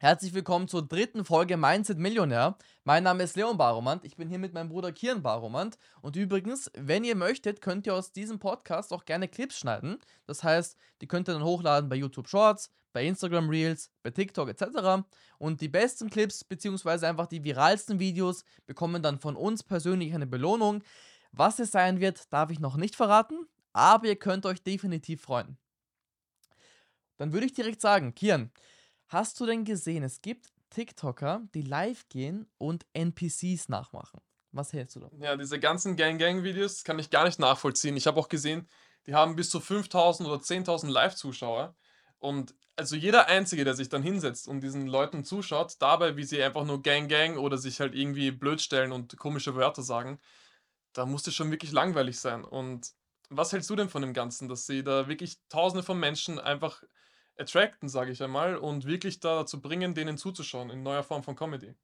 Herzlich 0.00 0.32
willkommen 0.32 0.68
zur 0.68 0.86
dritten 0.86 1.24
Folge 1.24 1.56
Mindset 1.56 1.98
Millionär. 1.98 2.56
Mein 2.84 3.02
Name 3.02 3.24
ist 3.24 3.34
Leon 3.34 3.58
Baromant. 3.58 4.04
Ich 4.04 4.14
bin 4.14 4.28
hier 4.28 4.38
mit 4.38 4.54
meinem 4.54 4.68
Bruder 4.68 4.92
Kian 4.92 5.22
Baromant. 5.24 5.76
Und 6.02 6.14
übrigens, 6.14 6.70
wenn 6.76 7.02
ihr 7.02 7.16
möchtet, 7.16 7.60
könnt 7.60 7.84
ihr 7.84 7.96
aus 7.96 8.12
diesem 8.12 8.38
Podcast 8.38 8.92
auch 8.92 9.06
gerne 9.06 9.26
Clips 9.26 9.58
schneiden. 9.58 9.98
Das 10.24 10.44
heißt, 10.44 10.76
die 11.00 11.08
könnt 11.08 11.28
ihr 11.28 11.32
dann 11.32 11.42
hochladen 11.42 11.90
bei 11.90 11.96
YouTube 11.96 12.28
Shorts, 12.28 12.70
bei 12.92 13.04
Instagram 13.06 13.50
Reels, 13.50 13.90
bei 14.04 14.12
TikTok 14.12 14.48
etc. 14.50 15.04
Und 15.38 15.60
die 15.60 15.68
besten 15.68 16.10
Clips 16.10 16.44
bzw. 16.44 17.04
einfach 17.04 17.26
die 17.26 17.42
viralsten 17.42 17.98
Videos 17.98 18.44
bekommen 18.66 19.02
dann 19.02 19.18
von 19.18 19.34
uns 19.34 19.64
persönlich 19.64 20.14
eine 20.14 20.28
Belohnung. 20.28 20.84
Was 21.32 21.58
es 21.58 21.72
sein 21.72 21.98
wird, 21.98 22.32
darf 22.32 22.52
ich 22.52 22.60
noch 22.60 22.76
nicht 22.76 22.94
verraten, 22.94 23.48
aber 23.72 24.06
ihr 24.06 24.16
könnt 24.16 24.46
euch 24.46 24.62
definitiv 24.62 25.22
freuen. 25.22 25.58
Dann 27.16 27.32
würde 27.32 27.46
ich 27.46 27.52
direkt 27.52 27.80
sagen, 27.80 28.14
Kian, 28.14 28.52
Hast 29.08 29.40
du 29.40 29.46
denn 29.46 29.64
gesehen, 29.64 30.02
es 30.02 30.20
gibt 30.20 30.52
TikToker, 30.68 31.42
die 31.54 31.62
live 31.62 32.06
gehen 32.10 32.46
und 32.58 32.84
NPCs 32.92 33.70
nachmachen? 33.70 34.20
Was 34.52 34.74
hältst 34.74 34.96
du 34.96 35.00
da? 35.00 35.10
Ja, 35.18 35.36
diese 35.36 35.58
ganzen 35.58 35.96
Gang-Gang-Videos 35.96 36.84
kann 36.84 36.98
ich 36.98 37.08
gar 37.08 37.24
nicht 37.24 37.38
nachvollziehen. 37.38 37.96
Ich 37.96 38.06
habe 38.06 38.20
auch 38.20 38.28
gesehen, 38.28 38.68
die 39.06 39.14
haben 39.14 39.34
bis 39.34 39.48
zu 39.48 39.60
5000 39.60 40.28
oder 40.28 40.42
10.000 40.42 40.90
Live-Zuschauer. 40.90 41.74
Und 42.18 42.54
also 42.76 42.96
jeder 42.96 43.28
Einzige, 43.28 43.64
der 43.64 43.74
sich 43.74 43.88
dann 43.88 44.02
hinsetzt 44.02 44.46
und 44.46 44.60
diesen 44.60 44.86
Leuten 44.86 45.24
zuschaut, 45.24 45.76
dabei, 45.78 46.16
wie 46.16 46.24
sie 46.24 46.42
einfach 46.42 46.64
nur 46.64 46.82
Gang-Gang 46.82 47.38
oder 47.38 47.56
sich 47.56 47.80
halt 47.80 47.94
irgendwie 47.94 48.30
blöd 48.30 48.60
stellen 48.60 48.92
und 48.92 49.16
komische 49.16 49.56
Wörter 49.56 49.82
sagen, 49.82 50.18
da 50.92 51.06
muss 51.06 51.26
es 51.26 51.34
schon 51.34 51.50
wirklich 51.50 51.72
langweilig 51.72 52.20
sein. 52.20 52.44
Und 52.44 52.92
was 53.30 53.52
hältst 53.52 53.70
du 53.70 53.76
denn 53.76 53.88
von 53.88 54.02
dem 54.02 54.12
Ganzen, 54.12 54.48
dass 54.48 54.66
sie 54.66 54.82
da 54.84 55.08
wirklich 55.08 55.38
Tausende 55.48 55.82
von 55.82 55.98
Menschen 55.98 56.38
einfach 56.38 56.82
attracten, 57.38 57.88
sage 57.88 58.12
ich 58.12 58.22
einmal, 58.22 58.56
und 58.56 58.84
wirklich 58.84 59.20
dazu 59.20 59.60
bringen, 59.60 59.94
denen 59.94 60.18
zuzuschauen 60.18 60.70
in 60.70 60.82
neuer 60.82 61.02
Form 61.02 61.22
von 61.22 61.36
Comedy. 61.36 61.74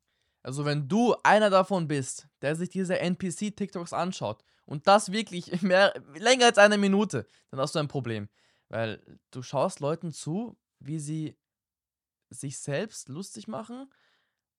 Also 0.43 0.65
wenn 0.65 0.89
du 0.89 1.17
einer 1.23 1.49
davon 1.49 1.89
bist, 1.89 2.29
der 2.43 2.55
sich 2.55 2.69
diese 2.69 3.01
NPC-TikToks 3.01 3.95
anschaut 3.95 4.45
und 4.67 4.87
das 4.87 5.11
wirklich 5.11 5.51
mehr, 5.63 5.95
länger 6.17 6.47
als 6.47 6.59
eine 6.59 6.79
Minute, 6.79 7.27
dann 7.51 7.61
hast 7.61 7.75
du 7.75 7.79
ein 7.79 7.89
Problem. 7.89 8.29
Weil 8.69 9.19
du 9.31 9.43
schaust 9.43 9.81
Leuten 9.81 10.13
zu, 10.13 10.59
wie 10.81 10.99
sie 10.99 11.37
sich 12.31 12.59
selbst 12.59 13.09
lustig 13.09 13.49
machen 13.49 13.91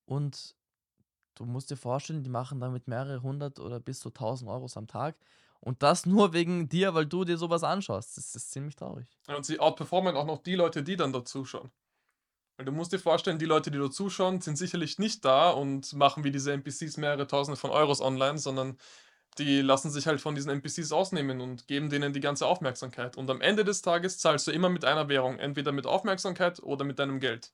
und 0.05 0.55
du 1.35 1.45
musst 1.45 1.69
dir 1.69 1.77
vorstellen, 1.77 2.23
die 2.23 2.29
machen 2.29 2.59
damit 2.59 2.87
mehrere 2.87 3.21
hundert 3.21 3.59
oder 3.59 3.79
bis 3.79 3.99
zu 3.99 4.09
tausend 4.09 4.49
Euros 4.49 4.77
am 4.77 4.87
Tag 4.87 5.17
und 5.59 5.83
das 5.83 6.05
nur 6.05 6.33
wegen 6.33 6.69
dir, 6.69 6.93
weil 6.93 7.05
du 7.05 7.23
dir 7.23 7.37
sowas 7.37 7.63
anschaust. 7.63 8.17
Das 8.17 8.35
ist 8.35 8.51
ziemlich 8.51 8.75
traurig. 8.75 9.07
Ja, 9.27 9.35
und 9.35 9.45
sie 9.45 9.59
outperformen 9.59 10.15
auch 10.15 10.25
noch 10.25 10.43
die 10.43 10.55
Leute, 10.55 10.83
die 10.83 10.95
dann 10.95 11.13
dazuschauen. 11.13 11.71
Weil 12.57 12.65
du 12.65 12.71
musst 12.71 12.93
dir 12.93 12.99
vorstellen, 12.99 13.37
die 13.37 13.45
Leute, 13.45 13.69
die 13.69 13.77
dort 13.77 13.93
zuschauen, 13.93 14.39
sind 14.39 14.57
sicherlich 14.57 14.97
nicht 14.97 15.25
da 15.25 15.49
und 15.49 15.91
machen 15.93 16.23
wie 16.23 16.31
diese 16.31 16.53
NPCs 16.53 16.97
mehrere 16.97 17.27
Tausende 17.27 17.57
von 17.57 17.71
Euros 17.71 17.99
online, 17.99 18.37
sondern 18.37 18.77
die 19.37 19.61
lassen 19.61 19.91
sich 19.91 20.07
halt 20.07 20.21
von 20.21 20.35
diesen 20.35 20.51
NPCs 20.51 20.93
ausnehmen 20.93 21.41
und 21.41 21.67
geben 21.67 21.89
denen 21.89 22.13
die 22.13 22.21
ganze 22.21 22.45
Aufmerksamkeit. 22.45 23.17
Und 23.17 23.29
am 23.29 23.41
Ende 23.41 23.65
des 23.65 23.81
Tages 23.81 24.17
zahlst 24.17 24.47
du 24.47 24.51
immer 24.51 24.69
mit 24.69 24.85
einer 24.85 25.09
Währung, 25.09 25.39
entweder 25.39 25.73
mit 25.73 25.85
Aufmerksamkeit 25.85 26.63
oder 26.63 26.85
mit 26.85 26.99
deinem 26.99 27.19
Geld. 27.19 27.51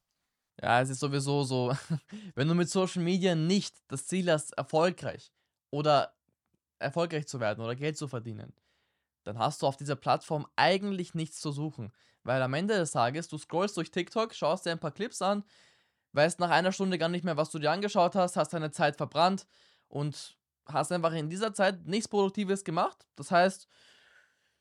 Ja, 0.61 0.81
es 0.81 0.91
ist 0.91 0.99
sowieso 0.99 1.43
so, 1.43 1.75
wenn 2.35 2.47
du 2.47 2.53
mit 2.53 2.69
Social 2.69 3.01
Media 3.01 3.33
nicht 3.33 3.75
das 3.87 4.05
Ziel 4.05 4.31
hast, 4.31 4.51
erfolgreich 4.51 5.31
oder 5.71 6.13
erfolgreich 6.81 7.27
zu 7.27 7.39
werden 7.39 7.63
oder 7.63 7.75
Geld 7.75 7.97
zu 7.97 8.07
verdienen, 8.07 8.53
dann 9.23 9.37
hast 9.37 9.61
du 9.61 9.67
auf 9.67 9.77
dieser 9.77 9.95
Plattform 9.95 10.47
eigentlich 10.55 11.13
nichts 11.13 11.39
zu 11.39 11.51
suchen. 11.51 11.91
Weil 12.23 12.41
am 12.41 12.53
Ende 12.53 12.75
des 12.75 12.91
Tages, 12.91 13.27
du 13.27 13.37
scrollst 13.37 13.77
durch 13.77 13.91
TikTok, 13.91 14.33
schaust 14.33 14.65
dir 14.65 14.71
ein 14.71 14.79
paar 14.79 14.91
Clips 14.91 15.21
an, 15.21 15.43
weißt 16.13 16.39
nach 16.39 16.49
einer 16.49 16.71
Stunde 16.71 16.97
gar 16.97 17.09
nicht 17.09 17.23
mehr, 17.23 17.37
was 17.37 17.51
du 17.51 17.59
dir 17.59 17.71
angeschaut 17.71 18.15
hast, 18.15 18.37
hast 18.37 18.53
deine 18.53 18.71
Zeit 18.71 18.95
verbrannt 18.97 19.47
und 19.87 20.37
hast 20.67 20.91
einfach 20.91 21.13
in 21.13 21.29
dieser 21.29 21.53
Zeit 21.53 21.85
nichts 21.85 22.07
Produktives 22.07 22.63
gemacht. 22.63 23.07
Das 23.15 23.31
heißt, 23.31 23.67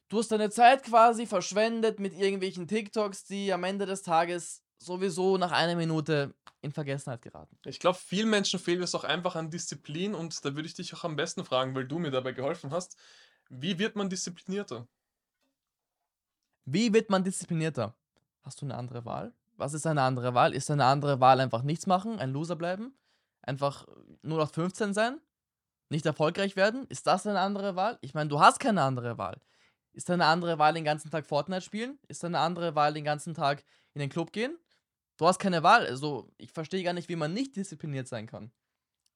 du 0.09 0.19
hast 0.19 0.33
deine 0.33 0.51
Zeit 0.51 0.85
quasi 0.85 1.27
verschwendet 1.27 2.01
mit 2.01 2.15
irgendwelchen 2.15 2.67
TikToks, 2.67 3.25
die 3.25 3.53
am 3.53 3.65
Ende 3.65 3.87
des 3.87 4.03
Tages 4.03 4.63
sowieso 4.83 5.37
nach 5.39 5.53
einer 5.53 5.77
Minute 5.77 6.35
in 6.63 6.73
Vergessenheit 6.73 7.23
geraten. 7.23 7.57
Ich 7.65 7.79
glaube, 7.79 7.99
vielen 7.99 8.31
Menschen 8.31 8.59
fehlt 8.59 8.83
es 8.83 8.95
auch 8.95 9.05
einfach 9.05 9.37
an 9.37 9.51
Disziplin 9.51 10.15
und 10.15 10.45
da 10.45 10.55
würde 10.55 10.67
ich 10.67 10.75
dich 10.75 10.93
auch 10.95 11.05
am 11.05 11.17
besten 11.17 11.45
fragen, 11.45 11.75
weil 11.75 11.87
du 11.87 11.99
mir 11.99 12.11
dabei 12.11 12.33
geholfen 12.33 12.71
hast. 12.71 12.97
Wie 13.49 13.79
wird 13.79 13.97
man 13.97 14.09
disziplinierter? 14.09 14.87
Wie 16.65 16.93
wird 16.93 17.11
man 17.11 17.25
disziplinierter? 17.25 17.95
Hast 18.43 18.61
du 18.61 18.67
eine 18.67 18.77
andere 18.77 19.05
Wahl? 19.05 19.33
Was 19.57 19.75
ist 19.75 19.87
eine 19.87 20.03
andere 20.03 20.35
Wahl? 20.35 20.55
Ist 20.55 20.71
eine 20.71 20.85
andere 20.85 21.21
Wahl 21.21 21.41
einfach 21.41 21.63
nichts 21.63 21.87
machen, 21.87 22.19
ein 22.19 22.33
Loser 22.33 22.57
bleiben? 22.57 22.95
Einfach 23.43 23.87
nur 24.23 24.39
noch 24.39 24.51
15 24.51 24.95
sein? 24.95 25.21
Nicht 25.89 26.07
erfolgreich 26.07 26.57
werden? 26.57 26.87
Ist 26.87 27.07
das 27.07 27.27
eine 27.27 27.41
andere 27.41 27.75
Wahl? 27.75 27.99
Ich 28.01 28.15
meine, 28.15 28.29
du 28.29 28.41
hast 28.41 28.61
keine 28.61 28.83
andere 28.83 29.19
Wahl. 29.19 29.41
Ist 29.93 30.11
eine 30.11 30.27
andere 30.27 30.59
Wahl 30.59 30.75
den 30.75 30.85
ganzen 30.85 31.11
Tag 31.11 31.27
Fortnite 31.27 31.63
spielen? 31.63 31.99
Ist 32.07 32.25
eine 32.25 32.39
andere 32.39 32.75
Wahl 32.75 32.95
den 32.95 33.05
ganzen 33.05 33.35
Tag 33.35 33.65
in 33.93 34.01
den 34.01 34.09
Club 34.09 34.33
gehen? 34.33 34.57
Du 35.21 35.27
hast 35.27 35.39
keine 35.39 35.63
Wahl. 35.63 35.87
Also, 35.87 36.33
ich 36.39 36.51
verstehe 36.51 36.83
gar 36.83 36.95
nicht, 36.95 37.11
wie 37.11 37.17
man 37.17 37.35
nicht 37.35 37.55
diszipliniert 37.55 38.09
sein 38.09 38.27
kann. 38.27 38.51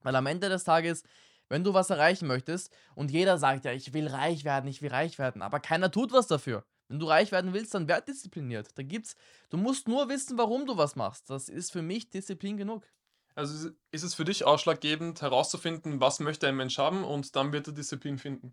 Weil 0.03 0.15
am 0.17 0.27
Ende 0.27 0.51
des 0.51 0.63
Tages, 0.63 1.03
wenn 1.49 1.65
du 1.65 1.73
was 1.73 1.89
erreichen 1.89 2.27
möchtest 2.29 2.71
und 2.95 3.11
jeder 3.11 3.39
sagt 3.39 3.65
ja, 3.65 3.73
ich 3.73 3.95
will 3.95 4.09
reich 4.09 4.45
werden, 4.45 4.69
ich 4.69 4.83
will 4.83 4.91
reich 4.91 5.19
werden, 5.19 5.41
aber 5.41 5.61
keiner 5.61 5.91
tut 5.91 6.13
was 6.13 6.27
dafür. 6.27 6.67
Wenn 6.89 6.99
du 6.99 7.07
reich 7.07 7.33
werden 7.33 7.55
willst, 7.55 7.73
dann 7.73 7.89
werd 7.89 8.07
diszipliniert. 8.07 8.69
Da 8.77 8.83
gibt's, 8.83 9.17
du 9.49 9.57
musst 9.57 9.89
nur 9.89 10.11
wissen, 10.11 10.37
warum 10.37 10.67
du 10.67 10.77
was 10.77 10.95
machst. 10.95 11.31
Das 11.31 11.49
ist 11.49 11.73
für 11.73 11.81
mich 11.81 12.11
Disziplin 12.11 12.59
genug. 12.59 12.87
Also 13.35 13.71
ist 13.91 14.03
es 14.03 14.13
für 14.15 14.27
dich 14.27 14.45
ausschlaggebend 14.45 15.23
herauszufinden, 15.23 16.03
was 16.03 16.21
möchte 16.21 16.47
ein 16.47 16.57
Mensch 16.57 16.77
haben 16.77 17.03
und 17.03 17.35
dann 17.35 17.55
wird 17.55 17.67
er 17.69 17.73
Disziplin 17.73 18.19
finden. 18.19 18.53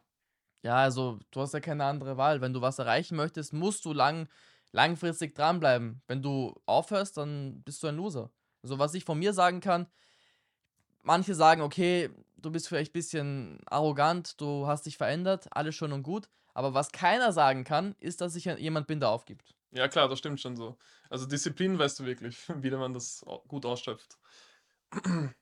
Ja, 0.64 0.78
also 0.78 1.20
du 1.32 1.42
hast 1.42 1.54
ja 1.54 1.60
keine 1.60 1.84
andere 1.84 2.16
Wahl. 2.16 2.40
Wenn 2.40 2.54
du 2.54 2.62
was 2.62 2.80
erreichen 2.80 3.18
möchtest, 3.18 3.52
musst 3.52 3.84
du 3.84 3.92
lang 3.92 4.30
langfristig 4.72 5.36
dranbleiben. 5.36 6.02
Wenn 6.08 6.22
du 6.22 6.54
aufhörst, 6.66 7.18
dann 7.18 7.62
bist 7.64 7.84
du 7.84 7.88
ein 7.88 7.98
Loser. 7.98 8.32
Also 8.64 8.80
was 8.80 8.94
ich 8.94 9.06
von 9.06 9.20
mir 9.20 9.34
sagen 9.34 9.60
kann, 9.60 9.88
manche 11.04 11.36
sagen, 11.36 11.62
okay, 11.62 12.10
du 12.38 12.52
bist 12.52 12.68
vielleicht 12.68 12.92
ein 12.92 12.94
bisschen 12.94 13.60
arrogant, 13.66 14.40
du 14.40 14.68
hast 14.68 14.86
dich 14.86 14.98
verändert, 14.98 15.48
alles 15.52 15.76
schön 15.76 15.94
und 15.94 16.04
gut. 16.04 16.30
Aber 16.54 16.74
was 16.74 16.92
keiner 16.92 17.32
sagen 17.32 17.64
kann, 17.64 17.96
ist, 18.00 18.22
dass 18.22 18.36
ich 18.36 18.46
jemand 18.46 18.88
bin, 18.88 19.00
der 19.00 19.10
aufgibt. 19.10 19.56
Ja, 19.72 19.88
klar, 19.88 20.10
das 20.10 20.20
stimmt 20.20 20.42
schon 20.42 20.58
so. 20.58 20.78
Also 21.10 21.26
Disziplin 21.26 21.80
weißt 21.80 22.00
du 22.00 22.06
wirklich, 22.06 22.38
wie 22.58 22.72
man 22.72 22.94
das 22.94 23.26
gut 23.48 23.66
ausschöpft. 23.66 24.18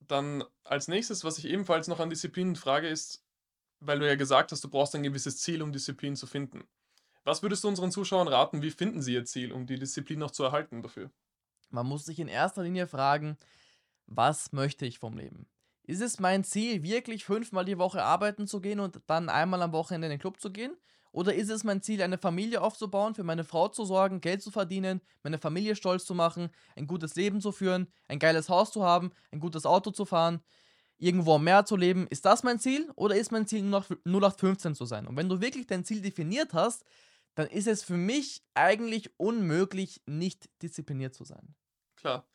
Dann 0.00 0.44
als 0.64 0.88
nächstes, 0.88 1.24
was 1.24 1.38
ich 1.38 1.46
ebenfalls 1.46 1.88
noch 1.88 2.00
an 2.00 2.10
Disziplin 2.10 2.56
frage, 2.56 2.88
ist, 2.88 3.24
weil 3.80 3.98
du 3.98 4.06
ja 4.06 4.14
gesagt 4.16 4.52
hast, 4.52 4.64
du 4.64 4.68
brauchst 4.68 4.94
ein 4.94 5.02
gewisses 5.02 5.38
Ziel, 5.38 5.62
um 5.62 5.72
Disziplin 5.72 6.16
zu 6.16 6.26
finden. 6.26 6.64
Was 7.24 7.42
würdest 7.42 7.64
du 7.64 7.68
unseren 7.68 7.90
Zuschauern 7.90 8.28
raten, 8.28 8.62
wie 8.62 8.70
finden 8.70 9.00
sie 9.00 9.14
ihr 9.14 9.24
Ziel, 9.24 9.50
um 9.52 9.66
die 9.66 9.78
Disziplin 9.78 10.18
noch 10.18 10.30
zu 10.30 10.44
erhalten 10.44 10.82
dafür? 10.82 11.10
Man 11.70 11.86
muss 11.86 12.04
sich 12.04 12.20
in 12.20 12.28
erster 12.28 12.62
Linie 12.62 12.86
fragen, 12.86 13.38
was 14.06 14.52
möchte 14.52 14.84
ich 14.84 14.98
vom 14.98 15.16
Leben? 15.16 15.46
Ist 15.84 16.02
es 16.02 16.20
mein 16.20 16.44
Ziel, 16.44 16.82
wirklich 16.82 17.24
fünfmal 17.24 17.64
die 17.64 17.78
Woche 17.78 18.02
arbeiten 18.02 18.46
zu 18.46 18.60
gehen 18.60 18.80
und 18.80 19.00
dann 19.06 19.28
einmal 19.28 19.62
am 19.62 19.72
Wochenende 19.72 20.06
in 20.06 20.12
den 20.12 20.20
Club 20.20 20.40
zu 20.40 20.50
gehen? 20.50 20.76
Oder 21.12 21.34
ist 21.34 21.50
es 21.50 21.62
mein 21.62 21.80
Ziel, 21.80 22.02
eine 22.02 22.18
Familie 22.18 22.60
aufzubauen, 22.60 23.14
für 23.14 23.22
meine 23.22 23.44
Frau 23.44 23.68
zu 23.68 23.84
sorgen, 23.84 24.20
Geld 24.20 24.42
zu 24.42 24.50
verdienen, 24.50 25.00
meine 25.22 25.38
Familie 25.38 25.76
stolz 25.76 26.04
zu 26.04 26.14
machen, 26.14 26.50
ein 26.74 26.86
gutes 26.86 27.14
Leben 27.14 27.40
zu 27.40 27.52
führen, 27.52 27.86
ein 28.08 28.18
geiles 28.18 28.48
Haus 28.48 28.72
zu 28.72 28.82
haben, 28.82 29.12
ein 29.30 29.40
gutes 29.40 29.64
Auto 29.64 29.92
zu 29.92 30.04
fahren, 30.04 30.42
irgendwo 30.98 31.36
am 31.36 31.44
Meer 31.44 31.64
zu 31.66 31.76
leben? 31.76 32.06
Ist 32.08 32.24
das 32.24 32.42
mein 32.42 32.58
Ziel? 32.58 32.90
Oder 32.96 33.16
ist 33.16 33.30
mein 33.30 33.46
Ziel 33.46 33.62
nur 33.62 33.80
noch 33.80 33.90
0815 34.04 34.74
zu 34.74 34.86
sein? 34.86 35.06
Und 35.06 35.16
wenn 35.16 35.28
du 35.28 35.40
wirklich 35.40 35.66
dein 35.66 35.84
Ziel 35.84 36.00
definiert 36.00 36.52
hast, 36.52 36.84
dann 37.34 37.46
ist 37.48 37.66
es 37.66 37.82
für 37.82 37.96
mich 37.96 38.42
eigentlich 38.54 39.10
unmöglich, 39.18 40.02
nicht 40.06 40.48
diszipliniert 40.62 41.14
zu 41.14 41.24
sein. 41.24 41.54
Klar. 41.96 42.26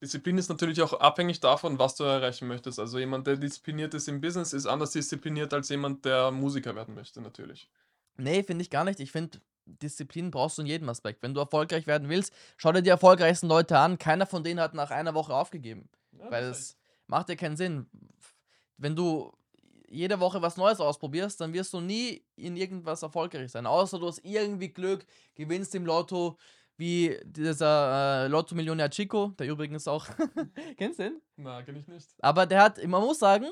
Disziplin 0.00 0.38
ist 0.38 0.48
natürlich 0.48 0.80
auch 0.80 0.92
abhängig 0.92 1.40
davon, 1.40 1.78
was 1.78 1.96
du 1.96 2.04
erreichen 2.04 2.46
möchtest. 2.46 2.78
Also 2.78 2.98
jemand, 3.00 3.26
der 3.26 3.36
diszipliniert 3.36 3.94
ist 3.94 4.06
im 4.06 4.20
Business, 4.20 4.52
ist 4.52 4.66
anders 4.66 4.92
diszipliniert 4.92 5.52
als 5.52 5.68
jemand, 5.70 6.04
der 6.04 6.30
Musiker 6.30 6.76
werden 6.76 6.94
möchte, 6.94 7.20
natürlich. 7.20 7.68
Nee, 8.16 8.44
finde 8.44 8.62
ich 8.62 8.70
gar 8.70 8.84
nicht. 8.84 9.00
Ich 9.00 9.10
finde, 9.10 9.40
Disziplin 9.64 10.30
brauchst 10.30 10.58
du 10.58 10.62
in 10.62 10.68
jedem 10.68 10.88
Aspekt. 10.88 11.22
Wenn 11.22 11.34
du 11.34 11.40
erfolgreich 11.40 11.86
werden 11.86 12.08
willst, 12.08 12.32
schau 12.56 12.72
dir 12.72 12.82
die 12.82 12.90
erfolgreichsten 12.90 13.48
Leute 13.48 13.78
an. 13.78 13.98
Keiner 13.98 14.26
von 14.26 14.44
denen 14.44 14.60
hat 14.60 14.74
nach 14.74 14.90
einer 14.90 15.14
Woche 15.14 15.34
aufgegeben. 15.34 15.88
Ja, 16.12 16.30
weil 16.30 16.44
es 16.44 16.76
macht 17.06 17.28
ja 17.28 17.34
keinen 17.34 17.56
Sinn. 17.56 17.86
Wenn 18.76 18.94
du 18.94 19.32
jede 19.90 20.20
Woche 20.20 20.42
was 20.42 20.56
Neues 20.56 20.80
ausprobierst, 20.80 21.40
dann 21.40 21.52
wirst 21.52 21.72
du 21.72 21.80
nie 21.80 22.24
in 22.36 22.56
irgendwas 22.56 23.02
erfolgreich 23.02 23.50
sein. 23.50 23.66
Außer 23.66 23.98
du 23.98 24.06
hast 24.06 24.24
irgendwie 24.24 24.68
Glück, 24.68 25.06
gewinnst 25.34 25.74
im 25.74 25.86
Lotto, 25.86 26.36
wie 26.76 27.18
dieser 27.24 28.24
äh, 28.24 28.28
Lotto-Millionär 28.28 28.90
Chico, 28.90 29.28
der 29.38 29.48
übrigens 29.48 29.88
auch. 29.88 30.06
Kennst 30.76 31.00
du 31.00 31.04
den? 31.04 31.22
Na, 31.36 31.62
kenn 31.62 31.76
ich 31.76 31.88
nicht. 31.88 32.08
Aber 32.20 32.46
der 32.46 32.62
hat, 32.62 32.84
man 32.86 33.02
muss 33.02 33.18
sagen, 33.18 33.50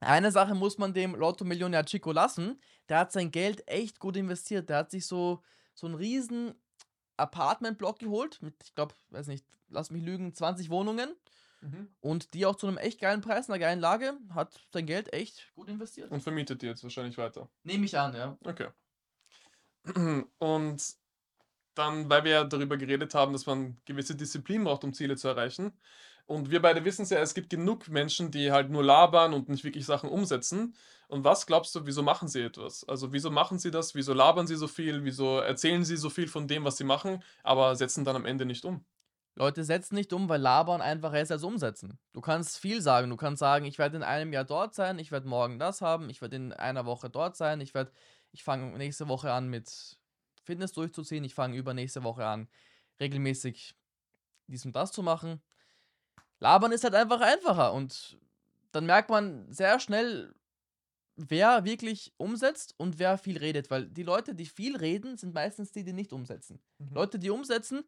eine 0.00 0.32
Sache 0.32 0.54
muss 0.54 0.76
man 0.76 0.92
dem 0.92 1.14
Lotto-Millionär 1.14 1.84
Chico 1.84 2.10
lassen. 2.10 2.60
Der 2.88 2.98
hat 2.98 3.12
sein 3.12 3.30
Geld 3.30 3.62
echt 3.68 4.00
gut 4.00 4.16
investiert. 4.16 4.68
Der 4.68 4.78
hat 4.78 4.90
sich 4.90 5.06
so, 5.06 5.42
so 5.74 5.86
einen 5.86 5.94
riesen 5.94 6.54
Apartment-Block 7.16 8.00
geholt 8.00 8.42
mit, 8.42 8.54
ich 8.64 8.74
glaube, 8.74 8.94
weiß 9.10 9.28
nicht, 9.28 9.46
lass 9.68 9.90
mich 9.90 10.02
lügen, 10.02 10.34
20 10.34 10.70
Wohnungen 10.70 11.14
Mhm. 11.60 11.88
und 12.00 12.32
die 12.34 12.46
auch 12.46 12.56
zu 12.56 12.66
einem 12.66 12.78
echt 12.78 13.00
geilen 13.00 13.20
Preis, 13.20 13.48
einer 13.48 13.58
geilen 13.58 13.80
Lage, 13.80 14.14
hat 14.34 14.58
sein 14.72 14.86
Geld 14.86 15.12
echt 15.12 15.52
gut 15.54 15.68
investiert. 15.68 16.10
Und 16.10 16.22
vermietet 16.22 16.62
die 16.62 16.66
jetzt 16.66 16.82
wahrscheinlich 16.82 17.18
weiter. 17.18 17.50
Nehme 17.64 17.84
ich 17.84 17.98
an, 17.98 18.14
ja. 18.14 18.38
Okay. 18.44 18.68
Und 20.38 20.82
dann, 21.74 22.08
weil 22.10 22.24
wir 22.24 22.32
ja 22.32 22.44
darüber 22.44 22.76
geredet 22.76 23.14
haben, 23.14 23.32
dass 23.32 23.46
man 23.46 23.80
gewisse 23.84 24.14
Disziplin 24.14 24.64
braucht, 24.64 24.84
um 24.84 24.92
Ziele 24.92 25.16
zu 25.16 25.28
erreichen. 25.28 25.72
Und 26.26 26.50
wir 26.50 26.62
beide 26.62 26.84
wissen 26.84 27.02
es 27.02 27.10
ja, 27.10 27.18
es 27.18 27.34
gibt 27.34 27.50
genug 27.50 27.88
Menschen, 27.88 28.30
die 28.30 28.52
halt 28.52 28.70
nur 28.70 28.84
labern 28.84 29.34
und 29.34 29.48
nicht 29.48 29.64
wirklich 29.64 29.84
Sachen 29.84 30.08
umsetzen. 30.08 30.74
Und 31.08 31.24
was 31.24 31.46
glaubst 31.46 31.74
du, 31.74 31.86
wieso 31.86 32.02
machen 32.02 32.28
sie 32.28 32.42
etwas? 32.42 32.88
Also 32.88 33.12
wieso 33.12 33.30
machen 33.30 33.58
sie 33.58 33.70
das? 33.72 33.94
Wieso 33.96 34.14
labern 34.14 34.46
sie 34.46 34.54
so 34.54 34.68
viel? 34.68 35.04
Wieso 35.04 35.38
erzählen 35.38 35.84
sie 35.84 35.96
so 35.96 36.08
viel 36.08 36.28
von 36.28 36.46
dem, 36.46 36.64
was 36.64 36.76
sie 36.76 36.84
machen, 36.84 37.22
aber 37.42 37.74
setzen 37.74 38.04
dann 38.04 38.16
am 38.16 38.26
Ende 38.26 38.46
nicht 38.46 38.64
um? 38.64 38.84
Leute 39.34 39.64
setzen 39.64 39.94
nicht 39.94 40.12
um, 40.12 40.28
weil 40.28 40.40
labern 40.40 40.80
einfacher 40.80 41.20
ist 41.20 41.32
als 41.32 41.44
umsetzen. 41.44 41.98
Du 42.12 42.20
kannst 42.20 42.58
viel 42.58 42.82
sagen. 42.82 43.10
Du 43.10 43.16
kannst 43.16 43.40
sagen, 43.40 43.64
ich 43.64 43.78
werde 43.78 43.96
in 43.96 44.02
einem 44.02 44.32
Jahr 44.32 44.44
dort 44.44 44.74
sein, 44.74 44.98
ich 44.98 45.12
werde 45.12 45.28
morgen 45.28 45.58
das 45.58 45.80
haben, 45.80 46.10
ich 46.10 46.20
werde 46.20 46.36
in 46.36 46.52
einer 46.52 46.84
Woche 46.84 47.10
dort 47.10 47.36
sein, 47.36 47.60
ich 47.60 47.74
werde, 47.74 47.92
ich 48.32 48.44
fange 48.44 48.76
nächste 48.76 49.08
Woche 49.08 49.32
an 49.32 49.48
mit 49.48 49.98
Fitness 50.42 50.72
durchzuziehen, 50.72 51.24
ich 51.24 51.34
fange 51.34 51.56
übernächste 51.56 52.02
Woche 52.02 52.26
an, 52.26 52.48
regelmäßig 52.98 53.74
dies 54.48 54.64
und 54.64 54.74
das 54.74 54.92
zu 54.92 55.02
machen. 55.02 55.40
Labern 56.40 56.72
ist 56.72 56.84
halt 56.84 56.94
einfach 56.94 57.20
einfacher 57.20 57.72
und 57.72 58.18
dann 58.72 58.86
merkt 58.86 59.10
man 59.10 59.50
sehr 59.52 59.78
schnell, 59.78 60.34
wer 61.16 61.64
wirklich 61.64 62.12
umsetzt 62.16 62.74
und 62.78 62.98
wer 62.98 63.18
viel 63.18 63.38
redet, 63.38 63.70
weil 63.70 63.86
die 63.86 64.02
Leute, 64.02 64.34
die 64.34 64.46
viel 64.46 64.76
reden, 64.76 65.16
sind 65.16 65.34
meistens 65.34 65.70
die, 65.70 65.84
die 65.84 65.92
nicht 65.92 66.12
umsetzen. 66.12 66.60
Mhm. 66.78 66.94
Leute, 66.94 67.18
die 67.18 67.30
umsetzen, 67.30 67.84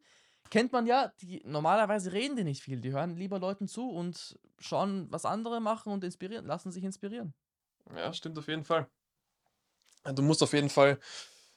kennt 0.49 0.71
man 0.71 0.85
ja, 0.85 1.13
die 1.21 1.41
normalerweise 1.45 2.11
reden 2.13 2.35
die 2.35 2.43
nicht 2.43 2.63
viel, 2.63 2.81
die 2.81 2.91
hören 2.91 3.15
lieber 3.15 3.39
Leuten 3.39 3.67
zu 3.67 3.89
und 3.89 4.39
schauen, 4.59 5.07
was 5.11 5.25
andere 5.25 5.61
machen 5.61 5.91
und 5.91 6.03
inspirieren, 6.03 6.45
lassen 6.45 6.71
sich 6.71 6.83
inspirieren. 6.83 7.33
Ja, 7.95 8.11
stimmt 8.13 8.37
auf 8.37 8.47
jeden 8.47 8.63
Fall. 8.65 8.89
Du 10.03 10.21
musst 10.21 10.43
auf 10.43 10.53
jeden 10.53 10.69
Fall 10.69 10.99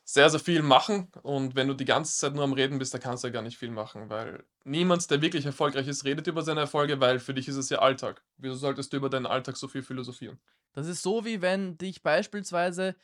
sehr, 0.04 0.30
sehr 0.30 0.38
viel 0.38 0.62
machen 0.62 1.10
und 1.22 1.56
wenn 1.56 1.66
du 1.66 1.74
die 1.74 1.84
ganze 1.84 2.16
Zeit 2.16 2.34
nur 2.34 2.44
am 2.44 2.52
Reden 2.52 2.78
bist, 2.78 2.94
dann 2.94 3.00
kannst 3.00 3.24
du 3.24 3.28
ja 3.28 3.32
gar 3.32 3.42
nicht 3.42 3.58
viel 3.58 3.72
machen, 3.72 4.08
weil 4.08 4.44
niemand, 4.64 5.10
der 5.10 5.20
wirklich 5.20 5.44
erfolgreich 5.46 5.88
ist, 5.88 6.04
redet 6.04 6.28
über 6.28 6.42
seine 6.42 6.60
Erfolge, 6.60 7.00
weil 7.00 7.18
für 7.18 7.34
dich 7.34 7.48
ist 7.48 7.56
es 7.56 7.70
ja 7.70 7.80
Alltag. 7.80 8.24
Wieso 8.36 8.54
solltest 8.54 8.92
du 8.92 8.98
über 8.98 9.10
deinen 9.10 9.26
Alltag 9.26 9.56
so 9.56 9.66
viel 9.66 9.82
philosophieren? 9.82 10.38
Das 10.74 10.86
ist 10.86 11.02
so, 11.02 11.24
wie 11.24 11.42
wenn 11.42 11.76
dich 11.78 12.02
beispielsweise 12.02 12.94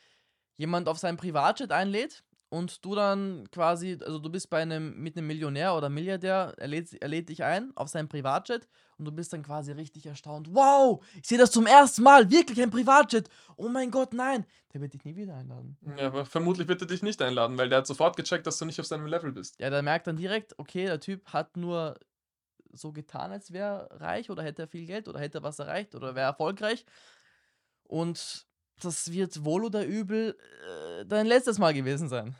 jemand 0.57 0.87
auf 0.87 0.99
sein 0.99 1.17
Privatjet 1.17 1.71
einlädt 1.71 2.23
und 2.53 2.85
du 2.85 2.93
dann 2.93 3.49
quasi, 3.51 3.97
also 4.05 4.19
du 4.19 4.29
bist 4.29 4.47
bei 4.51 4.61
einem, 4.61 5.01
mit 5.01 5.17
einem 5.17 5.25
Millionär 5.25 5.75
oder 5.75 5.89
Milliardär, 5.89 6.53
er 6.55 6.67
lädt, 6.67 6.93
er 7.01 7.07
lädt 7.07 7.29
dich 7.29 7.43
ein 7.43 7.71
auf 7.75 7.87
sein 7.87 8.07
Privatjet 8.07 8.67
und 8.99 9.05
du 9.05 9.11
bist 9.11 9.33
dann 9.33 9.41
quasi 9.41 9.71
richtig 9.71 10.05
erstaunt. 10.05 10.53
Wow, 10.53 11.03
ich 11.19 11.27
sehe 11.27 11.39
das 11.39 11.49
zum 11.49 11.65
ersten 11.65 12.03
Mal, 12.03 12.29
wirklich 12.29 12.61
ein 12.61 12.69
Privatjet. 12.69 13.27
Oh 13.57 13.69
mein 13.69 13.89
Gott, 13.89 14.13
nein. 14.13 14.45
Der 14.71 14.81
wird 14.81 14.93
dich 14.93 15.03
nie 15.03 15.15
wieder 15.15 15.35
einladen. 15.35 15.79
Ja, 15.97 16.05
aber 16.05 16.27
vermutlich 16.27 16.67
wird 16.67 16.79
er 16.81 16.87
dich 16.87 17.01
nicht 17.01 17.23
einladen, 17.23 17.57
weil 17.57 17.69
der 17.69 17.79
hat 17.79 17.87
sofort 17.87 18.17
gecheckt, 18.17 18.45
dass 18.45 18.59
du 18.59 18.65
nicht 18.65 18.79
auf 18.79 18.85
seinem 18.85 19.07
Level 19.07 19.31
bist. 19.31 19.59
Ja, 19.59 19.71
der 19.71 19.81
merkt 19.81 20.05
dann 20.05 20.17
direkt, 20.17 20.53
okay, 20.59 20.85
der 20.85 20.99
Typ 20.99 21.33
hat 21.33 21.57
nur 21.57 21.95
so 22.71 22.91
getan, 22.91 23.31
als 23.31 23.51
wäre 23.51 23.89
er 23.89 24.01
reich 24.01 24.29
oder 24.29 24.43
hätte 24.43 24.61
er 24.61 24.67
viel 24.67 24.85
Geld 24.85 25.07
oder 25.07 25.19
hätte 25.19 25.39
er 25.39 25.43
was 25.43 25.57
erreicht 25.57 25.95
oder 25.95 26.13
wäre 26.13 26.27
erfolgreich. 26.27 26.85
Und 27.81 28.45
das 28.79 29.11
wird 29.11 29.43
wohl 29.43 29.65
oder 29.65 29.85
übel 29.85 30.37
äh, 30.99 31.05
dein 31.05 31.25
letztes 31.25 31.57
Mal 31.57 31.73
gewesen 31.73 32.09
sein. 32.09 32.35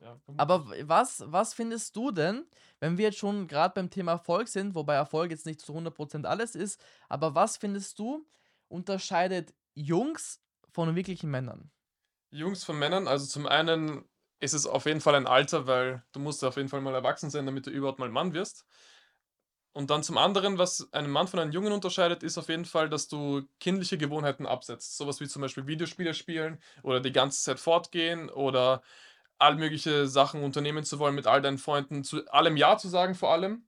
Ja, 0.00 0.20
Aber 0.36 0.66
was, 0.88 1.24
was 1.26 1.54
findest 1.54 1.96
du 1.96 2.10
denn, 2.12 2.46
wenn 2.80 2.96
wir 2.96 3.06
jetzt 3.06 3.18
schon 3.18 3.48
gerade 3.48 3.74
beim 3.74 3.90
Thema 3.90 4.12
Erfolg 4.12 4.48
sind, 4.48 4.74
wobei 4.74 4.94
Erfolg 4.94 5.30
jetzt 5.30 5.46
nicht 5.46 5.60
zu 5.60 5.74
100% 5.74 6.26
alles 6.26 6.54
ist, 6.54 6.80
aber 7.08 7.34
was 7.34 7.56
findest 7.56 7.98
du 7.98 8.26
unterscheidet 8.68 9.54
Jungs 9.74 10.40
von 10.70 10.94
wirklichen 10.94 11.30
Männern? 11.30 11.72
Jungs 12.30 12.64
von 12.64 12.78
Männern, 12.78 13.06
also 13.08 13.26
zum 13.26 13.46
einen 13.46 14.04
ist 14.40 14.54
es 14.54 14.66
auf 14.66 14.86
jeden 14.86 15.00
Fall 15.00 15.14
ein 15.14 15.26
Alter, 15.26 15.66
weil 15.66 16.04
du 16.12 16.20
musst 16.20 16.44
auf 16.44 16.56
jeden 16.56 16.68
Fall 16.68 16.80
mal 16.80 16.94
erwachsen 16.94 17.30
sein, 17.30 17.46
damit 17.46 17.66
du 17.66 17.70
überhaupt 17.70 17.98
mal 17.98 18.08
Mann 18.10 18.34
wirst. 18.34 18.66
Und 19.72 19.90
dann 19.90 20.02
zum 20.02 20.18
anderen, 20.18 20.58
was 20.58 20.92
einen 20.92 21.10
Mann 21.10 21.28
von 21.28 21.38
einem 21.38 21.52
Jungen 21.52 21.72
unterscheidet, 21.72 22.22
ist 22.24 22.36
auf 22.38 22.48
jeden 22.48 22.64
Fall, 22.64 22.88
dass 22.88 23.06
du 23.06 23.42
kindliche 23.60 23.96
Gewohnheiten 23.96 24.46
absetzt. 24.46 24.96
Sowas 24.96 25.20
wie 25.20 25.28
zum 25.28 25.42
Beispiel 25.42 25.66
Videospiele 25.68 26.14
spielen 26.14 26.60
oder 26.82 27.00
die 27.00 27.12
ganze 27.12 27.42
Zeit 27.42 27.60
fortgehen 27.60 28.28
oder 28.30 28.82
all 29.38 29.56
mögliche 29.56 30.06
Sachen 30.08 30.42
unternehmen 30.42 30.84
zu 30.84 30.98
wollen 30.98 31.14
mit 31.14 31.26
all 31.26 31.42
deinen 31.42 31.58
Freunden, 31.58 32.04
zu 32.04 32.26
allem 32.28 32.56
Ja 32.56 32.76
zu 32.76 32.88
sagen 32.88 33.14
vor 33.14 33.32
allem. 33.32 33.64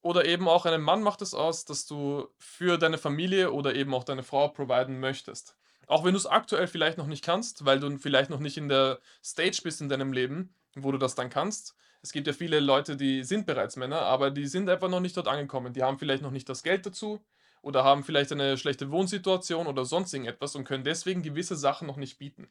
Oder 0.00 0.24
eben 0.24 0.48
auch 0.48 0.66
einem 0.66 0.82
Mann 0.82 1.02
macht 1.02 1.22
es 1.22 1.32
aus, 1.32 1.64
dass 1.64 1.86
du 1.86 2.26
für 2.38 2.76
deine 2.76 2.98
Familie 2.98 3.52
oder 3.52 3.74
eben 3.74 3.94
auch 3.94 4.02
deine 4.02 4.24
Frau 4.24 4.48
providen 4.48 4.98
möchtest. 4.98 5.56
Auch 5.86 6.04
wenn 6.04 6.12
du 6.12 6.18
es 6.18 6.26
aktuell 6.26 6.66
vielleicht 6.66 6.98
noch 6.98 7.06
nicht 7.06 7.24
kannst, 7.24 7.64
weil 7.64 7.78
du 7.78 7.96
vielleicht 7.98 8.30
noch 8.30 8.40
nicht 8.40 8.56
in 8.56 8.68
der 8.68 8.98
Stage 9.22 9.60
bist 9.62 9.80
in 9.80 9.88
deinem 9.88 10.12
Leben, 10.12 10.54
wo 10.74 10.90
du 10.90 10.98
das 10.98 11.14
dann 11.14 11.30
kannst. 11.30 11.76
Es 12.02 12.10
gibt 12.12 12.26
ja 12.26 12.32
viele 12.32 12.58
Leute, 12.58 12.96
die 12.96 13.22
sind 13.22 13.46
bereits 13.46 13.76
Männer, 13.76 14.00
aber 14.02 14.30
die 14.32 14.46
sind 14.46 14.68
einfach 14.68 14.88
noch 14.88 15.00
nicht 15.00 15.16
dort 15.16 15.28
angekommen. 15.28 15.72
Die 15.72 15.84
haben 15.84 15.98
vielleicht 15.98 16.22
noch 16.22 16.32
nicht 16.32 16.48
das 16.48 16.64
Geld 16.64 16.84
dazu 16.84 17.24
oder 17.60 17.84
haben 17.84 18.02
vielleicht 18.02 18.32
eine 18.32 18.58
schlechte 18.58 18.90
Wohnsituation 18.90 19.68
oder 19.68 19.84
sonst 19.84 20.12
irgendetwas 20.12 20.56
und 20.56 20.64
können 20.64 20.82
deswegen 20.82 21.22
gewisse 21.22 21.54
Sachen 21.54 21.86
noch 21.86 21.96
nicht 21.96 22.18
bieten. 22.18 22.48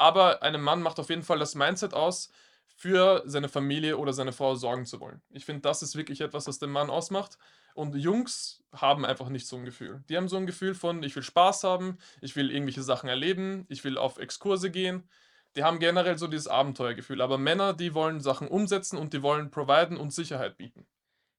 Aber 0.00 0.42
einem 0.42 0.62
Mann 0.62 0.80
macht 0.80 0.98
auf 0.98 1.10
jeden 1.10 1.22
Fall 1.22 1.38
das 1.38 1.54
Mindset 1.54 1.92
aus, 1.92 2.30
für 2.74 3.22
seine 3.26 3.50
Familie 3.50 3.98
oder 3.98 4.14
seine 4.14 4.32
Frau 4.32 4.54
sorgen 4.54 4.86
zu 4.86 4.98
wollen. 4.98 5.20
Ich 5.28 5.44
finde, 5.44 5.60
das 5.60 5.82
ist 5.82 5.96
wirklich 5.96 6.22
etwas, 6.22 6.46
was 6.46 6.58
den 6.58 6.70
Mann 6.70 6.88
ausmacht. 6.88 7.36
Und 7.74 7.94
Jungs 7.94 8.64
haben 8.72 9.04
einfach 9.04 9.28
nicht 9.28 9.46
so 9.46 9.56
ein 9.56 9.66
Gefühl. 9.66 10.02
Die 10.08 10.16
haben 10.16 10.28
so 10.28 10.38
ein 10.38 10.46
Gefühl 10.46 10.74
von, 10.74 11.02
ich 11.02 11.14
will 11.14 11.22
Spaß 11.22 11.64
haben, 11.64 11.98
ich 12.22 12.34
will 12.34 12.50
irgendwelche 12.50 12.82
Sachen 12.82 13.10
erleben, 13.10 13.66
ich 13.68 13.84
will 13.84 13.98
auf 13.98 14.16
Exkurse 14.16 14.70
gehen. 14.70 15.06
Die 15.54 15.64
haben 15.64 15.78
generell 15.78 16.16
so 16.16 16.26
dieses 16.26 16.48
Abenteuergefühl. 16.48 17.20
Aber 17.20 17.36
Männer, 17.36 17.74
die 17.74 17.92
wollen 17.92 18.20
Sachen 18.20 18.48
umsetzen 18.48 18.96
und 18.96 19.12
die 19.12 19.22
wollen 19.22 19.50
providen 19.50 19.98
und 19.98 20.14
Sicherheit 20.14 20.56
bieten. 20.56 20.86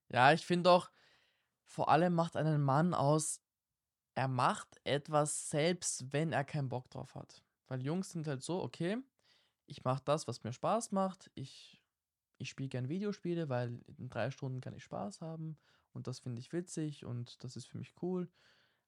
Ja, 0.09 0.33
ich 0.33 0.45
finde 0.45 0.69
auch, 0.69 0.91
vor 1.65 1.89
allem 1.89 2.13
macht 2.13 2.35
einen 2.35 2.61
Mann 2.61 2.93
aus, 2.93 3.41
er 4.13 4.27
macht 4.27 4.79
etwas 4.83 5.49
selbst, 5.49 6.13
wenn 6.13 6.33
er 6.33 6.43
keinen 6.43 6.69
Bock 6.69 6.91
drauf 6.91 7.15
hat. 7.15 7.41
Weil 7.71 7.83
Jungs 7.83 8.11
sind 8.11 8.27
halt 8.27 8.43
so, 8.43 8.61
okay, 8.61 8.97
ich 9.65 9.85
mache 9.85 10.01
das, 10.03 10.27
was 10.27 10.43
mir 10.43 10.51
Spaß 10.51 10.91
macht. 10.91 11.31
Ich, 11.35 11.81
ich 12.37 12.49
spiele 12.49 12.67
gern 12.67 12.89
Videospiele, 12.89 13.47
weil 13.47 13.79
in 13.97 14.09
drei 14.09 14.29
Stunden 14.29 14.59
kann 14.59 14.73
ich 14.73 14.83
Spaß 14.83 15.21
haben 15.21 15.57
und 15.93 16.05
das 16.05 16.19
finde 16.19 16.41
ich 16.41 16.51
witzig 16.51 17.05
und 17.05 17.41
das 17.45 17.55
ist 17.55 17.67
für 17.67 17.77
mich 17.77 17.93
cool. 18.01 18.27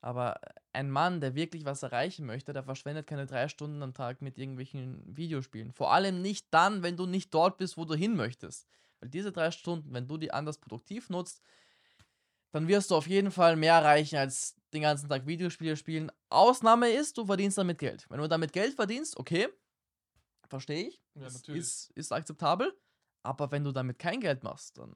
Aber 0.01 0.37
ein 0.73 0.91
Mann, 0.91 1.21
der 1.21 1.33
wirklich 1.33 1.63
was 1.63 1.81
erreichen 1.81 2.25
möchte, 2.25 2.51
der 2.51 2.63
verschwendet 2.63 3.07
keine 3.07 3.25
drei 3.25 3.47
Stunden 3.47 3.81
am 3.81 3.93
Tag 3.93 4.21
mit 4.21 4.37
irgendwelchen 4.37 5.01
Videospielen. 5.15 5.71
Vor 5.71 5.93
allem 5.93 6.21
nicht 6.21 6.47
dann, 6.53 6.83
wenn 6.83 6.97
du 6.97 7.05
nicht 7.05 7.33
dort 7.33 7.57
bist, 7.57 7.77
wo 7.77 7.85
du 7.85 7.95
hin 7.95 8.17
möchtest. 8.17 8.67
Weil 8.99 9.07
diese 9.07 9.31
drei 9.31 9.51
Stunden, 9.51 9.93
wenn 9.93 10.09
du 10.09 10.17
die 10.17 10.33
anders 10.33 10.57
produktiv 10.57 11.09
nutzt, 11.09 11.41
dann 12.53 12.67
wirst 12.67 12.91
du 12.91 12.95
auf 12.95 13.07
jeden 13.07 13.31
Fall 13.31 13.55
mehr 13.57 13.73
erreichen 13.75 14.17
als 14.17 14.55
den 14.73 14.83
ganzen 14.83 15.09
Tag 15.09 15.27
Videospiele 15.27 15.75
spielen. 15.77 16.11
Ausnahme 16.29 16.89
ist, 16.91 17.17
du 17.17 17.25
verdienst 17.25 17.57
damit 17.57 17.79
Geld. 17.79 18.05
Wenn 18.09 18.19
du 18.19 18.27
damit 18.27 18.53
Geld 18.53 18.75
verdienst, 18.75 19.17
okay, 19.17 19.49
verstehe 20.49 20.87
ich. 20.87 21.01
Ja, 21.15 21.27
ist, 21.27 21.33
natürlich. 21.35 21.61
ist, 21.61 21.91
ist 21.91 22.11
akzeptabel. 22.13 22.73
Aber 23.23 23.51
wenn 23.51 23.63
du 23.63 23.71
damit 23.71 23.99
kein 23.99 24.19
Geld 24.19 24.43
machst, 24.43 24.77
dann 24.77 24.93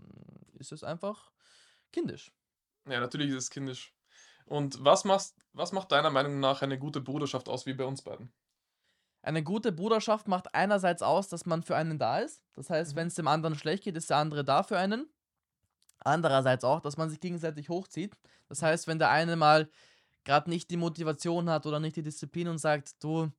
ist 0.53 0.71
es 0.71 0.83
einfach 0.83 1.31
kindisch. 1.91 2.33
Ja, 2.89 2.99
natürlich 2.99 3.29
ist 3.29 3.35
es 3.35 3.49
kindisch. 3.49 3.93
Und 4.45 4.83
was, 4.83 5.05
machst, 5.05 5.37
was 5.53 5.71
macht 5.73 5.91
deiner 5.91 6.09
Meinung 6.09 6.39
nach 6.39 6.61
eine 6.61 6.79
gute 6.79 7.01
Bruderschaft 7.01 7.49
aus, 7.49 7.65
wie 7.65 7.73
bei 7.73 7.85
uns 7.85 8.01
beiden? 8.01 8.33
Eine 9.23 9.43
gute 9.43 9.71
Bruderschaft 9.71 10.27
macht 10.27 10.53
einerseits 10.55 11.01
aus, 11.01 11.27
dass 11.27 11.45
man 11.45 11.63
für 11.63 11.75
einen 11.75 11.99
da 11.99 12.19
ist. 12.19 12.43
Das 12.53 12.69
heißt, 12.69 12.93
Mhm. 12.93 12.95
wenn 12.95 13.07
es 13.07 13.15
dem 13.15 13.27
anderen 13.27 13.55
schlecht 13.55 13.83
geht, 13.83 13.97
ist 13.97 14.09
der 14.09 14.17
andere 14.17 14.45
da 14.45 14.63
für 14.63 14.77
einen. 14.77 15.09
Andererseits 16.07 16.63
auch, 16.63 16.79
dass 16.79 16.97
man 16.97 17.09
sich 17.09 17.19
gegenseitig 17.19 17.69
hochzieht. 17.69 18.15
Das 18.47 18.61
heißt, 18.61 18.87
wenn 18.87 18.97
der 18.97 19.09
eine 19.09 19.35
mal 19.35 19.69
gerade 20.23 20.49
nicht 20.49 20.69
die 20.69 20.77
Motivation 20.77 21.49
hat 21.49 21.65
oder 21.65 21.79
nicht 21.79 21.95
die 21.95 22.03
Disziplin 22.03 22.47
und 22.47 22.57
sagt, 22.59 23.03
du, 23.03 23.29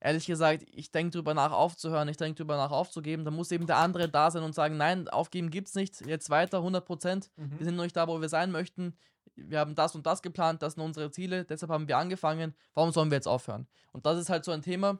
ehrlich 0.00 0.26
gesagt, 0.26 0.64
ich 0.70 0.90
denke 0.90 1.12
drüber 1.12 1.34
nach 1.34 1.52
aufzuhören, 1.52 2.08
ich 2.08 2.16
denke 2.16 2.36
drüber 2.36 2.56
nach 2.56 2.70
aufzugeben, 2.70 3.24
dann 3.24 3.34
muss 3.34 3.50
eben 3.52 3.66
der 3.66 3.76
andere 3.78 4.08
da 4.08 4.30
sein 4.30 4.42
und 4.42 4.54
sagen, 4.54 4.76
nein, 4.76 5.08
aufgeben 5.08 5.50
gibt's 5.50 5.74
nicht, 5.74 6.00
jetzt 6.06 6.30
weiter, 6.30 6.58
100 6.58 6.84
Prozent. 6.84 7.30
Wir 7.36 7.64
sind 7.64 7.76
noch 7.76 7.84
nicht 7.84 7.96
da, 7.96 8.08
wo 8.08 8.20
wir 8.20 8.28
sein 8.28 8.50
möchten. 8.50 8.96
Wir 9.34 9.58
haben 9.58 9.74
das 9.74 9.94
und 9.94 10.06
das 10.06 10.22
geplant, 10.22 10.62
das 10.62 10.74
sind 10.74 10.82
unsere 10.82 11.10
Ziele, 11.10 11.44
deshalb 11.44 11.70
haben 11.70 11.88
wir 11.88 11.98
angefangen. 11.98 12.54
Warum 12.74 12.92
sollen 12.92 13.10
wir 13.10 13.16
jetzt 13.16 13.28
aufhören? 13.28 13.66
Und 13.92 14.06
das 14.06 14.18
ist 14.18 14.30
halt 14.30 14.44
so 14.44 14.52
ein 14.52 14.62
Thema, 14.62 14.98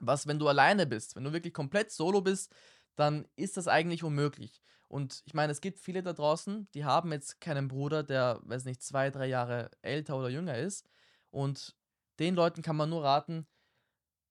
was, 0.00 0.26
wenn 0.26 0.38
du 0.38 0.48
alleine 0.48 0.86
bist, 0.86 1.14
wenn 1.14 1.24
du 1.24 1.32
wirklich 1.32 1.54
komplett 1.54 1.92
solo 1.92 2.20
bist, 2.20 2.52
dann 2.96 3.26
ist 3.36 3.56
das 3.56 3.68
eigentlich 3.68 4.02
unmöglich. 4.02 4.62
Und 4.88 5.22
ich 5.26 5.34
meine, 5.34 5.52
es 5.52 5.60
gibt 5.60 5.80
viele 5.80 6.02
da 6.02 6.12
draußen, 6.12 6.68
die 6.72 6.84
haben 6.84 7.12
jetzt 7.12 7.40
keinen 7.40 7.68
Bruder, 7.68 8.02
der, 8.02 8.40
weiß 8.44 8.64
nicht, 8.64 8.82
zwei, 8.82 9.10
drei 9.10 9.26
Jahre 9.26 9.70
älter 9.82 10.16
oder 10.16 10.28
jünger 10.28 10.56
ist. 10.56 10.86
Und 11.30 11.74
den 12.18 12.34
Leuten 12.34 12.62
kann 12.62 12.76
man 12.76 12.90
nur 12.90 13.02
raten, 13.02 13.46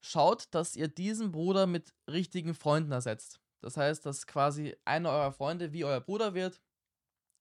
schaut, 0.01 0.47
dass 0.51 0.75
ihr 0.75 0.87
diesen 0.87 1.31
Bruder 1.31 1.67
mit 1.67 1.93
richtigen 2.09 2.53
Freunden 2.53 2.91
ersetzt. 2.91 3.39
Das 3.61 3.77
heißt, 3.77 4.05
dass 4.05 4.27
quasi 4.27 4.75
einer 4.85 5.09
eurer 5.09 5.31
Freunde 5.31 5.73
wie 5.73 5.83
euer 5.83 5.99
Bruder 5.99 6.33
wird 6.33 6.61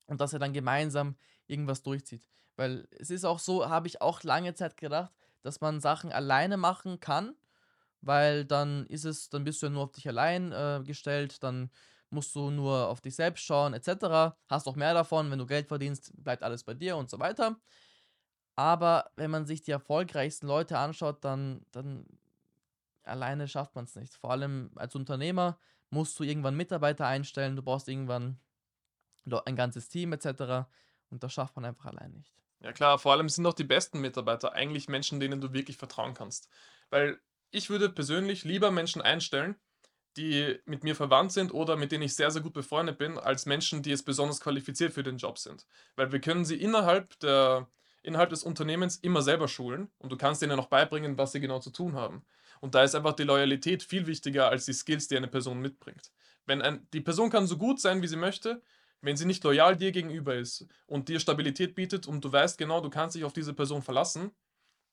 und 0.06 0.20
dass 0.20 0.32
er 0.32 0.38
dann 0.38 0.52
gemeinsam 0.52 1.16
irgendwas 1.46 1.82
durchzieht. 1.82 2.26
Weil 2.56 2.88
es 2.92 3.10
ist 3.10 3.24
auch 3.24 3.38
so, 3.38 3.68
habe 3.68 3.86
ich 3.86 4.00
auch 4.00 4.22
lange 4.22 4.54
Zeit 4.54 4.76
gedacht, 4.76 5.12
dass 5.42 5.60
man 5.60 5.80
Sachen 5.80 6.12
alleine 6.12 6.56
machen 6.56 7.00
kann, 7.00 7.34
weil 8.00 8.44
dann 8.44 8.86
ist 8.86 9.04
es, 9.04 9.28
dann 9.28 9.44
bist 9.44 9.60
du 9.60 9.66
ja 9.66 9.70
nur 9.70 9.84
auf 9.84 9.92
dich 9.92 10.08
allein 10.08 10.52
äh, 10.52 10.82
gestellt, 10.84 11.42
dann 11.42 11.70
musst 12.14 12.34
du 12.34 12.50
nur 12.50 12.88
auf 12.88 13.00
dich 13.00 13.14
selbst 13.14 13.44
schauen, 13.44 13.74
etc. 13.74 14.36
Hast 14.48 14.66
auch 14.66 14.76
mehr 14.76 14.94
davon, 14.94 15.30
wenn 15.30 15.38
du 15.38 15.46
Geld 15.46 15.68
verdienst, 15.68 16.12
bleibt 16.16 16.42
alles 16.42 16.64
bei 16.64 16.74
dir 16.74 16.96
und 16.96 17.10
so 17.10 17.18
weiter. 17.18 17.56
Aber 18.56 19.10
wenn 19.16 19.30
man 19.30 19.46
sich 19.46 19.62
die 19.62 19.72
erfolgreichsten 19.72 20.46
Leute 20.46 20.78
anschaut, 20.78 21.24
dann, 21.24 21.66
dann 21.72 22.06
alleine 23.02 23.48
schafft 23.48 23.74
man 23.74 23.84
es 23.84 23.96
nicht. 23.96 24.14
Vor 24.14 24.30
allem 24.30 24.70
als 24.76 24.94
Unternehmer 24.94 25.58
musst 25.90 26.18
du 26.18 26.24
irgendwann 26.24 26.56
Mitarbeiter 26.56 27.06
einstellen, 27.06 27.56
du 27.56 27.62
brauchst 27.62 27.88
irgendwann 27.88 28.38
ein 29.44 29.56
ganzes 29.56 29.88
Team 29.88 30.12
etc. 30.12 30.68
Und 31.10 31.22
das 31.22 31.32
schafft 31.32 31.56
man 31.56 31.64
einfach 31.64 31.86
allein 31.86 32.12
nicht. 32.12 32.32
Ja 32.60 32.72
klar, 32.72 32.98
vor 32.98 33.12
allem 33.12 33.28
sind 33.28 33.46
auch 33.46 33.54
die 33.54 33.64
besten 33.64 34.00
Mitarbeiter 34.00 34.52
eigentlich 34.52 34.88
Menschen, 34.88 35.20
denen 35.20 35.40
du 35.40 35.52
wirklich 35.52 35.76
vertrauen 35.76 36.14
kannst. 36.14 36.48
Weil 36.90 37.20
ich 37.50 37.70
würde 37.70 37.90
persönlich 37.90 38.44
lieber 38.44 38.70
Menschen 38.70 39.02
einstellen, 39.02 39.56
die 40.16 40.58
mit 40.64 40.84
mir 40.84 40.94
verwandt 40.94 41.32
sind 41.32 41.52
oder 41.52 41.76
mit 41.76 41.92
denen 41.92 42.04
ich 42.04 42.14
sehr, 42.14 42.30
sehr 42.30 42.42
gut 42.42 42.52
befreundet 42.52 42.98
bin, 42.98 43.18
als 43.18 43.46
Menschen, 43.46 43.82
die 43.82 43.90
jetzt 43.90 44.04
besonders 44.04 44.40
qualifiziert 44.40 44.92
für 44.92 45.02
den 45.02 45.18
Job 45.18 45.38
sind. 45.38 45.66
Weil 45.96 46.12
wir 46.12 46.20
können 46.20 46.44
sie 46.44 46.56
innerhalb, 46.56 47.18
der, 47.20 47.68
innerhalb 48.02 48.30
des 48.30 48.44
Unternehmens 48.44 48.96
immer 48.96 49.22
selber 49.22 49.48
schulen 49.48 49.90
und 49.98 50.12
du 50.12 50.16
kannst 50.16 50.42
ihnen 50.42 50.58
auch 50.58 50.66
beibringen, 50.68 51.18
was 51.18 51.32
sie 51.32 51.40
genau 51.40 51.58
zu 51.58 51.70
tun 51.70 51.94
haben. 51.94 52.24
Und 52.60 52.74
da 52.74 52.82
ist 52.82 52.94
einfach 52.94 53.14
die 53.14 53.24
Loyalität 53.24 53.82
viel 53.82 54.06
wichtiger 54.06 54.48
als 54.48 54.64
die 54.64 54.72
Skills, 54.72 55.08
die 55.08 55.16
eine 55.16 55.28
Person 55.28 55.60
mitbringt. 55.60 56.12
Wenn 56.46 56.62
ein, 56.62 56.86
die 56.92 57.00
Person 57.00 57.30
kann 57.30 57.46
so 57.46 57.58
gut 57.58 57.80
sein, 57.80 58.02
wie 58.02 58.06
sie 58.06 58.16
möchte, 58.16 58.62
wenn 59.00 59.16
sie 59.16 59.26
nicht 59.26 59.44
loyal 59.44 59.76
dir 59.76 59.92
gegenüber 59.92 60.34
ist 60.34 60.66
und 60.86 61.08
dir 61.08 61.20
Stabilität 61.20 61.74
bietet 61.74 62.06
und 62.06 62.24
du 62.24 62.32
weißt 62.32 62.56
genau, 62.56 62.80
du 62.80 62.88
kannst 62.88 63.16
dich 63.16 63.24
auf 63.24 63.32
diese 63.32 63.52
Person 63.52 63.82
verlassen, 63.82 64.30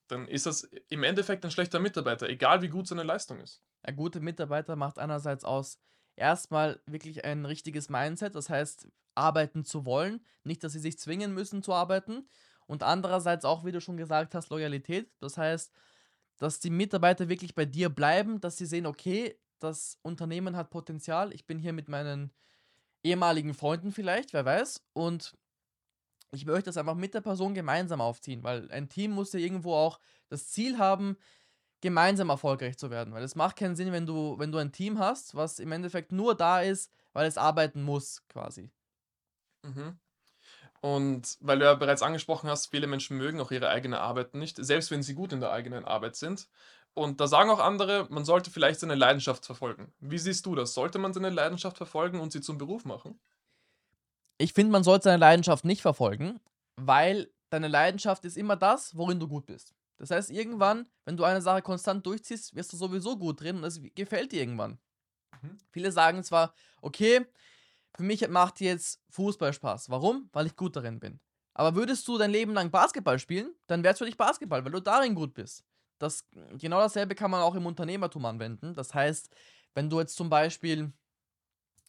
dann 0.08 0.28
ist 0.28 0.46
das 0.46 0.70
im 0.90 1.04
Endeffekt 1.04 1.46
ein 1.46 1.52
schlechter 1.52 1.80
Mitarbeiter, 1.80 2.28
egal 2.30 2.62
wie 2.62 2.70
gut 2.70 2.88
seine 2.88 3.04
Leistung 3.04 3.40
ist. 3.40 3.62
Ein 3.84 3.96
guter 3.96 4.20
Mitarbeiter 4.20 4.76
macht 4.76 5.00
einerseits 5.00 5.46
aus, 5.46 5.80
erstmal 6.16 6.82
wirklich 6.86 7.26
ein 7.26 7.46
richtiges 7.46 7.90
Mindset, 7.90 8.36
das 8.36 8.50
heißt, 8.50 8.88
arbeiten 9.16 9.64
zu 9.64 9.86
wollen, 9.86 10.26
nicht, 10.44 10.64
dass 10.64 10.74
sie 10.74 10.80
sich 10.80 10.98
zwingen 11.00 11.34
müssen 11.34 11.64
zu 11.64 11.74
arbeiten. 11.74 12.28
Und 12.68 12.84
andererseits 12.84 13.44
auch, 13.44 13.66
wie 13.66 13.72
du 13.72 13.82
schon 13.82 13.98
gesagt 13.98 14.34
hast, 14.34 14.50
Loyalität, 14.50 15.12
das 15.20 15.38
heißt, 15.38 15.74
dass 16.38 16.60
die 16.60 16.70
Mitarbeiter 16.70 17.28
wirklich 17.30 17.54
bei 17.54 17.66
dir 17.66 17.90
bleiben, 17.90 18.40
dass 18.40 18.58
sie 18.58 18.66
sehen, 18.66 18.86
okay, 18.86 19.38
das 19.60 20.00
Unternehmen 20.02 20.56
hat 20.56 20.70
Potenzial, 20.70 21.34
ich 21.34 21.46
bin 21.46 21.60
hier 21.60 21.74
mit 21.74 21.88
meinen 21.88 22.32
ehemaligen 23.04 23.54
Freunden 23.54 23.92
vielleicht, 23.92 24.34
wer 24.34 24.46
weiß, 24.46 24.86
und 24.94 25.38
ich 26.32 26.46
möchte 26.46 26.66
das 26.66 26.78
einfach 26.78 26.96
mit 26.96 27.14
der 27.14 27.22
Person 27.22 27.54
gemeinsam 27.54 28.02
aufziehen, 28.02 28.44
weil 28.44 28.72
ein 28.72 28.90
Team 28.90 29.12
muss 29.12 29.34
ja 29.34 29.40
irgendwo 29.40 29.74
auch 29.76 30.00
das 30.30 30.50
Ziel 30.50 30.78
haben, 30.78 31.18
gemeinsam 31.82 32.30
erfolgreich 32.30 32.78
zu 32.78 32.90
werden. 32.92 33.14
Weil 33.14 33.24
es 33.24 33.36
macht 33.36 33.58
keinen 33.58 33.76
Sinn, 33.76 33.92
wenn 33.92 34.06
du, 34.06 34.38
wenn 34.40 34.52
du 34.52 34.58
ein 34.60 34.72
Team 34.72 35.00
hast, 35.00 35.36
was 35.36 35.60
im 35.60 35.72
Endeffekt 35.72 36.12
nur 36.12 36.36
da 36.36 36.62
ist, 36.62 36.92
weil 37.14 37.28
es 37.28 37.38
arbeiten 37.38 37.84
muss, 37.84 38.24
quasi. 38.30 38.72
Mhm. 39.64 40.00
Und 40.82 41.38
weil 41.42 41.60
du 41.60 41.66
ja 41.66 41.76
bereits 41.76 42.02
angesprochen 42.04 42.50
hast, 42.50 42.68
viele 42.68 42.88
Menschen 42.88 43.18
mögen 43.18 43.40
auch 43.42 43.52
ihre 43.52 43.70
eigene 43.70 44.00
Arbeit 44.00 44.34
nicht, 44.36 44.58
selbst 44.64 44.92
wenn 44.92 45.04
sie 45.04 45.14
gut 45.16 45.34
in 45.34 45.40
der 45.40 45.52
eigenen 45.52 45.86
Arbeit 45.86 46.16
sind. 46.16 46.50
Und 46.94 47.22
da 47.22 47.28
sagen 47.28 47.50
auch 47.52 47.60
andere, 47.60 48.08
man 48.10 48.26
sollte 48.26 48.52
vielleicht 48.52 48.80
seine 48.82 48.96
Leidenschaft 48.96 49.46
verfolgen. 49.46 49.94
Wie 50.00 50.18
siehst 50.18 50.46
du 50.46 50.56
das? 50.56 50.74
Sollte 50.74 51.00
man 51.00 51.14
seine 51.14 51.30
Leidenschaft 51.30 51.78
verfolgen 51.78 52.20
und 52.20 52.32
sie 52.32 52.42
zum 52.42 52.58
Beruf 52.58 52.86
machen? 52.86 53.20
Ich 54.42 54.54
finde, 54.54 54.72
man 54.72 54.84
sollte 54.84 55.04
seine 55.04 55.18
Leidenschaft 55.18 55.66
nicht 55.66 55.84
verfolgen, 55.84 56.40
weil 56.76 57.32
deine 57.52 57.68
Leidenschaft 57.68 58.26
ist 58.26 58.38
immer 58.38 58.56
das, 58.56 58.96
worin 58.98 59.20
du 59.20 59.28
gut 59.28 59.46
bist. 59.46 59.76
Das 59.98 60.10
heißt, 60.10 60.32
irgendwann, 60.32 60.88
wenn 61.06 61.16
du 61.16 61.24
eine 61.24 61.44
Sache 61.44 61.62
konstant 61.62 62.04
durchziehst, 62.08 62.56
wirst 62.56 62.74
du 62.74 62.78
sowieso 62.78 63.18
gut 63.18 63.42
drin 63.42 63.58
und 63.58 63.64
es 63.66 63.80
gefällt 63.94 64.32
dir 64.32 64.40
irgendwann. 64.40 64.80
Mhm. 65.44 65.58
Viele 65.70 65.92
sagen 65.92 66.24
zwar, 66.24 66.56
okay, 66.82 67.24
für 67.96 68.02
mich 68.02 68.28
macht 68.30 68.62
jetzt 68.62 69.00
Fußball 69.12 69.54
Spaß. 69.54 69.92
Warum? 69.92 70.28
Weil 70.34 70.48
ich 70.48 70.56
gut 70.56 70.76
darin 70.76 71.00
bin. 71.00 71.20
Aber 71.54 71.76
würdest 71.76 72.08
du 72.08 72.18
dein 72.18 72.32
Leben 72.32 72.54
lang 72.54 72.72
Basketball 72.72 73.20
spielen, 73.20 73.54
dann 73.68 73.84
wäre 73.84 73.94
es 73.94 74.00
für 74.00 74.06
dich 74.06 74.18
Basketball, 74.18 74.66
weil 74.66 74.72
du 74.72 74.80
darin 74.80 75.14
gut 75.14 75.36
bist. 75.36 75.64
Das, 76.00 76.26
genau 76.58 76.80
dasselbe 76.80 77.14
kann 77.14 77.30
man 77.30 77.42
auch 77.42 77.54
im 77.54 77.68
Unternehmertum 77.68 78.26
anwenden. 78.26 78.74
Das 78.74 78.92
heißt, 78.92 79.30
wenn 79.76 79.88
du 79.88 80.00
jetzt 80.00 80.16
zum 80.16 80.32
Beispiel, 80.32 80.92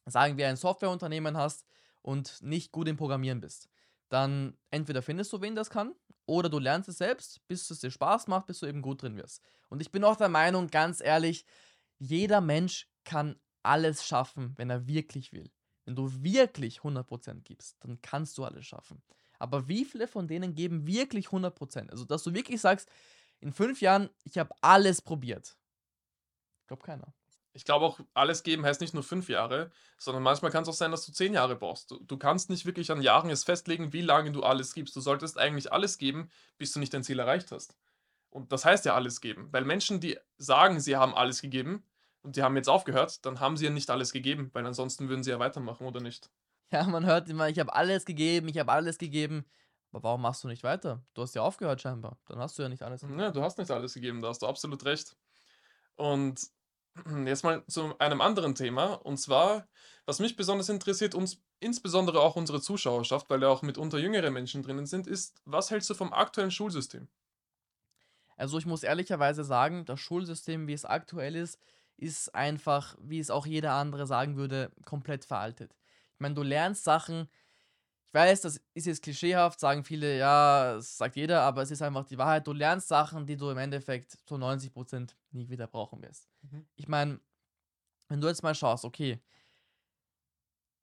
sagen 0.05 0.37
wir, 0.37 0.49
ein 0.49 0.57
Softwareunternehmen 0.57 1.35
hast 1.39 1.65
und 2.03 2.43
nicht 2.43 2.73
gut 2.73 2.89
im 2.89 2.97
Programmieren 2.97 3.41
bist, 3.41 3.69
dann 4.09 4.57
entweder 4.71 5.01
findest 5.03 5.33
du, 5.33 5.41
wen 5.41 5.55
das 5.55 5.71
kann, 5.71 5.95
oder 6.27 6.49
du 6.49 6.59
lernst 6.59 6.89
es 6.89 6.99
selbst, 6.99 7.47
bis 7.49 7.71
es 7.71 7.81
dir 7.81 7.91
Spaß 7.91 8.27
macht, 8.27 8.47
bis 8.47 8.61
du 8.61 8.67
eben 8.67 8.83
gut 8.83 9.03
drin 9.03 9.17
wirst. 9.17 9.43
Und 9.69 9.81
ich 9.81 9.91
bin 9.91 10.05
auch 10.05 10.17
der 10.17 10.29
Meinung, 10.29 10.69
ganz 10.69 11.01
ehrlich, 11.01 11.47
jeder 11.99 12.41
Mensch 12.41 12.89
kann 13.05 13.41
alles 13.63 14.05
schaffen, 14.07 14.53
wenn 14.57 14.71
er 14.71 14.87
wirklich 14.87 15.33
will. 15.33 15.51
Wenn 15.85 15.97
du 15.97 16.23
wirklich 16.23 16.81
100% 16.81 17.43
gibst, 17.43 17.77
dann 17.81 18.01
kannst 18.03 18.39
du 18.39 18.45
alles 18.45 18.67
schaffen. 18.67 19.03
Aber 19.39 19.67
wie 19.67 19.85
viele 19.85 20.07
von 20.07 20.29
denen 20.29 20.55
geben 20.55 20.87
wirklich 20.87 21.29
100%? 21.29 21.91
Also, 21.91 22.05
dass 22.05 22.23
du 22.23 22.35
wirklich 22.35 22.61
sagst, 22.61 22.89
in 23.41 23.53
fünf 23.53 23.81
Jahren, 23.81 24.09
ich 24.23 24.39
habe 24.39 24.55
alles 24.61 25.03
probiert. 25.03 25.57
Ich 26.61 26.69
glaube 26.69 26.85
keiner. 26.85 27.13
Ich 27.55 27.65
glaube 27.65 27.85
auch, 27.85 28.01
alles 28.15 28.43
geben 28.43 28.65
heißt 28.65 28.81
nicht 28.81 28.95
nur 28.95 29.03
fünf 29.03 29.29
Jahre, 29.29 29.71
sondern 29.99 30.23
manchmal 30.23 30.51
kann 30.51 30.63
es 30.63 30.69
auch 30.69 30.75
sein, 30.75 30.91
dass 30.91 31.05
du 31.05 31.13
zehn 31.13 31.35
Jahre 31.35 31.57
brauchst. 31.57 31.91
Du, 31.91 31.99
du, 32.03 32.17
kannst 32.17 32.49
nicht 32.49 32.65
wirklich 32.65 32.91
an 32.91 33.03
Jahren 33.03 33.29
jetzt 33.29 33.45
festlegen, 33.45 33.93
wie 33.93 34.01
lange 34.01 34.33
du 34.33 34.43
alles 34.43 34.73
gibst. 34.73 34.97
Du 34.97 35.01
solltest 35.01 35.39
eigentlich 35.39 35.71
alles 35.73 35.99
geben, 35.99 36.31
bis 36.57 36.73
du 36.73 36.81
nicht 36.81 36.95
dein 36.95 37.05
Ziel 37.05 37.19
erreicht 37.19 37.53
hast. 37.53 37.77
Und 38.31 38.53
das 38.53 38.65
heißt 38.65 38.87
ja 38.87 38.95
alles 38.95 39.21
geben. 39.21 39.49
Weil 39.53 39.65
Menschen, 39.65 40.01
die 40.01 40.19
sagen, 40.39 40.81
sie 40.81 40.97
haben 40.97 41.15
alles 41.15 41.43
gegeben 41.43 41.85
und 42.23 42.37
die 42.37 42.43
haben 42.43 42.57
jetzt 42.57 42.69
aufgehört, 42.69 43.25
dann 43.27 43.41
haben 43.41 43.59
sie 43.59 43.67
ja 43.67 43.71
nicht 43.71 43.91
alles 43.91 44.13
gegeben, 44.13 44.51
weil 44.55 44.67
ansonsten 44.67 45.11
würden 45.11 45.23
sie 45.23 45.31
ja 45.31 45.39
weitermachen 45.39 45.87
oder 45.87 46.01
nicht. 46.01 46.31
Ja, 46.71 46.85
man 46.85 47.05
hört 47.05 47.29
immer, 47.29 47.51
ich 47.51 47.59
habe 47.59 47.75
alles 47.75 48.07
gegeben, 48.07 48.49
ich 48.49 48.59
habe 48.59 48.73
alles 48.73 48.97
gegeben. 48.97 49.45
Aber 49.93 50.05
warum 50.05 50.23
machst 50.23 50.43
du 50.43 50.49
nicht 50.49 50.63
weiter? 50.63 51.05
Du 51.13 51.21
hast 51.21 51.35
ja 51.35 51.43
aufgehört 51.43 51.83
scheinbar. 51.83 52.19
Dann 52.27 52.39
hast 52.39 52.59
du 52.59 52.63
ja 52.63 52.71
nicht 52.71 52.83
alles 52.83 53.03
gegeben. 53.03 53.21
Ja, 53.21 53.31
du 53.31 53.43
hast 53.43 53.59
nicht 53.59 53.71
alles 53.71 53.93
gegeben, 53.93 54.23
da 54.23 54.29
hast 54.29 54.41
du 54.41 54.47
absolut 54.47 54.83
recht. 54.87 55.15
Und 55.97 56.41
jetzt 57.27 57.45
mal 57.45 57.65
zu 57.67 57.99
einem 57.99 58.21
anderen 58.21 58.55
Thema. 58.55 58.95
Und 58.95 59.19
zwar, 59.19 59.69
was 60.07 60.19
mich 60.19 60.37
besonders 60.37 60.69
interessiert, 60.69 61.15
uns, 61.15 61.43
insbesondere 61.61 62.21
auch 62.21 62.37
unsere 62.37 62.61
Zuschauerschaft, 62.61 63.31
weil 63.31 63.43
ja 63.43 63.49
auch 63.49 63.63
mitunter 63.63 63.99
jüngere 63.99 64.31
Menschen 64.31 64.63
drinnen 64.63 64.87
sind, 64.87 65.07
ist, 65.07 65.41
was 65.45 65.71
hältst 65.71 65.91
du 65.91 65.95
vom 65.95 66.13
aktuellen 66.13 66.51
Schulsystem? 66.51 67.09
Also 68.37 68.59
ich 68.59 68.67
muss 68.67 68.83
ehrlicherweise 68.83 69.45
sagen, 69.45 69.85
das 69.85 70.01
Schulsystem, 70.01 70.67
wie 70.67 70.73
es 70.73 70.85
aktuell 70.85 71.37
ist, 71.37 71.59
ist 71.97 72.35
einfach, 72.35 72.97
wie 73.01 73.21
es 73.21 73.31
auch 73.31 73.47
jeder 73.47 73.75
andere 73.75 74.07
sagen 74.07 74.37
würde, 74.37 74.73
komplett 74.85 75.25
veraltet. 75.25 75.77
Ich 76.15 76.21
meine, 76.21 76.35
du 76.35 76.43
lernst 76.43 76.85
Sachen, 76.85 77.29
ich 78.13 78.15
weiß, 78.15 78.43
das 78.43 78.61
ist 78.75 78.87
jetzt 78.87 79.03
klischeehaft, 79.03 79.59
sagen 79.59 79.85
viele, 79.85 80.19
ja, 80.19 80.75
das 80.75 80.99
sagt 80.99 81.17
jeder, 81.17 81.41
aber 81.41 81.63
es 81.63 81.71
ist 81.71 81.81
einfach 81.81 82.05
die 82.05 82.19
Wahrheit. 82.19 82.47
Du 82.47 82.53
lernst 82.53 82.89
Sachen, 82.89 83.25
die 83.25 83.39
du 83.39 83.49
im 83.49 83.57
Endeffekt 83.57 84.19
zu 84.27 84.35
90% 84.35 85.15
nie 85.31 85.49
wieder 85.49 85.67
brauchen 85.67 86.03
wirst. 86.03 86.29
Mhm. 86.43 86.67
Ich 86.77 86.89
meine, 86.89 87.21
wenn 88.09 88.21
du 88.21 88.29
jetzt 88.29 88.43
mal 88.43 88.55
schaust, 88.55 88.85
okay, 88.85 89.19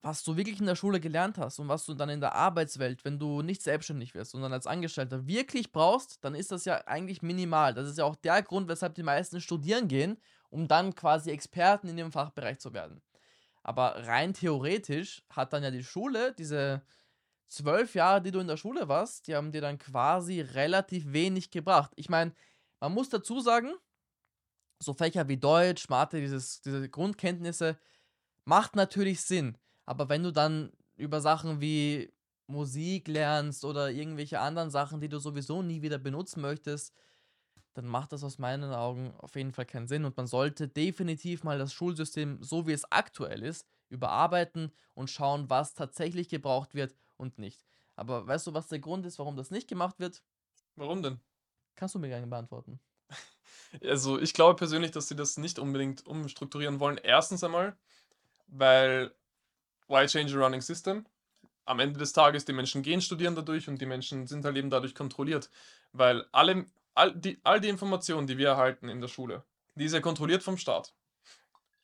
was 0.02 0.24
du 0.24 0.38
wirklich 0.38 0.60
in 0.60 0.66
der 0.66 0.76
Schule 0.76 1.00
gelernt 1.00 1.38
hast 1.38 1.60
und 1.60 1.68
was 1.68 1.86
du 1.86 1.94
dann 1.94 2.10
in 2.10 2.20
der 2.20 2.34
Arbeitswelt, 2.34 3.06
wenn 3.06 3.20
du 3.20 3.44
nicht 3.44 3.62
selbstständig 3.62 4.16
wirst, 4.16 4.32
sondern 4.32 4.52
als 4.52 4.66
Angestellter 4.66 5.28
wirklich 5.28 5.72
brauchst, 5.72 6.24
dann 6.26 6.34
ist 6.34 6.52
das 6.52 6.66
ja 6.66 6.78
eigentlich 6.88 7.22
minimal. 7.22 7.76
Das 7.76 7.88
ist 7.88 8.00
ja 8.00 8.06
auch 8.06 8.16
der 8.16 8.42
Grund, 8.42 8.68
weshalb 8.70 8.96
die 8.96 9.04
meisten 9.04 9.40
studieren 9.40 9.88
gehen, 9.88 10.18
um 10.50 10.68
dann 10.68 10.96
quasi 10.96 11.30
Experten 11.30 11.90
in 11.90 11.98
ihrem 12.00 12.12
Fachbereich 12.12 12.58
zu 12.58 12.74
werden. 12.74 13.04
Aber 13.62 14.08
rein 14.08 14.34
theoretisch 14.34 15.22
hat 15.30 15.54
dann 15.54 15.62
ja 15.62 15.70
die 15.70 15.84
Schule 15.84 16.34
diese 16.34 16.82
zwölf 17.50 17.96
Jahre, 17.96 18.22
die 18.22 18.32
du 18.32 18.40
in 18.40 18.48
der 18.48 18.58
Schule 18.58 18.88
warst, 18.88 19.28
die 19.28 19.36
haben 19.36 19.52
dir 19.52 19.62
dann 19.62 19.78
quasi 19.78 20.42
relativ 20.42 21.12
wenig 21.12 21.52
gebracht. 21.52 21.92
Ich 21.96 22.10
meine, 22.10 22.34
man 22.80 22.94
muss 22.94 23.10
dazu 23.10 23.42
sagen, 23.42 23.74
so 24.82 24.94
Fächer 24.94 25.28
wie 25.28 25.38
Deutsch, 25.38 25.90
Mathe, 25.90 26.22
dieses, 26.22 26.62
diese 26.62 26.88
Grundkenntnisse, 26.90 27.78
macht 28.46 28.76
natürlich 28.76 29.22
Sinn. 29.22 29.58
Aber 29.86 30.08
wenn 30.10 30.24
du 30.24 30.32
dann 30.32 30.72
über 30.96 31.22
Sachen 31.22 31.60
wie 31.60 32.14
Musik 32.48 33.08
lernst 33.08 33.66
oder 33.66 33.92
irgendwelche 33.92 34.40
anderen 34.40 34.70
Sachen, 34.70 35.02
die 35.02 35.10
du 35.10 35.20
sowieso 35.20 35.62
nie 35.62 35.82
wieder 35.82 35.98
benutzen 35.98 36.42
möchtest, 36.42 36.94
dann 37.74 37.86
macht 37.86 38.12
das 38.12 38.24
aus 38.24 38.38
meinen 38.40 38.72
Augen 38.74 39.14
auf 39.18 39.36
jeden 39.36 39.52
Fall 39.52 39.66
keinen 39.66 39.88
Sinn. 39.88 40.06
Und 40.06 40.18
man 40.18 40.28
sollte 40.28 40.68
definitiv 40.68 41.44
mal 41.44 41.58
das 41.58 41.74
Schulsystem, 41.74 42.42
so 42.42 42.68
wie 42.68 42.74
es 42.74 42.92
aktuell 42.92 43.44
ist, 43.44 43.68
überarbeiten 43.90 44.72
und 44.94 45.10
schauen, 45.10 45.50
was 45.50 45.74
tatsächlich 45.74 46.30
gebraucht 46.30 46.74
wird 46.74 46.96
und 47.20 47.38
nicht. 47.38 47.64
Aber 47.96 48.26
weißt 48.26 48.48
du, 48.48 48.54
was 48.54 48.68
der 48.68 48.80
Grund 48.80 49.06
ist, 49.06 49.20
warum 49.20 49.36
das 49.36 49.52
nicht 49.52 49.68
gemacht 49.68 50.00
wird? 50.00 50.24
Warum 50.76 51.04
denn? 51.04 51.20
Kannst 51.76 51.96
du 51.96 52.00
mir 52.00 52.10
gerne 52.10 52.28
beantworten. 52.28 52.80
Also 53.84 54.18
ich 54.18 54.34
glaube 54.34 54.56
persönlich, 54.56 54.90
dass 54.90 55.10
sie 55.10 55.16
das 55.16 55.38
nicht 55.38 55.60
unbedingt 55.60 56.08
umstrukturieren 56.08 56.80
wollen. 56.80 56.98
Erstens 56.98 57.44
einmal, 57.44 57.78
weil 58.48 59.14
why 59.88 60.08
change 60.08 60.36
a 60.36 60.44
running 60.44 60.62
system? 60.62 61.06
Am 61.66 61.80
Ende 61.80 62.00
des 62.00 62.12
Tages, 62.12 62.46
die 62.46 62.54
Menschen 62.54 62.82
gehen 62.82 63.00
studieren 63.00 63.36
dadurch 63.36 63.68
und 63.68 63.80
die 63.80 63.86
Menschen 63.86 64.26
sind 64.26 64.44
halt 64.44 64.58
eben 64.58 64.72
dadurch 64.72 64.96
kontrolliert. 64.96 65.52
Weil 65.92 66.26
alle, 66.32 66.66
all, 66.96 67.14
die, 67.14 67.40
all 67.44 67.62
die 67.62 67.70
Informationen, 67.70 68.26
die 68.26 68.40
wir 68.40 68.48
erhalten 68.48 68.90
in 68.90 69.02
der 69.02 69.08
Schule, 69.08 69.44
die 69.76 69.86
ist 69.86 69.94
ja 69.94 70.02
kontrolliert 70.02 70.42
vom 70.42 70.58
Staat. 70.58 70.96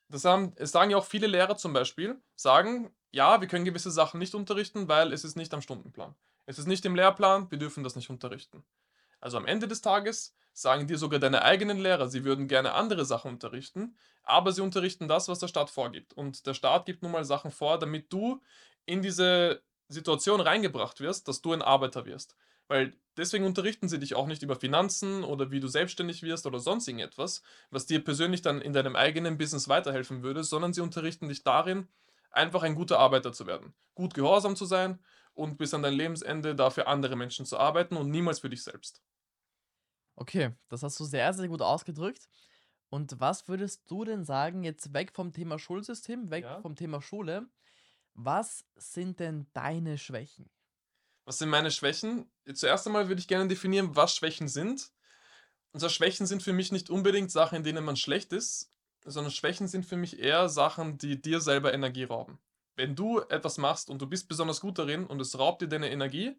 Das 0.10 0.26
haben, 0.26 0.54
es 0.56 0.72
sagen 0.72 0.90
ja 0.90 0.98
auch 0.98 1.06
viele 1.06 1.28
Lehrer 1.28 1.56
zum 1.56 1.74
Beispiel, 1.74 2.20
sagen, 2.36 2.92
ja, 3.16 3.40
wir 3.40 3.48
können 3.48 3.64
gewisse 3.64 3.92
Sachen 3.92 4.20
nicht 4.20 4.36
unterrichten, 4.36 4.90
weil 4.90 5.14
es 5.14 5.24
ist 5.24 5.38
nicht 5.38 5.54
am 5.54 5.62
Stundenplan. 5.62 6.14
Es 6.46 6.60
ist 6.60 6.68
nicht 6.68 6.84
im 6.84 6.96
Lehrplan, 6.96 7.50
wir 7.50 7.58
dürfen 7.58 7.82
das 7.82 7.96
nicht 7.96 8.10
unterrichten. 8.10 8.66
Also 9.22 9.38
am 9.38 9.46
Ende 9.46 9.70
des 9.70 9.82
Tages 9.82 10.36
sagen 10.52 10.86
dir 10.86 10.98
sogar 10.98 11.20
deine 11.20 11.42
eigenen 11.42 11.80
Lehrer, 11.80 12.10
sie 12.10 12.26
würden 12.26 12.50
gerne 12.50 12.74
andere 12.74 13.06
Sachen 13.06 13.32
unterrichten, 13.32 13.96
aber 14.24 14.52
sie 14.52 14.62
unterrichten 14.62 15.08
das, 15.08 15.30
was 15.30 15.40
der 15.40 15.48
Staat 15.48 15.70
vorgibt. 15.70 16.12
Und 16.12 16.46
der 16.46 16.54
Staat 16.54 16.86
gibt 16.86 17.04
nun 17.04 17.14
mal 17.14 17.24
Sachen 17.24 17.52
vor, 17.52 17.80
damit 17.80 18.12
du 18.12 18.42
in 18.86 19.02
diese 19.02 19.64
Situation 19.88 20.42
reingebracht 20.42 21.00
wirst, 21.00 21.30
dass 21.30 21.42
du 21.42 21.54
ein 21.54 21.62
Arbeiter 21.62 22.06
wirst. 22.06 22.36
Weil 22.68 22.98
deswegen 23.16 23.46
unterrichten 23.46 23.88
sie 23.88 24.00
dich 24.00 24.16
auch 24.16 24.28
nicht 24.28 24.44
über 24.44 24.58
Finanzen 24.58 25.24
oder 25.24 25.52
wie 25.52 25.62
du 25.62 25.70
selbstständig 25.70 26.22
wirst 26.22 26.48
oder 26.48 26.60
sonst 26.60 26.86
irgendetwas, 26.90 27.44
was 27.70 27.86
dir 27.86 28.04
persönlich 28.04 28.42
dann 28.42 28.60
in 28.60 28.74
deinem 28.74 28.98
eigenen 28.98 29.38
Business 29.38 29.70
weiterhelfen 29.70 30.22
würde, 30.22 30.44
sondern 30.44 30.74
sie 30.74 30.82
unterrichten 30.82 31.30
dich 31.30 31.44
darin, 31.44 31.88
einfach 32.36 32.64
ein 32.64 32.76
guter 32.76 33.00
Arbeiter 33.00 33.34
zu 33.34 33.48
werden, 33.48 33.76
gut 33.96 34.14
gehorsam 34.14 34.56
zu 34.56 34.66
sein 34.66 35.04
und 35.34 35.58
bis 35.58 35.74
an 35.74 35.84
dein 35.84 35.94
Lebensende 35.94 36.56
dafür 36.56 36.88
andere 36.88 37.16
Menschen 37.16 37.46
zu 37.46 37.58
arbeiten 37.60 37.98
und 37.98 38.10
niemals 38.12 38.40
für 38.40 38.50
dich 38.50 38.64
selbst. 38.64 39.04
Okay, 40.16 40.56
das 40.70 40.84
hast 40.84 41.00
du 41.00 41.06
sehr, 41.06 41.34
sehr 41.34 41.48
gut 41.48 41.62
ausgedrückt. 41.62 42.28
Und 42.90 43.20
was 43.20 43.48
würdest 43.48 43.90
du 43.90 44.06
denn 44.06 44.24
sagen, 44.24 44.64
jetzt 44.64 44.94
weg 44.94 45.12
vom 45.14 45.34
Thema 45.34 45.60
Schulsystem, 45.60 46.30
weg 46.32 46.46
Ja? 46.46 46.62
vom 46.62 46.76
Thema 46.76 47.02
Schule, 47.02 47.50
was 48.14 48.66
sind 48.76 49.20
denn 49.20 49.48
deine 49.54 49.98
Schwächen? 49.98 50.52
Was 51.26 51.38
sind 51.40 51.50
meine 51.50 51.72
Schwächen? 51.72 52.32
Zuerst 52.54 52.86
einmal 52.88 53.08
würde 53.08 53.20
ich 53.20 53.28
gerne 53.28 53.48
definieren, 53.48 53.96
was 53.96 54.16
Schwächen 54.16 54.48
sind. 54.48 54.92
Zwar 55.78 55.90
Schwächen 55.90 56.28
sind 56.28 56.44
für 56.44 56.54
mich 56.54 56.72
nicht 56.72 56.90
unbedingt 56.90 57.32
Sachen, 57.32 57.58
in 57.58 57.64
denen 57.64 57.86
man 57.86 57.98
schlecht 57.98 58.34
ist, 58.34 58.74
sondern 59.06 59.32
Schwächen 59.32 59.68
sind 59.68 59.86
für 59.86 59.98
mich 59.98 60.20
eher 60.20 60.50
Sachen, 60.50 60.98
die 60.98 61.22
dir 61.22 61.40
selber 61.40 61.74
Energie 61.74 62.04
rauben. 62.04 62.40
Wenn 62.76 62.96
du 62.96 63.22
etwas 63.22 63.58
machst 63.58 63.90
und 63.90 64.02
du 64.02 64.08
bist 64.08 64.28
besonders 64.28 64.60
gut 64.60 64.78
darin 64.78 65.06
und 65.06 65.22
es 65.22 65.40
raubt 65.40 65.62
dir 65.62 65.68
deine 65.68 65.90
Energie, 65.92 66.36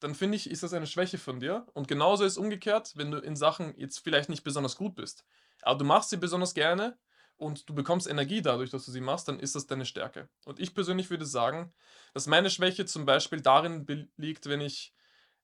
dann 0.00 0.14
finde 0.14 0.36
ich, 0.36 0.50
ist 0.50 0.62
das 0.62 0.72
eine 0.72 0.86
Schwäche 0.86 1.18
von 1.18 1.40
dir. 1.40 1.66
Und 1.74 1.88
genauso 1.88 2.24
ist 2.24 2.38
umgekehrt, 2.38 2.92
wenn 2.96 3.10
du 3.10 3.18
in 3.18 3.36
Sachen 3.36 3.76
jetzt 3.76 3.98
vielleicht 3.98 4.28
nicht 4.28 4.44
besonders 4.44 4.76
gut 4.76 4.94
bist, 4.94 5.24
aber 5.62 5.78
du 5.78 5.84
machst 5.84 6.10
sie 6.10 6.16
besonders 6.16 6.54
gerne 6.54 6.98
und 7.36 7.68
du 7.68 7.74
bekommst 7.74 8.06
Energie 8.06 8.42
dadurch, 8.42 8.70
dass 8.70 8.84
du 8.84 8.92
sie 8.92 9.00
machst, 9.00 9.28
dann 9.28 9.40
ist 9.40 9.54
das 9.54 9.66
deine 9.66 9.86
Stärke. 9.86 10.28
Und 10.44 10.60
ich 10.60 10.74
persönlich 10.74 11.10
würde 11.10 11.26
sagen, 11.26 11.72
dass 12.12 12.26
meine 12.26 12.50
Schwäche 12.50 12.86
zum 12.86 13.06
Beispiel 13.06 13.40
darin 13.40 14.08
liegt, 14.16 14.46
wenn 14.46 14.60
ich 14.60 14.94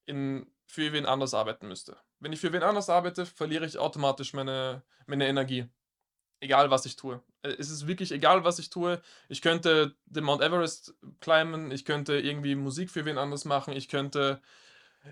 in, 0.07 0.47
für 0.67 0.93
wen 0.93 1.07
anders 1.07 1.35
arbeiten 1.35 1.69
müsste. 1.69 1.97
Wenn 2.19 2.33
ich 2.33 2.41
für 2.41 2.53
wen 2.53 2.63
anders 2.63 2.89
arbeite, 2.91 3.27
verliere 3.27 3.67
ich 3.67 3.79
automatisch 3.79 4.35
meine, 4.35 4.83
meine 5.07 5.27
Energie. 5.27 5.69
Egal, 6.41 6.71
was 6.71 6.87
ich 6.87 6.97
tue. 6.97 7.23
Äh, 7.43 7.51
Es 7.59 7.71
ist 7.71 7.87
wirklich 7.87 8.13
egal, 8.13 8.45
was 8.45 8.59
ich 8.59 8.71
tue. 8.71 9.01
Ich 9.29 9.43
könnte 9.43 9.95
den 10.07 10.25
Mount 10.25 10.43
Everest 10.43 10.95
climben, 11.21 11.71
ich 11.71 11.85
könnte 11.85 12.19
irgendwie 12.19 12.55
Musik 12.55 12.91
für 12.91 13.05
wen 13.05 13.19
anders 13.19 13.45
machen, 13.45 13.75
ich 13.75 13.89
könnte, 13.89 14.41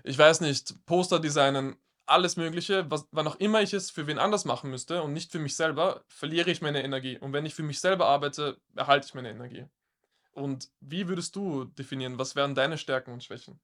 ich 0.03 0.17
weiß 0.17 0.41
nicht, 0.41 0.85
Poster 0.85 1.19
designen, 1.19 1.77
alles 2.07 2.37
Mögliche. 2.37 2.89
Was, 2.91 3.07
wann 3.11 3.27
auch 3.27 3.37
immer 3.37 3.61
ich 3.61 3.73
es 3.73 3.91
für 3.91 4.07
wen 4.07 4.19
anders 4.19 4.45
machen 4.45 4.71
müsste 4.71 5.03
und 5.03 5.13
nicht 5.13 5.31
für 5.31 5.39
mich 5.39 5.55
selber, 5.55 6.03
verliere 6.07 6.51
ich 6.51 6.61
meine 6.61 6.83
Energie. 6.83 7.17
Und 7.19 7.33
wenn 7.33 7.45
ich 7.45 7.55
für 7.55 7.63
mich 7.63 7.79
selber 7.79 8.07
arbeite, 8.07 8.57
erhalte 8.75 9.07
ich 9.07 9.13
meine 9.13 9.29
Energie. 9.29 9.65
Und 10.31 10.69
wie 10.79 11.07
würdest 11.07 11.35
du 11.35 11.65
definieren, 11.65 12.17
was 12.17 12.35
wären 12.35 12.55
deine 12.55 12.77
Stärken 12.77 13.11
und 13.13 13.23
Schwächen? 13.23 13.59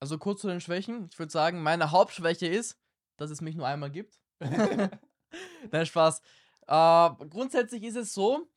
Also 0.00 0.18
kurz 0.18 0.40
zu 0.40 0.48
den 0.48 0.60
Schwächen. 0.60 1.08
Ich 1.12 1.18
würde 1.18 1.32
sagen, 1.32 1.62
meine 1.62 1.90
Hauptschwäche 1.90 2.46
ist, 2.46 2.78
dass 3.16 3.30
es 3.30 3.40
mich 3.40 3.56
nur 3.56 3.66
einmal 3.66 3.90
gibt. 3.90 4.18
Nein, 5.70 5.86
Spaß. 5.86 6.22
Äh, 6.68 7.10
grundsätzlich 7.30 7.84
ist 7.84 7.96
es 7.96 8.14
so, 8.14 8.48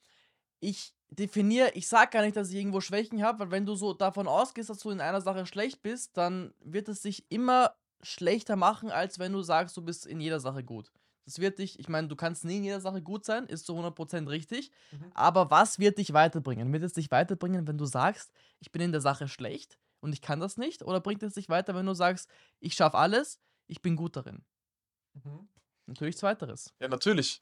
ich 0.59 0.93
definiere, 1.09 1.71
ich 1.73 1.87
sage 1.87 2.11
gar 2.11 2.23
nicht, 2.23 2.35
dass 2.37 2.49
ich 2.49 2.55
irgendwo 2.55 2.81
Schwächen 2.81 3.23
habe, 3.23 3.39
weil 3.39 3.51
wenn 3.51 3.65
du 3.65 3.75
so 3.75 3.93
davon 3.93 4.27
ausgehst, 4.27 4.69
dass 4.69 4.79
du 4.79 4.89
in 4.91 5.01
einer 5.01 5.21
Sache 5.21 5.45
schlecht 5.45 5.81
bist, 5.81 6.17
dann 6.17 6.53
wird 6.59 6.89
es 6.89 7.01
sich 7.01 7.25
immer 7.29 7.75
schlechter 8.01 8.55
machen, 8.55 8.91
als 8.91 9.19
wenn 9.19 9.33
du 9.33 9.41
sagst, 9.41 9.77
du 9.77 9.81
bist 9.83 10.05
in 10.07 10.19
jeder 10.21 10.39
Sache 10.39 10.63
gut. 10.63 10.91
Das 11.25 11.39
wird 11.39 11.59
dich, 11.59 11.79
ich 11.79 11.89
meine, 11.89 12.07
du 12.07 12.15
kannst 12.15 12.45
nie 12.45 12.57
in 12.57 12.63
jeder 12.63 12.81
Sache 12.81 13.01
gut 13.01 13.25
sein, 13.25 13.45
ist 13.47 13.65
zu 13.65 13.75
100% 13.75 14.29
richtig, 14.29 14.71
Mhm. 14.91 15.11
aber 15.13 15.51
was 15.51 15.79
wird 15.79 15.97
dich 15.99 16.13
weiterbringen? 16.13 16.71
Wird 16.73 16.83
es 16.83 16.93
dich 16.93 17.11
weiterbringen, 17.11 17.67
wenn 17.67 17.77
du 17.77 17.85
sagst, 17.85 18.31
ich 18.59 18.71
bin 18.71 18.81
in 18.81 18.91
der 18.91 19.01
Sache 19.01 19.27
schlecht 19.27 19.77
und 19.99 20.13
ich 20.13 20.21
kann 20.21 20.39
das 20.39 20.57
nicht? 20.57 20.83
Oder 20.83 20.99
bringt 21.01 21.23
es 21.23 21.33
dich 21.35 21.49
weiter, 21.49 21.75
wenn 21.75 21.85
du 21.85 21.93
sagst, 21.93 22.29
ich 22.59 22.73
schaffe 22.73 22.97
alles, 22.97 23.39
ich 23.67 23.81
bin 23.81 23.95
gut 23.95 24.15
darin? 24.15 24.43
Mhm. 25.13 25.47
Natürlich 25.87 26.17
zweiteres. 26.17 26.73
Ja, 26.79 26.87
natürlich. 26.89 27.41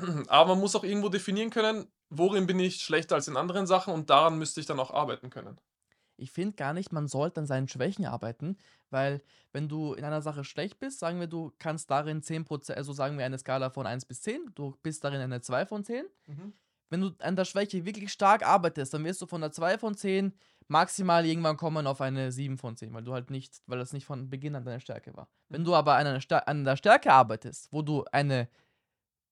Aber 0.28 0.50
man 0.50 0.60
muss 0.60 0.76
auch 0.76 0.84
irgendwo 0.84 1.08
definieren 1.08 1.50
können, 1.50 1.86
worin 2.10 2.46
bin 2.46 2.58
ich 2.60 2.82
schlechter 2.82 3.14
als 3.16 3.28
in 3.28 3.36
anderen 3.36 3.66
Sachen 3.66 3.92
und 3.94 4.10
daran 4.10 4.38
müsste 4.38 4.60
ich 4.60 4.66
dann 4.66 4.80
auch 4.80 4.90
arbeiten 4.92 5.30
können. 5.30 5.60
Ich 6.16 6.32
finde 6.32 6.54
gar 6.56 6.74
nicht, 6.74 6.92
man 6.92 7.08
sollte 7.08 7.40
an 7.40 7.46
seinen 7.46 7.66
Schwächen 7.68 8.04
arbeiten, 8.04 8.58
weil 8.90 9.22
wenn 9.52 9.68
du 9.68 9.94
in 9.94 10.04
einer 10.04 10.20
Sache 10.20 10.44
schlecht 10.44 10.78
bist, 10.78 10.98
sagen 10.98 11.18
wir, 11.18 11.26
du 11.28 11.52
kannst 11.58 11.90
darin 11.90 12.22
10%, 12.22 12.76
also 12.76 12.92
sagen 12.92 13.16
wir 13.16 13.24
eine 13.24 13.38
Skala 13.38 13.70
von 13.70 13.86
1 13.86 14.04
bis 14.04 14.20
10, 14.22 14.50
du 14.54 14.76
bist 14.82 15.02
darin 15.02 15.20
eine 15.20 15.40
2 15.40 15.64
von 15.64 15.82
10. 15.82 16.04
Wenn 16.90 17.00
du 17.02 17.12
an 17.20 17.36
der 17.36 17.44
Schwäche 17.44 17.84
wirklich 17.84 18.12
stark 18.12 18.44
arbeitest, 18.46 18.92
dann 18.94 19.04
wirst 19.04 19.22
du 19.22 19.26
von 19.26 19.40
der 19.40 19.52
2 19.52 19.78
von 19.78 19.96
10 19.96 20.34
maximal 20.68 21.24
irgendwann 21.26 21.56
kommen 21.56 21.86
auf 21.86 22.00
eine 22.00 22.32
7 22.32 22.58
von 22.58 22.76
10, 22.76 22.92
weil 22.94 23.04
du 23.04 23.12
halt 23.14 23.30
nicht, 23.30 23.62
weil 23.66 23.78
das 23.78 23.92
nicht 23.92 24.04
von 24.06 24.28
Beginn 24.30 24.56
an 24.56 24.64
deine 24.64 24.80
Stärke 24.80 25.16
war. 25.16 25.28
Wenn 25.50 25.62
Mhm. 25.62 25.64
du 25.64 25.74
aber 25.74 25.96
an, 25.96 26.06
an 26.46 26.64
der 26.64 26.76
Stärke 26.76 27.12
arbeitest, 27.12 27.72
wo 27.72 27.82
du 27.82 28.04
eine 28.12 28.48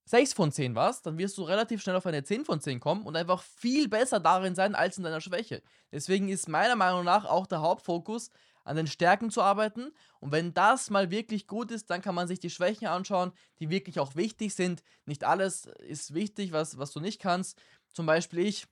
6 0.08 0.32
von 0.32 0.50
10 0.50 0.74
warst, 0.74 1.04
dann 1.04 1.18
wirst 1.18 1.36
du 1.36 1.42
relativ 1.42 1.82
schnell 1.82 1.96
auf 1.96 2.06
eine 2.06 2.24
10 2.24 2.46
von 2.46 2.60
10 2.60 2.80
kommen 2.80 3.02
und 3.02 3.14
einfach 3.14 3.42
viel 3.42 3.88
besser 3.88 4.20
darin 4.20 4.54
sein 4.54 4.74
als 4.74 4.96
in 4.96 5.04
deiner 5.04 5.20
Schwäche. 5.20 5.62
Deswegen 5.92 6.28
ist 6.30 6.48
meiner 6.48 6.76
Meinung 6.76 7.04
nach 7.04 7.26
auch 7.26 7.46
der 7.46 7.60
Hauptfokus, 7.60 8.30
an 8.64 8.76
den 8.76 8.86
Stärken 8.86 9.30
zu 9.30 9.42
arbeiten. 9.42 9.92
Und 10.20 10.30
wenn 10.30 10.52
das 10.52 10.90
mal 10.90 11.10
wirklich 11.10 11.46
gut 11.46 11.70
ist, 11.70 11.90
dann 11.90 12.02
kann 12.02 12.14
man 12.14 12.28
sich 12.28 12.38
die 12.38 12.50
Schwächen 12.50 12.86
anschauen, 12.86 13.32
die 13.60 13.70
wirklich 13.70 13.98
auch 13.98 14.14
wichtig 14.14 14.54
sind. 14.54 14.82
Nicht 15.06 15.24
alles 15.24 15.66
ist 15.78 16.14
wichtig, 16.14 16.52
was, 16.52 16.78
was 16.78 16.92
du 16.92 17.00
nicht 17.00 17.20
kannst. 17.20 17.58
Zum 17.92 18.06
Beispiel 18.06 18.40
ich 18.40 18.66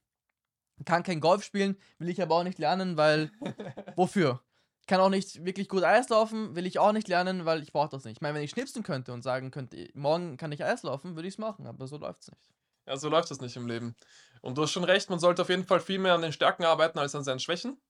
kann 0.84 1.02
kein 1.02 1.20
Golf 1.20 1.42
spielen, 1.42 1.76
will 1.98 2.10
ich 2.10 2.20
aber 2.20 2.34
auch 2.36 2.44
nicht 2.44 2.58
lernen, 2.58 2.96
weil 2.96 3.30
wofür? 3.96 4.42
Kann 4.86 5.00
auch 5.00 5.08
nicht 5.08 5.44
wirklich 5.44 5.68
gut 5.68 5.82
Eislaufen, 5.82 6.54
will 6.54 6.66
ich 6.66 6.78
auch 6.78 6.92
nicht 6.92 7.08
lernen, 7.08 7.44
weil 7.44 7.62
ich 7.62 7.72
brauche 7.72 7.88
das 7.88 8.04
nicht. 8.04 8.18
Ich 8.18 8.20
meine, 8.20 8.34
wenn 8.34 8.44
ich 8.44 8.50
schnipsen 8.50 8.82
könnte 8.82 9.12
und 9.12 9.22
sagen 9.22 9.50
könnte, 9.50 9.88
morgen 9.94 10.36
kann 10.36 10.52
ich 10.52 10.64
Eislaufen, 10.64 11.16
würde 11.16 11.26
ich 11.26 11.34
es 11.34 11.38
machen, 11.38 11.66
aber 11.66 11.86
so 11.86 11.96
läuft 11.96 12.22
es 12.22 12.28
nicht. 12.28 12.50
Ja, 12.86 12.96
so 12.96 13.08
läuft 13.08 13.30
das 13.30 13.40
nicht 13.40 13.56
im 13.56 13.66
Leben. 13.66 13.96
Und 14.42 14.58
du 14.58 14.62
hast 14.62 14.70
schon 14.70 14.84
recht, 14.84 15.10
man 15.10 15.18
sollte 15.18 15.42
auf 15.42 15.48
jeden 15.48 15.64
Fall 15.64 15.80
viel 15.80 15.98
mehr 15.98 16.14
an 16.14 16.22
den 16.22 16.32
Stärken 16.32 16.64
arbeiten 16.64 17.00
als 17.00 17.16
an 17.16 17.24
seinen 17.24 17.40
Schwächen. 17.40 17.80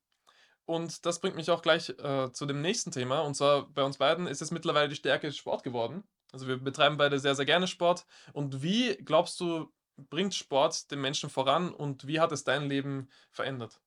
Und 0.65 1.07
das 1.07 1.21
bringt 1.21 1.37
mich 1.37 1.51
auch 1.51 1.63
gleich 1.63 1.91
äh, 1.91 2.33
zu 2.33 2.47
dem 2.47 2.61
nächsten 2.61 2.91
Thema. 2.91 3.21
Und 3.21 3.35
zwar 3.35 3.69
bei 3.69 3.85
uns 3.85 3.99
beiden 3.99 4.27
ist 4.27 4.43
es 4.43 4.51
mittlerweile 4.51 4.89
die 4.89 4.97
Stärke 4.97 5.31
Sport 5.33 5.63
geworden. 5.63 6.03
Also 6.33 6.49
wir 6.49 6.57
betreiben 6.57 6.97
beide 6.97 7.21
sehr, 7.21 7.35
sehr 7.35 7.45
gerne 7.45 7.69
Sport. 7.69 8.07
Und 8.33 8.63
wie 8.63 8.97
glaubst 8.97 9.39
du, 9.39 9.73
bringt 9.97 10.35
Sport 10.35 10.91
den 10.91 11.01
Menschen 11.01 11.31
voran 11.31 11.73
und 11.73 12.07
wie 12.07 12.21
hat 12.21 12.33
es 12.33 12.45
dein 12.45 12.69
Leben 12.69 13.09
verändert? 13.31 13.81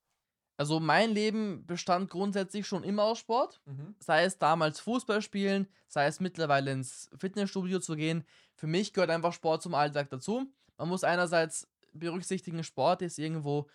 Also 0.59 0.81
mein 0.81 1.11
Leben 1.11 1.65
bestand 1.65 2.09
grundsätzlich 2.09 2.67
schon 2.67 2.83
immer 2.83 3.03
aus 3.03 3.19
Sport. 3.19 3.61
Mhm. 3.65 3.95
sei 3.99 4.25
es 4.25 4.39
damals 4.39 4.81
Fußball 4.81 5.21
spielen, 5.21 5.69
sei 5.87 6.05
es 6.05 6.19
mittlerweile 6.19 6.73
ins 6.73 7.09
Fitnessstudio 7.17 7.79
zu 7.79 7.95
gehen. 7.95 8.25
Für 8.55 8.67
mich 8.67 8.91
gehört 8.91 9.09
einfach 9.09 9.31
Sport 9.31 9.61
zum 9.61 9.73
Alltag 9.73 10.09
dazu. 10.09 10.51
Man 10.77 10.89
muss 10.89 11.05
einerseits 11.05 11.65
berücksichtigen, 11.93 12.61
Sport 12.65 13.01
ist 13.01 13.17
irgendwo 13.19 13.69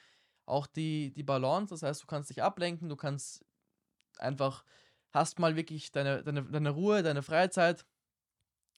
auch 0.44 0.66
die, 0.66 1.10
die 1.14 1.22
Balance. 1.22 1.72
Das 1.72 1.82
heißt, 1.82 2.02
du 2.02 2.06
kannst 2.06 2.28
dich 2.28 2.42
ablenken, 2.42 2.90
du 2.90 2.96
kannst 2.96 3.46
einfach, 4.18 4.62
hast 5.10 5.38
mal 5.38 5.56
wirklich 5.56 5.90
deine, 5.90 6.22
deine, 6.22 6.42
deine 6.44 6.68
Ruhe, 6.68 7.02
deine 7.02 7.22
Freizeit, 7.22 7.86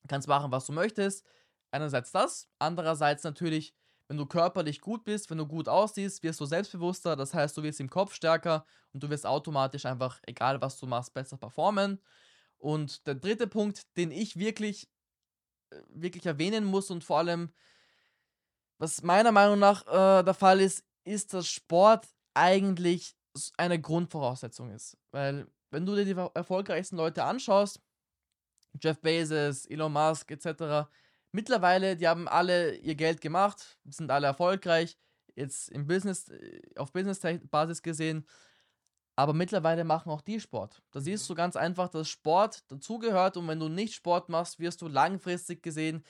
kannst 0.06 0.28
machen, 0.28 0.52
was 0.52 0.66
du 0.66 0.72
möchtest. 0.72 1.26
Einerseits 1.72 2.12
das, 2.12 2.48
andererseits 2.60 3.24
natürlich, 3.24 3.74
wenn 4.08 4.16
du 4.16 4.26
körperlich 4.26 4.80
gut 4.80 5.04
bist, 5.04 5.30
wenn 5.30 5.38
du 5.38 5.46
gut 5.46 5.68
aussiehst, 5.68 6.22
wirst 6.22 6.40
du 6.40 6.46
selbstbewusster, 6.46 7.16
das 7.16 7.34
heißt, 7.34 7.56
du 7.56 7.62
wirst 7.62 7.80
im 7.80 7.90
Kopf 7.90 8.14
stärker 8.14 8.64
und 8.92 9.02
du 9.02 9.10
wirst 9.10 9.26
automatisch 9.26 9.84
einfach, 9.84 10.20
egal 10.26 10.60
was 10.60 10.78
du 10.78 10.86
machst, 10.86 11.12
besser 11.12 11.36
performen. 11.36 12.00
Und 12.58 13.06
der 13.06 13.16
dritte 13.16 13.46
Punkt, 13.46 13.82
den 13.96 14.10
ich 14.10 14.38
wirklich, 14.38 14.88
äh, 15.70 15.80
wirklich 15.88 16.26
erwähnen 16.26 16.64
muss 16.64 16.90
und 16.90 17.04
vor 17.04 17.18
allem, 17.18 17.52
was 18.78 19.02
meiner 19.02 19.32
Meinung 19.32 19.58
nach 19.58 19.86
äh, 19.86 20.22
der 20.22 20.34
Fall 20.34 20.60
ist, 20.60 20.84
ist, 21.04 21.34
dass 21.34 21.48
Sport 21.48 22.06
eigentlich 22.34 23.16
eine 23.56 23.80
Grundvoraussetzung 23.80 24.70
ist. 24.70 24.96
Weil, 25.10 25.46
wenn 25.70 25.86
du 25.86 25.94
dir 25.94 26.04
die 26.04 26.30
erfolgreichsten 26.34 26.96
Leute 26.96 27.24
anschaust, 27.24 27.80
Jeff 28.80 29.00
Bezos, 29.00 29.66
Elon 29.66 29.92
Musk 29.92 30.30
etc., 30.30 30.88
mittlerweile, 31.36 31.96
die 31.96 32.08
haben 32.08 32.28
alle 32.28 32.76
ihr 32.76 32.96
Geld 32.96 33.20
gemacht, 33.20 33.78
sind 33.84 34.10
alle 34.10 34.26
erfolgreich. 34.28 34.98
jetzt 35.38 35.68
im 35.70 35.86
Business, 35.86 36.30
äh, 36.30 36.60
auf 36.76 36.92
Business-Basis 36.94 37.82
gesehen, 37.82 38.26
aber 39.16 39.34
mittlerweile 39.34 39.84
machen 39.84 40.10
auch 40.12 40.22
die 40.22 40.40
Sport. 40.40 40.82
Da 40.92 41.00
siehst 41.00 41.24
Mhm. 41.24 41.28
du 41.28 41.34
ganz 41.34 41.56
einfach, 41.56 41.88
dass 41.88 42.08
Sport 42.08 42.64
dazugehört 42.72 43.36
und 43.36 43.48
wenn 43.48 43.60
du 43.60 43.68
nicht 43.68 43.94
Sport 43.94 44.28
machst, 44.30 44.58
wirst 44.60 44.82
du 44.82 44.88
langfristig 44.88 45.62
gesehen 45.62 46.04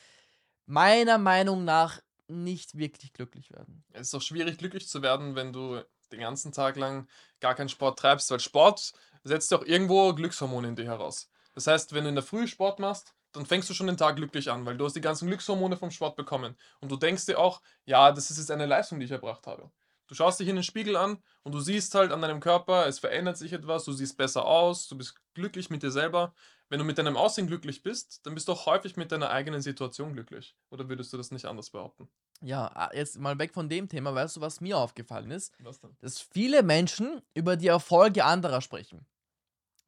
meiner 0.67 1.19
Meinung 1.19 1.65
nach 1.65 2.01
nicht 2.29 2.79
wirklich 2.79 3.13
glücklich 3.13 3.53
werden. 3.53 3.85
Es 3.93 4.09
ist 4.09 4.15
auch 4.15 4.23
schwierig, 4.23 4.59
glücklich 4.59 4.89
zu 4.89 5.03
werden, 5.03 5.35
wenn 5.35 5.53
du 5.53 5.83
den 6.13 6.21
ganzen 6.21 6.53
Tag 6.53 6.77
lang 6.77 7.09
gar 7.41 7.55
keinen 7.57 7.69
Sport 7.69 7.99
treibst, 7.99 8.31
weil 8.31 8.41
Sport 8.41 8.93
setzt 9.25 9.51
ja 9.51 9.59
auch 9.59 9.65
irgendwo 9.65 10.15
Glückshormone 10.15 10.69
in 10.69 10.77
dir 10.77 10.85
heraus. 10.87 11.31
Das 11.55 11.67
heißt, 11.67 11.95
wenn 11.95 12.05
du 12.05 12.11
in 12.11 12.15
der 12.15 12.25
Früh 12.25 12.47
Sport 12.47 12.79
machst, 12.79 13.16
dann 13.37 13.47
fängst 13.47 13.69
du 13.69 13.75
schon 13.75 13.87
den 13.87 13.97
Tag 13.97 14.17
glücklich 14.17 14.51
an, 14.51 14.65
weil 14.67 14.77
du 14.77 14.85
hast 14.85 14.97
die 14.97 15.01
ganzen 15.01 15.29
Glückshormone 15.29 15.77
vom 15.77 15.91
Sport 15.91 16.17
bekommen. 16.17 16.57
Und 16.81 16.91
du 16.91 16.97
denkst 16.97 17.27
dir 17.27 17.39
auch, 17.39 17.61
ja, 17.85 18.11
das 18.13 18.31
ist 18.31 18.39
jetzt 18.39 18.51
eine 18.51 18.67
Leistung, 18.67 18.99
die 18.99 19.07
ich 19.07 19.13
erbracht 19.13 19.47
habe. 19.47 19.71
Du 20.07 20.15
schaust 20.15 20.39
dich 20.39 20.49
in 20.49 20.55
den 20.55 20.63
Spiegel 20.63 20.97
an 20.97 21.23
und 21.43 21.53
du 21.53 21.61
siehst 21.61 21.95
halt 21.95 22.13
an 22.13 22.23
deinem 22.23 22.41
Körper, 22.41 22.87
es 22.87 22.99
verändert 23.01 23.37
sich 23.37 23.53
etwas, 23.53 23.85
du 23.85 23.93
siehst 23.93 24.17
besser 24.17 24.45
aus, 24.45 24.87
du 24.89 24.97
bist 24.97 25.17
glücklich 25.35 25.69
mit 25.69 25.83
dir 25.83 25.91
selber. 25.91 26.33
Wenn 26.69 26.79
du 26.79 26.85
mit 26.85 26.99
deinem 26.99 27.17
Aussehen 27.17 27.47
glücklich 27.47 27.83
bist, 27.83 28.25
dann 28.25 28.35
bist 28.35 28.49
du 28.49 28.53
auch 28.53 28.67
häufig 28.67 28.97
mit 28.97 29.13
deiner 29.13 29.31
eigenen 29.31 29.63
Situation 29.63 30.13
glücklich. 30.13 30.57
Oder 30.71 30.89
würdest 30.89 31.13
du 31.13 31.17
das 31.17 31.31
nicht 31.31 31.45
anders 31.45 31.71
behaupten? 31.71 32.09
Ja, 32.41 32.91
jetzt 32.93 33.19
mal 33.19 33.39
weg 33.39 33.53
von 33.53 33.69
dem 33.69 33.89
Thema, 33.89 34.15
weißt 34.15 34.37
du, 34.37 34.41
was 34.41 34.61
mir 34.61 34.77
aufgefallen 34.77 35.31
ist? 35.31 35.53
Was 35.61 35.81
denn? 35.81 35.97
Dass 36.01 36.21
viele 36.21 36.63
Menschen 36.63 37.23
über 37.35 37.57
die 37.57 37.69
Erfolge 37.69 38.25
anderer 38.25 38.61
sprechen. 38.61 39.07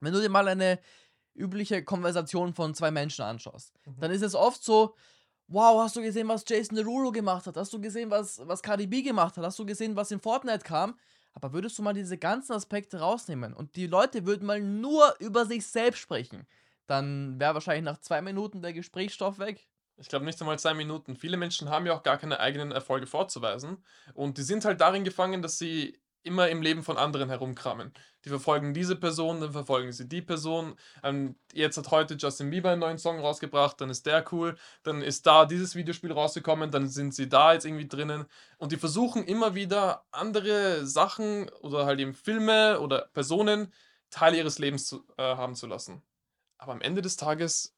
Wenn 0.01 0.13
du 0.13 0.21
dir 0.21 0.29
mal 0.29 0.47
eine 0.47 0.79
übliche 1.39 1.83
Konversation 1.85 2.55
von 2.55 2.75
zwei 2.75 2.91
Menschen 2.91 3.23
anschaust, 3.25 3.73
Mhm. 3.87 4.01
dann 4.01 4.11
ist 4.11 4.23
es 4.23 4.35
oft 4.35 4.63
so, 4.63 4.95
wow, 5.47 5.81
hast 5.83 5.97
du 5.97 6.03
gesehen, 6.03 6.29
was 6.29 6.45
Jason 6.47 6.77
Derulo 6.77 7.11
gemacht 7.13 7.47
hat? 7.47 7.57
Hast 7.57 7.73
du 7.73 7.81
gesehen, 7.81 8.11
was, 8.11 8.41
was 8.47 8.63
Cardi 8.63 8.87
B 8.87 9.03
gemacht 9.03 9.37
hat? 9.37 9.45
Hast 9.45 9.59
du 9.59 9.65
gesehen, 9.65 9.97
was 9.97 10.11
in 10.11 10.21
Fortnite 10.21 10.65
kam? 10.65 10.99
Aber 11.33 11.53
würdest 11.53 11.79
du 11.79 11.83
mal 11.83 11.95
diese 11.95 12.19
ganzen 12.19 12.53
Aspekte 12.53 12.99
rausnehmen 13.01 13.55
und 13.55 13.77
die 13.77 13.87
Leute 13.87 14.27
würden 14.27 14.45
mal 14.47 14.61
nur 14.61 15.15
über 15.21 15.47
sich 15.47 15.67
selbst 15.67 16.01
sprechen, 16.01 16.47
dann 16.87 17.39
wäre 17.39 17.55
wahrscheinlich 17.55 17.85
nach 17.85 17.99
zwei 18.01 18.21
Minuten 18.21 18.61
der 18.61 18.73
Gesprächsstoff 18.73 19.39
weg. 19.39 19.69
Ich 19.97 20.09
glaube 20.09 20.25
nicht 20.25 20.41
einmal 20.41 20.59
zwei 20.59 20.75
Minuten. 20.75 21.17
Viele 21.17 21.37
Menschen 21.37 21.71
haben 21.71 21.87
ja 21.87 21.93
auch 21.95 22.03
gar 22.03 22.19
keine 22.19 22.41
eigenen 22.41 22.71
Erfolge 22.73 23.07
vorzuweisen. 23.07 23.85
Und 24.15 24.39
die 24.39 24.43
sind 24.43 24.65
halt 24.65 24.81
darin 24.81 25.05
gefangen, 25.05 25.43
dass 25.43 25.59
sie 25.59 25.99
immer 26.23 26.49
im 26.49 26.63
Leben 26.63 26.83
von 26.83 26.97
anderen 26.97 27.29
herumkramen. 27.29 27.93
Die 28.25 28.29
verfolgen 28.29 28.75
diese 28.75 28.97
Person, 28.97 29.41
dann 29.41 29.53
verfolgen 29.53 29.93
sie 29.93 30.09
die 30.09 30.23
Person. 30.23 30.75
Ähm, 31.03 31.37
jetzt 31.53 31.77
hat 31.77 31.91
heute 31.91 32.15
Justin 32.15 32.51
Bieber 32.51 32.71
einen 32.71 32.81
neuen 32.81 32.99
Song 32.99 33.21
rausgebracht, 33.21 33.81
dann 33.81 33.91
ist 33.91 34.07
der 34.07 34.25
cool. 34.33 34.57
Dann 34.83 35.03
ist 35.03 35.27
da 35.27 35.47
dieses 35.47 35.75
Videospiel 35.75 36.13
rausgekommen, 36.13 36.71
dann 36.71 36.89
sind 36.89 37.15
sie 37.15 37.29
da 37.29 37.53
jetzt 37.53 37.65
irgendwie 37.65 37.89
drinnen. 37.89 38.27
Und 38.59 38.73
die 38.73 38.77
versuchen 38.77 39.25
immer 39.25 39.55
wieder 39.55 40.05
andere 40.11 40.87
Sachen 40.87 41.49
oder 41.61 41.87
halt 41.87 42.01
eben 42.01 42.15
Filme 42.15 42.81
oder 42.81 43.09
Personen 43.13 43.73
Teil 44.11 44.35
ihres 44.35 44.59
Lebens 44.59 44.87
zu, 44.87 45.05
äh, 45.17 45.23
haben 45.23 45.55
zu 45.55 45.67
lassen. 45.67 46.03
Aber 46.59 46.73
am 46.73 46.81
Ende 46.81 47.03
des 47.03 47.17
Tages, 47.17 47.75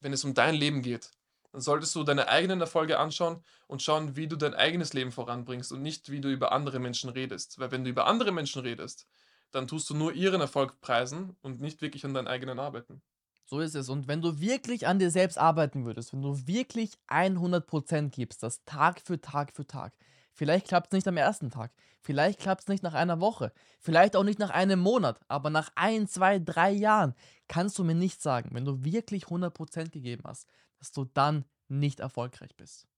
wenn 0.00 0.12
es 0.12 0.24
um 0.24 0.34
dein 0.34 0.54
Leben 0.54 0.82
geht, 0.82 1.10
dann 1.52 1.60
solltest 1.60 1.94
du 1.94 2.02
deine 2.02 2.28
eigenen 2.28 2.60
Erfolge 2.60 2.98
anschauen 2.98 3.44
und 3.66 3.82
schauen, 3.82 4.16
wie 4.16 4.26
du 4.26 4.36
dein 4.36 4.54
eigenes 4.54 4.94
Leben 4.94 5.12
voranbringst 5.12 5.70
und 5.72 5.82
nicht, 5.82 6.10
wie 6.10 6.20
du 6.20 6.30
über 6.30 6.52
andere 6.52 6.78
Menschen 6.78 7.10
redest. 7.10 7.58
Weil 7.58 7.70
wenn 7.70 7.84
du 7.84 7.90
über 7.90 8.06
andere 8.06 8.32
Menschen 8.32 8.62
redest, 8.62 9.06
dann 9.50 9.68
tust 9.68 9.88
du 9.90 9.94
nur 9.94 10.14
ihren 10.14 10.40
Erfolg 10.40 10.80
preisen 10.80 11.36
und 11.42 11.60
nicht 11.60 11.82
wirklich 11.82 12.04
an 12.06 12.14
deinen 12.14 12.26
eigenen 12.26 12.58
arbeiten. 12.58 13.02
So 13.44 13.60
ist 13.60 13.74
es. 13.74 13.90
Und 13.90 14.08
wenn 14.08 14.22
du 14.22 14.40
wirklich 14.40 14.86
an 14.86 14.98
dir 14.98 15.10
selbst 15.10 15.36
arbeiten 15.36 15.84
würdest, 15.84 16.14
wenn 16.14 16.22
du 16.22 16.46
wirklich 16.46 16.96
100% 17.08 18.08
gibst, 18.08 18.42
das 18.42 18.64
Tag 18.64 19.02
für 19.02 19.20
Tag 19.20 19.52
für 19.52 19.66
Tag, 19.66 19.92
vielleicht 20.32 20.68
klappt 20.68 20.86
es 20.86 20.96
nicht 20.96 21.06
am 21.06 21.18
ersten 21.18 21.50
Tag, 21.50 21.70
vielleicht 22.00 22.40
klappt 22.40 22.62
es 22.62 22.68
nicht 22.68 22.82
nach 22.82 22.94
einer 22.94 23.20
Woche, 23.20 23.52
vielleicht 23.78 24.16
auch 24.16 24.24
nicht 24.24 24.38
nach 24.38 24.48
einem 24.48 24.80
Monat, 24.80 25.20
aber 25.28 25.50
nach 25.50 25.70
ein, 25.74 26.08
zwei, 26.08 26.38
drei 26.38 26.70
Jahren 26.70 27.14
kannst 27.46 27.78
du 27.78 27.84
mir 27.84 27.94
nicht 27.94 28.22
sagen, 28.22 28.50
wenn 28.52 28.64
du 28.64 28.84
wirklich 28.84 29.24
100% 29.24 29.90
gegeben 29.90 30.22
hast, 30.24 30.48
dass 30.82 30.90
du 30.90 31.04
dann 31.04 31.44
nicht 31.68 32.00
erfolgreich 32.00 32.56
bist. 32.56 32.88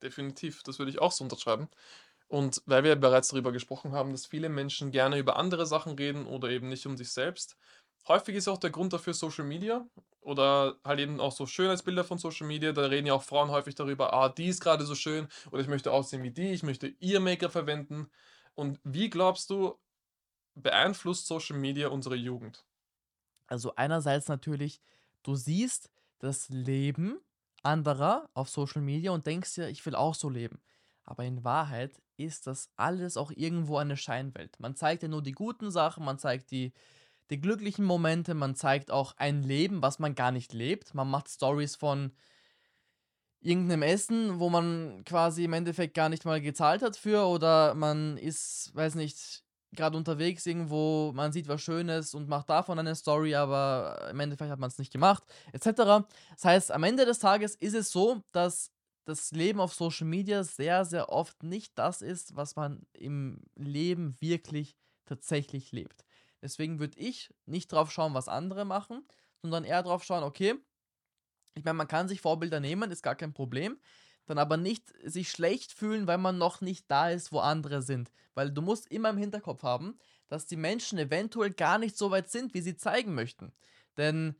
Definitiv, 0.00 0.62
das 0.62 0.78
würde 0.78 0.92
ich 0.92 1.00
auch 1.00 1.10
so 1.10 1.24
unterschreiben. 1.24 1.68
Und 2.28 2.62
weil 2.66 2.84
wir 2.84 2.94
bereits 2.94 3.28
darüber 3.28 3.50
gesprochen 3.50 3.92
haben, 3.92 4.12
dass 4.12 4.26
viele 4.26 4.48
Menschen 4.48 4.92
gerne 4.92 5.18
über 5.18 5.36
andere 5.36 5.66
Sachen 5.66 5.94
reden 5.94 6.26
oder 6.26 6.48
eben 6.50 6.68
nicht 6.68 6.86
um 6.86 6.96
sich 6.96 7.10
selbst, 7.10 7.56
häufig 8.06 8.36
ist 8.36 8.46
auch 8.46 8.58
der 8.58 8.70
Grund 8.70 8.92
dafür 8.92 9.14
Social 9.14 9.44
Media 9.44 9.84
oder 10.20 10.78
halt 10.84 11.00
eben 11.00 11.18
auch 11.18 11.32
so 11.32 11.46
Schönheitsbilder 11.46 12.04
von 12.04 12.18
Social 12.18 12.46
Media. 12.46 12.70
Da 12.70 12.82
reden 12.82 13.08
ja 13.08 13.14
auch 13.14 13.24
Frauen 13.24 13.50
häufig 13.50 13.74
darüber, 13.74 14.12
ah, 14.12 14.28
die 14.28 14.46
ist 14.46 14.60
gerade 14.60 14.84
so 14.84 14.94
schön 14.94 15.26
oder 15.50 15.60
ich 15.60 15.68
möchte 15.68 15.90
aussehen 15.90 16.22
wie 16.22 16.30
die, 16.30 16.52
ich 16.52 16.62
möchte 16.62 16.86
ihr 17.00 17.18
Make-up 17.18 17.50
verwenden. 17.50 18.08
Und 18.54 18.78
wie 18.84 19.10
glaubst 19.10 19.50
du, 19.50 19.76
beeinflusst 20.54 21.26
Social 21.26 21.56
Media 21.56 21.88
unsere 21.88 22.14
Jugend? 22.14 22.64
Also 23.48 23.74
einerseits 23.74 24.28
natürlich, 24.28 24.80
du 25.24 25.34
siehst 25.34 25.90
das 26.18 26.48
Leben 26.48 27.18
anderer 27.62 28.28
auf 28.34 28.48
Social 28.48 28.82
Media 28.82 29.10
und 29.10 29.26
denkst 29.26 29.54
dir, 29.54 29.68
ich 29.68 29.84
will 29.84 29.94
auch 29.94 30.14
so 30.14 30.28
leben. 30.28 30.60
Aber 31.04 31.24
in 31.24 31.44
Wahrheit 31.44 32.00
ist 32.16 32.46
das 32.46 32.70
alles 32.76 33.16
auch 33.16 33.30
irgendwo 33.30 33.78
eine 33.78 33.96
Scheinwelt. 33.96 34.58
Man 34.60 34.76
zeigt 34.76 35.02
ja 35.02 35.08
nur 35.08 35.22
die 35.22 35.32
guten 35.32 35.70
Sachen, 35.70 36.04
man 36.04 36.18
zeigt 36.18 36.50
die, 36.50 36.72
die 37.30 37.40
glücklichen 37.40 37.84
Momente, 37.84 38.34
man 38.34 38.54
zeigt 38.54 38.90
auch 38.90 39.14
ein 39.16 39.42
Leben, 39.42 39.82
was 39.82 39.98
man 39.98 40.14
gar 40.14 40.32
nicht 40.32 40.52
lebt. 40.52 40.94
Man 40.94 41.08
macht 41.10 41.28
Stories 41.28 41.76
von 41.76 42.12
irgendeinem 43.40 43.82
Essen, 43.82 44.40
wo 44.40 44.50
man 44.50 45.04
quasi 45.04 45.44
im 45.44 45.52
Endeffekt 45.52 45.94
gar 45.94 46.08
nicht 46.08 46.24
mal 46.24 46.40
gezahlt 46.40 46.82
hat 46.82 46.96
für 46.96 47.26
oder 47.26 47.74
man 47.74 48.16
ist, 48.16 48.74
weiß 48.74 48.96
nicht, 48.96 49.44
gerade 49.72 49.96
unterwegs 49.96 50.46
irgendwo, 50.46 51.12
man 51.14 51.32
sieht 51.32 51.48
was 51.48 51.62
Schönes 51.62 52.14
und 52.14 52.28
macht 52.28 52.48
davon 52.48 52.78
eine 52.78 52.94
Story, 52.94 53.34
aber 53.34 54.08
im 54.10 54.20
Endeffekt 54.20 54.50
hat 54.50 54.58
man 54.58 54.68
es 54.68 54.78
nicht 54.78 54.92
gemacht, 54.92 55.24
etc. 55.52 56.06
Das 56.32 56.44
heißt, 56.44 56.72
am 56.72 56.84
Ende 56.84 57.04
des 57.04 57.18
Tages 57.18 57.54
ist 57.54 57.74
es 57.74 57.90
so, 57.90 58.22
dass 58.32 58.72
das 59.04 59.30
Leben 59.32 59.60
auf 59.60 59.74
Social 59.74 60.06
Media 60.06 60.44
sehr, 60.44 60.84
sehr 60.84 61.10
oft 61.10 61.42
nicht 61.42 61.78
das 61.78 62.02
ist, 62.02 62.36
was 62.36 62.56
man 62.56 62.86
im 62.92 63.42
Leben 63.54 64.16
wirklich 64.20 64.76
tatsächlich 65.06 65.72
lebt. 65.72 66.04
Deswegen 66.42 66.78
würde 66.78 66.98
ich 66.98 67.34
nicht 67.46 67.72
drauf 67.72 67.90
schauen, 67.90 68.14
was 68.14 68.28
andere 68.28 68.64
machen, 68.64 69.06
sondern 69.42 69.64
eher 69.64 69.82
drauf 69.82 70.04
schauen, 70.04 70.22
okay, 70.22 70.54
ich 71.54 71.64
meine, 71.64 71.76
man 71.76 71.88
kann 71.88 72.08
sich 72.08 72.20
Vorbilder 72.20 72.60
nehmen, 72.60 72.90
ist 72.90 73.02
gar 73.02 73.16
kein 73.16 73.32
Problem. 73.32 73.78
Dann 74.28 74.38
aber 74.38 74.58
nicht 74.58 74.92
sich 75.02 75.30
schlecht 75.30 75.72
fühlen, 75.72 76.06
weil 76.06 76.18
man 76.18 76.36
noch 76.36 76.60
nicht 76.60 76.90
da 76.90 77.08
ist, 77.08 77.32
wo 77.32 77.40
andere 77.40 77.80
sind. 77.80 78.12
Weil 78.34 78.50
du 78.50 78.60
musst 78.60 78.86
immer 78.90 79.08
im 79.08 79.16
Hinterkopf 79.16 79.62
haben, 79.62 79.98
dass 80.28 80.44
die 80.44 80.56
Menschen 80.56 80.98
eventuell 80.98 81.50
gar 81.50 81.78
nicht 81.78 81.96
so 81.96 82.10
weit 82.10 82.30
sind, 82.30 82.52
wie 82.52 82.60
sie 82.60 82.76
zeigen 82.76 83.14
möchten. 83.14 83.52
Denn 83.96 84.36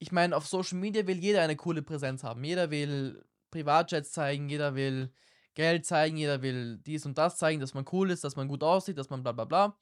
ich 0.00 0.10
meine, 0.10 0.36
auf 0.36 0.48
Social 0.48 0.78
Media 0.78 1.06
will 1.06 1.18
jeder 1.18 1.42
eine 1.42 1.54
coole 1.54 1.82
Präsenz 1.82 2.24
haben. 2.24 2.42
Jeder 2.42 2.72
will 2.72 3.24
Privatjets 3.52 4.10
zeigen, 4.10 4.48
jeder 4.48 4.74
will 4.74 5.12
Geld 5.54 5.86
zeigen, 5.86 6.16
jeder 6.16 6.42
will 6.42 6.78
dies 6.78 7.06
und 7.06 7.16
das 7.16 7.36
zeigen, 7.36 7.60
dass 7.60 7.74
man 7.74 7.84
cool 7.92 8.10
ist, 8.10 8.24
dass 8.24 8.34
man 8.34 8.48
gut 8.48 8.64
aussieht, 8.64 8.98
dass 8.98 9.10
man 9.10 9.22
bla 9.22 9.30
bla 9.30 9.44
bla. 9.44 9.78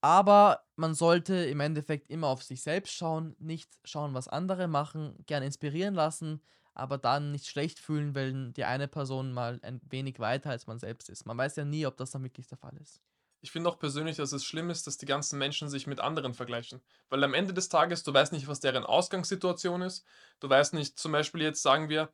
Aber 0.00 0.64
man 0.74 0.94
sollte 0.94 1.34
im 1.36 1.60
Endeffekt 1.60 2.10
immer 2.10 2.26
auf 2.26 2.42
sich 2.42 2.62
selbst 2.62 2.92
schauen, 2.92 3.36
nicht 3.38 3.70
schauen, 3.84 4.14
was 4.14 4.26
andere 4.26 4.66
machen, 4.66 5.16
gern 5.26 5.44
inspirieren 5.44 5.94
lassen, 5.94 6.42
aber 6.74 6.98
dann 6.98 7.30
nicht 7.30 7.46
schlecht 7.46 7.78
fühlen, 7.78 8.14
wenn 8.14 8.52
die 8.52 8.64
eine 8.64 8.88
Person 8.88 9.32
mal 9.32 9.60
ein 9.62 9.80
wenig 9.88 10.18
weiter 10.18 10.50
als 10.50 10.66
man 10.66 10.78
selbst 10.78 11.08
ist. 11.08 11.24
Man 11.24 11.38
weiß 11.38 11.56
ja 11.56 11.64
nie, 11.64 11.86
ob 11.86 11.96
das 11.96 12.10
dann 12.10 12.22
wirklich 12.22 12.48
der 12.48 12.58
Fall 12.58 12.76
ist. 12.80 13.00
Ich 13.40 13.50
finde 13.50 13.68
auch 13.68 13.78
persönlich, 13.78 14.16
dass 14.16 14.32
es 14.32 14.44
schlimm 14.44 14.70
ist, 14.70 14.86
dass 14.86 14.96
die 14.96 15.06
ganzen 15.06 15.38
Menschen 15.38 15.68
sich 15.68 15.86
mit 15.86 16.00
anderen 16.00 16.32
vergleichen. 16.32 16.80
Weil 17.10 17.22
am 17.24 17.34
Ende 17.34 17.52
des 17.52 17.68
Tages, 17.68 18.02
du 18.02 18.12
weißt 18.12 18.32
nicht, 18.32 18.48
was 18.48 18.60
deren 18.60 18.84
Ausgangssituation 18.84 19.82
ist. 19.82 20.04
Du 20.40 20.48
weißt 20.48 20.72
nicht, 20.72 20.98
zum 20.98 21.12
Beispiel 21.12 21.42
jetzt 21.42 21.62
sagen 21.62 21.90
wir, 21.90 22.10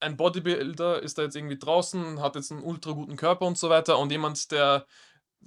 ein 0.00 0.16
Bodybuilder 0.16 1.02
ist 1.02 1.18
da 1.18 1.22
jetzt 1.22 1.36
irgendwie 1.36 1.58
draußen, 1.58 2.20
hat 2.20 2.36
jetzt 2.36 2.52
einen 2.52 2.62
ultra 2.62 2.92
guten 2.92 3.16
Körper 3.16 3.46
und 3.46 3.58
so 3.58 3.70
weiter 3.70 3.98
und 3.98 4.12
jemand, 4.12 4.50
der 4.50 4.86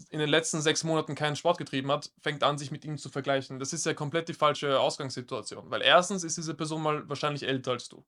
in 0.09 0.19
den 0.19 0.29
letzten 0.29 0.61
sechs 0.61 0.83
Monaten 0.83 1.15
keinen 1.15 1.35
Sport 1.35 1.57
getrieben 1.59 1.91
hat, 1.91 2.11
fängt 2.19 2.43
an, 2.43 2.57
sich 2.57 2.71
mit 2.71 2.83
ihm 2.83 2.97
zu 2.97 3.09
vergleichen. 3.09 3.59
Das 3.59 3.73
ist 3.73 3.85
ja 3.85 3.93
komplett 3.93 4.27
die 4.29 4.33
falsche 4.33 4.79
Ausgangssituation. 4.79 5.69
Weil 5.69 5.81
erstens 5.81 6.23
ist 6.23 6.37
diese 6.37 6.55
Person 6.55 6.81
mal 6.81 7.07
wahrscheinlich 7.07 7.43
älter 7.43 7.71
als 7.71 7.89
du. 7.89 8.03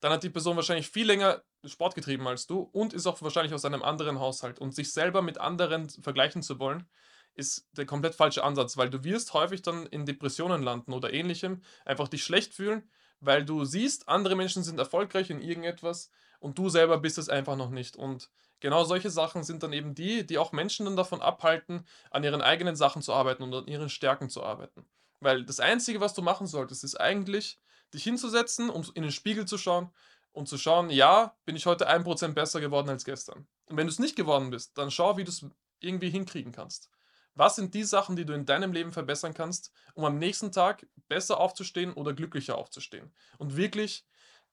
Dann 0.00 0.12
hat 0.12 0.22
die 0.22 0.30
Person 0.30 0.56
wahrscheinlich 0.56 0.88
viel 0.88 1.06
länger 1.06 1.42
Sport 1.64 1.94
getrieben 1.94 2.26
als 2.28 2.46
du 2.46 2.60
und 2.60 2.92
ist 2.92 3.06
auch 3.06 3.20
wahrscheinlich 3.22 3.54
aus 3.54 3.64
einem 3.64 3.82
anderen 3.82 4.20
Haushalt. 4.20 4.58
Und 4.58 4.74
sich 4.74 4.92
selber 4.92 5.22
mit 5.22 5.38
anderen 5.38 5.88
vergleichen 5.88 6.42
zu 6.42 6.58
wollen, 6.58 6.86
ist 7.34 7.68
der 7.72 7.86
komplett 7.86 8.14
falsche 8.14 8.42
Ansatz, 8.42 8.76
weil 8.76 8.90
du 8.90 9.04
wirst 9.04 9.32
häufig 9.32 9.62
dann 9.62 9.86
in 9.86 10.06
Depressionen 10.06 10.62
landen 10.62 10.92
oder 10.92 11.12
ähnlichem, 11.12 11.62
einfach 11.84 12.08
dich 12.08 12.24
schlecht 12.24 12.52
fühlen, 12.52 12.88
weil 13.20 13.44
du 13.44 13.64
siehst, 13.64 14.08
andere 14.08 14.36
Menschen 14.36 14.64
sind 14.64 14.78
erfolgreich 14.78 15.30
in 15.30 15.40
irgendetwas 15.40 16.10
und 16.40 16.58
du 16.58 16.68
selber 16.68 16.98
bist 16.98 17.18
es 17.18 17.28
einfach 17.28 17.56
noch 17.56 17.70
nicht. 17.70 17.96
Und 17.96 18.30
genau 18.60 18.84
solche 18.84 19.10
Sachen 19.10 19.44
sind 19.44 19.62
dann 19.62 19.72
eben 19.72 19.94
die, 19.94 20.26
die 20.26 20.38
auch 20.38 20.52
Menschen 20.52 20.86
dann 20.86 20.96
davon 20.96 21.20
abhalten, 21.20 21.84
an 22.10 22.24
ihren 22.24 22.42
eigenen 22.42 22.76
Sachen 22.76 23.02
zu 23.02 23.12
arbeiten 23.12 23.42
und 23.42 23.54
an 23.54 23.66
ihren 23.66 23.88
Stärken 23.88 24.28
zu 24.28 24.42
arbeiten. 24.42 24.84
Weil 25.20 25.44
das 25.44 25.60
Einzige, 25.60 26.00
was 26.00 26.14
du 26.14 26.22
machen 26.22 26.46
solltest, 26.46 26.84
ist 26.84 27.00
eigentlich, 27.00 27.58
dich 27.94 28.04
hinzusetzen 28.04 28.70
und 28.70 28.90
in 28.90 29.02
den 29.02 29.12
Spiegel 29.12 29.46
zu 29.46 29.58
schauen 29.58 29.90
und 30.32 30.48
zu 30.48 30.58
schauen, 30.58 30.90
ja, 30.90 31.36
bin 31.44 31.56
ich 31.56 31.66
heute 31.66 31.90
1% 31.90 32.34
besser 32.34 32.60
geworden 32.60 32.88
als 32.88 33.04
gestern. 33.04 33.48
Und 33.66 33.76
wenn 33.76 33.86
du 33.86 33.92
es 33.92 33.98
nicht 33.98 34.16
geworden 34.16 34.50
bist, 34.50 34.76
dann 34.78 34.90
schau, 34.90 35.16
wie 35.16 35.24
du 35.24 35.30
es 35.30 35.44
irgendwie 35.80 36.10
hinkriegen 36.10 36.52
kannst. 36.52 36.90
Was 37.34 37.56
sind 37.56 37.74
die 37.74 37.84
Sachen, 37.84 38.16
die 38.16 38.24
du 38.24 38.32
in 38.32 38.46
deinem 38.46 38.72
Leben 38.72 38.92
verbessern 38.92 39.32
kannst, 39.32 39.72
um 39.94 40.04
am 40.04 40.18
nächsten 40.18 40.50
Tag 40.50 40.86
besser 41.08 41.38
aufzustehen 41.38 41.92
oder 41.92 42.12
glücklicher 42.12 42.58
aufzustehen? 42.58 43.12
Und 43.38 43.56
wirklich 43.56 44.04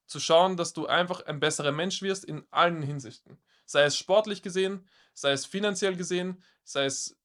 zu 0.06 0.20
schauen, 0.20 0.56
dass 0.56 0.74
du 0.74 0.86
einfach 0.86 1.26
ein 1.26 1.40
besserer 1.40 1.72
Mensch 1.72 2.02
wirst 2.02 2.26
in 2.26 2.46
allen 2.52 2.84
Hinsichten. 2.84 3.42
Sei 3.66 3.84
es 3.84 3.98
sportlich 3.98 4.44
gesehen, 4.44 4.88
sei 5.14 5.32
es 5.32 5.46
finanziell 5.46 5.96
gesehen, 5.96 6.44
sei 6.64 6.86
es 6.86 7.18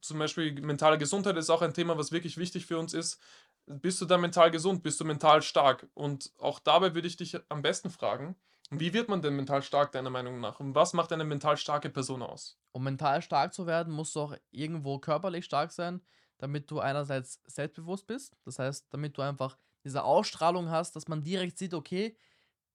zum 0.00 0.18
Beispiel 0.18 0.60
mentale 0.60 0.98
Gesundheit 0.98 1.36
ist 1.36 1.50
auch 1.50 1.62
ein 1.62 1.74
Thema, 1.74 1.98
was 1.98 2.12
wirklich 2.12 2.36
wichtig 2.36 2.66
für 2.66 2.78
uns 2.78 2.94
ist. 2.94 3.20
Bist 3.66 4.00
du 4.00 4.04
da 4.04 4.18
mental 4.18 4.50
gesund? 4.50 4.82
Bist 4.82 5.00
du 5.00 5.04
mental 5.04 5.42
stark? 5.42 5.88
Und 5.94 6.32
auch 6.38 6.58
dabei 6.58 6.94
würde 6.94 7.08
ich 7.08 7.16
dich 7.16 7.38
am 7.48 7.62
besten 7.62 7.90
fragen, 7.90 8.36
wie 8.70 8.92
wird 8.92 9.08
man 9.08 9.22
denn 9.22 9.36
mental 9.36 9.62
stark, 9.62 9.92
deiner 9.92 10.10
Meinung 10.10 10.40
nach? 10.40 10.60
Und 10.60 10.74
was 10.74 10.92
macht 10.92 11.12
eine 11.12 11.24
mental 11.24 11.56
starke 11.56 11.90
Person 11.90 12.22
aus? 12.22 12.58
Um 12.72 12.84
mental 12.84 13.22
stark 13.22 13.52
zu 13.52 13.66
werden, 13.66 13.92
musst 13.92 14.14
du 14.16 14.20
auch 14.20 14.36
irgendwo 14.50 14.98
körperlich 14.98 15.44
stark 15.44 15.70
sein, 15.70 16.00
damit 16.38 16.70
du 16.70 16.80
einerseits 16.80 17.40
selbstbewusst 17.46 18.06
bist. 18.06 18.36
Das 18.44 18.58
heißt, 18.58 18.86
damit 18.90 19.16
du 19.16 19.22
einfach 19.22 19.58
diese 19.84 20.02
Ausstrahlung 20.02 20.70
hast, 20.70 20.96
dass 20.96 21.08
man 21.08 21.22
direkt 21.22 21.58
sieht, 21.58 21.74
okay, 21.74 22.16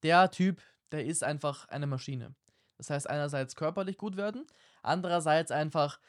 der 0.02 0.30
Typ, 0.30 0.62
der 0.92 1.04
ist 1.04 1.24
einfach 1.24 1.68
eine 1.68 1.86
Maschine. 1.86 2.34
Das 2.78 2.88
heißt, 2.88 3.10
einerseits 3.10 3.56
körperlich 3.56 3.98
gut 3.98 4.16
werden, 4.16 4.46
andererseits 4.82 5.50
einfach 5.50 6.00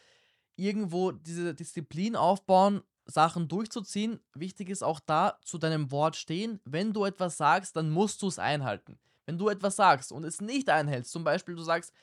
irgendwo 0.62 1.12
diese 1.12 1.56
Disziplin 1.56 2.16
aufbauen, 2.16 2.84
Sachen 3.06 3.48
durchzuziehen. 3.48 4.20
Wichtig 4.36 4.70
ist 4.70 4.84
auch 4.84 5.00
da 5.00 5.40
zu 5.44 5.58
deinem 5.58 5.90
Wort 5.92 6.16
stehen. 6.16 6.62
Wenn 6.66 6.94
du 6.94 7.04
etwas 7.04 7.38
sagst, 7.38 7.76
dann 7.76 7.90
musst 7.90 8.22
du 8.22 8.28
es 8.28 8.38
einhalten. 8.38 9.00
Wenn 9.26 9.40
du 9.40 9.50
etwas 9.50 9.76
sagst 9.76 10.12
und 10.12 10.24
es 10.24 10.40
nicht 10.40 10.70
einhältst, 10.70 11.12
zum 11.12 11.24
Beispiel 11.24 11.56
du 11.56 11.64
sagst, 11.64 11.94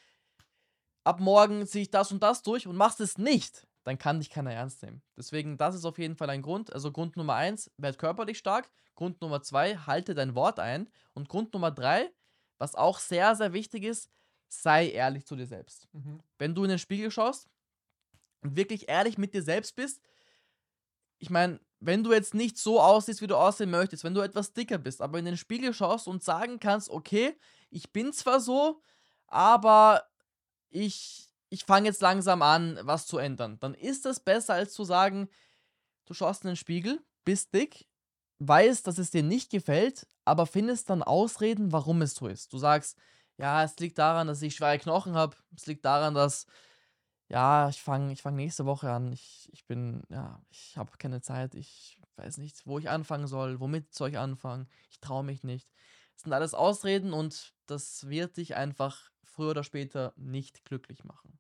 ab 1.04 1.20
morgen 1.20 1.66
ziehe 1.66 1.82
ich 1.82 1.90
das 1.90 2.10
und 2.10 2.22
das 2.22 2.42
durch 2.42 2.66
und 2.66 2.76
machst 2.76 3.00
es 3.00 3.16
nicht, 3.16 3.66
dann 3.84 3.96
kann 3.96 4.18
dich 4.18 4.28
keiner 4.28 4.52
ernst 4.52 4.82
nehmen. 4.82 5.02
Deswegen, 5.16 5.56
das 5.56 5.76
ist 5.76 5.84
auf 5.84 5.98
jeden 5.98 6.16
Fall 6.16 6.28
ein 6.30 6.42
Grund. 6.42 6.72
Also 6.72 6.90
Grund 6.90 7.16
Nummer 7.16 7.34
eins, 7.34 7.70
werd 7.76 7.98
körperlich 7.98 8.38
stark. 8.38 8.68
Grund 8.96 9.20
Nummer 9.20 9.40
zwei, 9.40 9.76
halte 9.76 10.14
dein 10.14 10.34
Wort 10.34 10.58
ein. 10.58 10.90
Und 11.14 11.28
Grund 11.28 11.54
Nummer 11.54 11.70
drei, 11.70 12.10
was 12.58 12.74
auch 12.74 12.98
sehr, 12.98 13.36
sehr 13.36 13.52
wichtig 13.52 13.84
ist, 13.84 14.10
sei 14.48 14.90
ehrlich 14.90 15.26
zu 15.26 15.36
dir 15.36 15.46
selbst. 15.46 15.86
Mhm. 15.92 16.20
Wenn 16.38 16.54
du 16.54 16.64
in 16.64 16.70
den 16.70 16.78
Spiegel 16.78 17.10
schaust 17.10 17.48
und 18.42 18.56
wirklich 18.56 18.88
ehrlich 18.88 19.18
mit 19.18 19.34
dir 19.34 19.42
selbst 19.42 19.76
bist, 19.76 20.00
ich 21.18 21.30
meine, 21.30 21.60
wenn 21.80 22.04
du 22.04 22.12
jetzt 22.12 22.34
nicht 22.34 22.58
so 22.58 22.80
aussiehst, 22.80 23.22
wie 23.22 23.26
du 23.26 23.36
aussehen 23.36 23.70
möchtest, 23.70 24.04
wenn 24.04 24.14
du 24.14 24.20
etwas 24.20 24.52
dicker 24.52 24.78
bist, 24.78 25.00
aber 25.00 25.18
in 25.18 25.24
den 25.24 25.36
Spiegel 25.36 25.72
schaust 25.72 26.08
und 26.08 26.22
sagen 26.22 26.60
kannst, 26.60 26.90
okay, 26.90 27.36
ich 27.70 27.92
bin 27.92 28.12
zwar 28.12 28.40
so, 28.40 28.82
aber 29.26 30.04
ich 30.70 31.28
ich 31.50 31.64
fange 31.64 31.86
jetzt 31.86 32.02
langsam 32.02 32.42
an, 32.42 32.78
was 32.82 33.06
zu 33.06 33.18
ändern. 33.18 33.58
Dann 33.60 33.74
ist 33.74 34.04
das 34.04 34.20
besser, 34.20 34.54
als 34.54 34.72
zu 34.72 34.84
sagen, 34.84 35.28
du 36.06 36.14
schaust 36.14 36.42
in 36.44 36.48
den 36.48 36.56
Spiegel, 36.56 37.00
bist 37.24 37.54
dick, 37.54 37.86
weißt, 38.38 38.86
dass 38.86 38.98
es 38.98 39.10
dir 39.10 39.22
nicht 39.22 39.50
gefällt, 39.50 40.06
aber 40.24 40.46
findest 40.46 40.90
dann 40.90 41.02
Ausreden, 41.02 41.72
warum 41.72 42.02
es 42.02 42.14
so 42.14 42.26
ist. 42.28 42.52
Du 42.52 42.58
sagst, 42.58 42.96
ja, 43.38 43.62
es 43.64 43.78
liegt 43.78 43.98
daran, 43.98 44.26
dass 44.26 44.42
ich 44.42 44.56
schwere 44.56 44.78
Knochen 44.78 45.14
habe. 45.14 45.36
Es 45.56 45.66
liegt 45.66 45.84
daran, 45.84 46.14
dass, 46.14 46.46
ja, 47.28 47.68
ich 47.68 47.80
fange 47.82 48.12
ich 48.12 48.22
fang 48.22 48.36
nächste 48.36 48.64
Woche 48.66 48.90
an. 48.90 49.12
Ich, 49.12 49.48
ich 49.52 49.66
bin, 49.66 50.02
ja, 50.08 50.40
ich 50.50 50.76
habe 50.76 50.96
keine 50.98 51.20
Zeit. 51.20 51.54
Ich 51.54 51.98
weiß 52.16 52.38
nicht, 52.38 52.66
wo 52.66 52.78
ich 52.78 52.88
anfangen 52.88 53.26
soll. 53.26 53.60
Womit 53.60 53.94
soll 53.94 54.10
ich 54.10 54.18
anfangen? 54.18 54.68
Ich 54.90 55.00
traue 55.00 55.24
mich 55.24 55.44
nicht. 55.44 55.70
Das 56.14 56.22
sind 56.22 56.32
alles 56.32 56.54
Ausreden 56.54 57.12
und 57.12 57.54
das 57.66 58.08
wird 58.08 58.38
dich 58.38 58.56
einfach 58.56 59.10
früher 59.24 59.50
oder 59.50 59.62
später 59.62 60.14
nicht 60.16 60.64
glücklich 60.64 61.04
machen. 61.04 61.38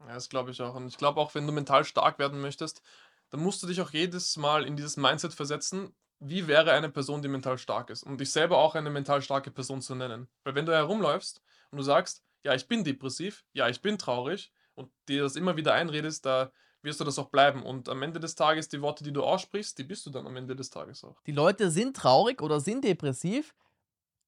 Ja, 0.00 0.14
das 0.14 0.28
glaube 0.28 0.52
ich 0.52 0.62
auch. 0.62 0.74
Und 0.74 0.86
ich 0.86 0.96
glaube 0.96 1.20
auch, 1.20 1.34
wenn 1.34 1.46
du 1.46 1.52
mental 1.52 1.84
stark 1.84 2.18
werden 2.18 2.40
möchtest, 2.40 2.82
dann 3.30 3.40
musst 3.40 3.62
du 3.62 3.66
dich 3.66 3.80
auch 3.80 3.90
jedes 3.90 4.36
Mal 4.36 4.64
in 4.64 4.76
dieses 4.76 4.96
Mindset 4.96 5.34
versetzen, 5.34 5.94
wie 6.18 6.46
wäre 6.46 6.72
eine 6.72 6.88
Person, 6.88 7.20
die 7.20 7.28
mental 7.28 7.58
stark 7.58 7.90
ist, 7.90 8.04
um 8.04 8.16
dich 8.16 8.30
selber 8.30 8.58
auch 8.58 8.74
eine 8.74 8.90
mental 8.90 9.20
starke 9.20 9.50
Person 9.50 9.82
zu 9.82 9.94
nennen. 9.94 10.28
Weil 10.44 10.54
wenn 10.54 10.66
du 10.66 10.72
herumläufst 10.72 11.42
und 11.70 11.78
du 11.78 11.82
sagst, 11.82 12.24
ja, 12.42 12.54
ich 12.54 12.68
bin 12.68 12.84
depressiv, 12.84 13.44
ja, 13.52 13.68
ich 13.68 13.82
bin 13.82 13.98
traurig 13.98 14.52
und 14.76 14.90
dir 15.08 15.22
das 15.22 15.36
immer 15.36 15.56
wieder 15.56 15.74
einredest, 15.74 16.24
da 16.24 16.52
wirst 16.82 17.00
du 17.00 17.04
das 17.04 17.18
auch 17.18 17.30
bleiben. 17.30 17.62
Und 17.62 17.88
am 17.88 18.02
Ende 18.02 18.20
des 18.20 18.34
Tages, 18.34 18.68
die 18.68 18.80
Worte, 18.80 19.02
die 19.02 19.12
du 19.12 19.22
aussprichst, 19.22 19.76
die 19.78 19.84
bist 19.84 20.06
du 20.06 20.10
dann 20.10 20.26
am 20.26 20.36
Ende 20.36 20.54
des 20.54 20.70
Tages 20.70 21.02
auch. 21.04 21.20
Die 21.26 21.32
Leute 21.32 21.70
sind 21.70 21.96
traurig 21.96 22.40
oder 22.40 22.60
sind 22.60 22.84
depressiv 22.84 23.54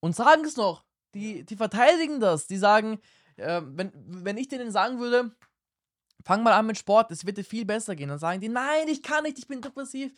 und 0.00 0.16
sagen 0.16 0.44
es 0.44 0.56
noch. 0.56 0.84
Die, 1.14 1.44
die 1.44 1.56
verteidigen 1.56 2.20
das. 2.20 2.46
Die 2.46 2.58
sagen, 2.58 3.00
äh, 3.37 3.62
wenn, 3.64 3.92
wenn 3.94 4.37
ich 4.37 4.48
denen 4.48 4.70
sagen 4.70 4.98
würde, 4.98 5.34
fang 6.24 6.42
mal 6.42 6.52
an 6.52 6.66
mit 6.66 6.78
Sport, 6.78 7.11
es 7.11 7.24
wird 7.24 7.38
dir 7.38 7.44
viel 7.44 7.64
besser 7.64 7.96
gehen, 7.96 8.08
dann 8.08 8.18
sagen 8.18 8.40
die, 8.40 8.48
nein, 8.48 8.88
ich 8.88 9.02
kann 9.02 9.22
nicht, 9.22 9.38
ich 9.38 9.46
bin 9.46 9.62
depressiv. 9.62 10.12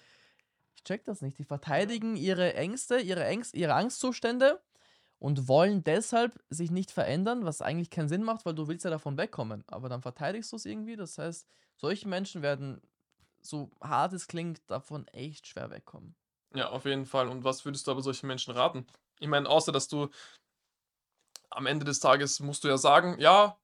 Ich 0.74 0.84
check 0.84 1.04
das 1.04 1.20
nicht. 1.20 1.38
Die 1.38 1.44
verteidigen 1.44 2.16
ihre 2.16 2.54
Ängste, 2.54 2.98
ihre, 2.98 3.24
Ängste, 3.24 3.56
ihre 3.56 3.74
Angstzustände 3.74 4.60
und 5.20 5.48
wollen 5.48 5.84
deshalb 5.84 6.42
sich 6.48 6.70
nicht 6.70 6.90
verändern, 6.90 7.44
was 7.44 7.60
eigentlich 7.60 7.90
keinen 7.90 8.08
Sinn 8.08 8.24
macht, 8.24 8.46
weil 8.46 8.54
du 8.54 8.66
willst 8.66 8.84
ja 8.84 8.90
davon 8.90 9.18
wegkommen. 9.18 9.62
Aber 9.68 9.88
dann 9.90 10.00
verteidigst 10.00 10.50
du 10.50 10.56
es 10.56 10.64
irgendwie. 10.64 10.96
Das 10.96 11.18
heißt, 11.18 11.46
solche 11.76 12.08
Menschen 12.08 12.40
werden, 12.40 12.80
so 13.42 13.70
hart 13.82 14.14
es 14.14 14.26
klingt, 14.26 14.62
davon 14.66 15.06
echt 15.08 15.46
schwer 15.46 15.70
wegkommen. 15.70 16.16
Ja, 16.54 16.70
auf 16.70 16.86
jeden 16.86 17.04
Fall. 17.04 17.28
Und 17.28 17.44
was 17.44 17.64
würdest 17.66 17.86
du 17.86 17.90
aber 17.90 18.00
solchen 18.00 18.26
Menschen 18.26 18.54
raten? 18.54 18.86
Ich 19.18 19.28
meine, 19.28 19.48
außer 19.48 19.72
dass 19.72 19.88
du 19.88 20.08
am 21.50 21.66
Ende 21.66 21.84
des 21.84 22.00
Tages 22.00 22.40
musst 22.40 22.64
du 22.64 22.68
ja 22.68 22.78
sagen, 22.78 23.16
ja, 23.20 23.58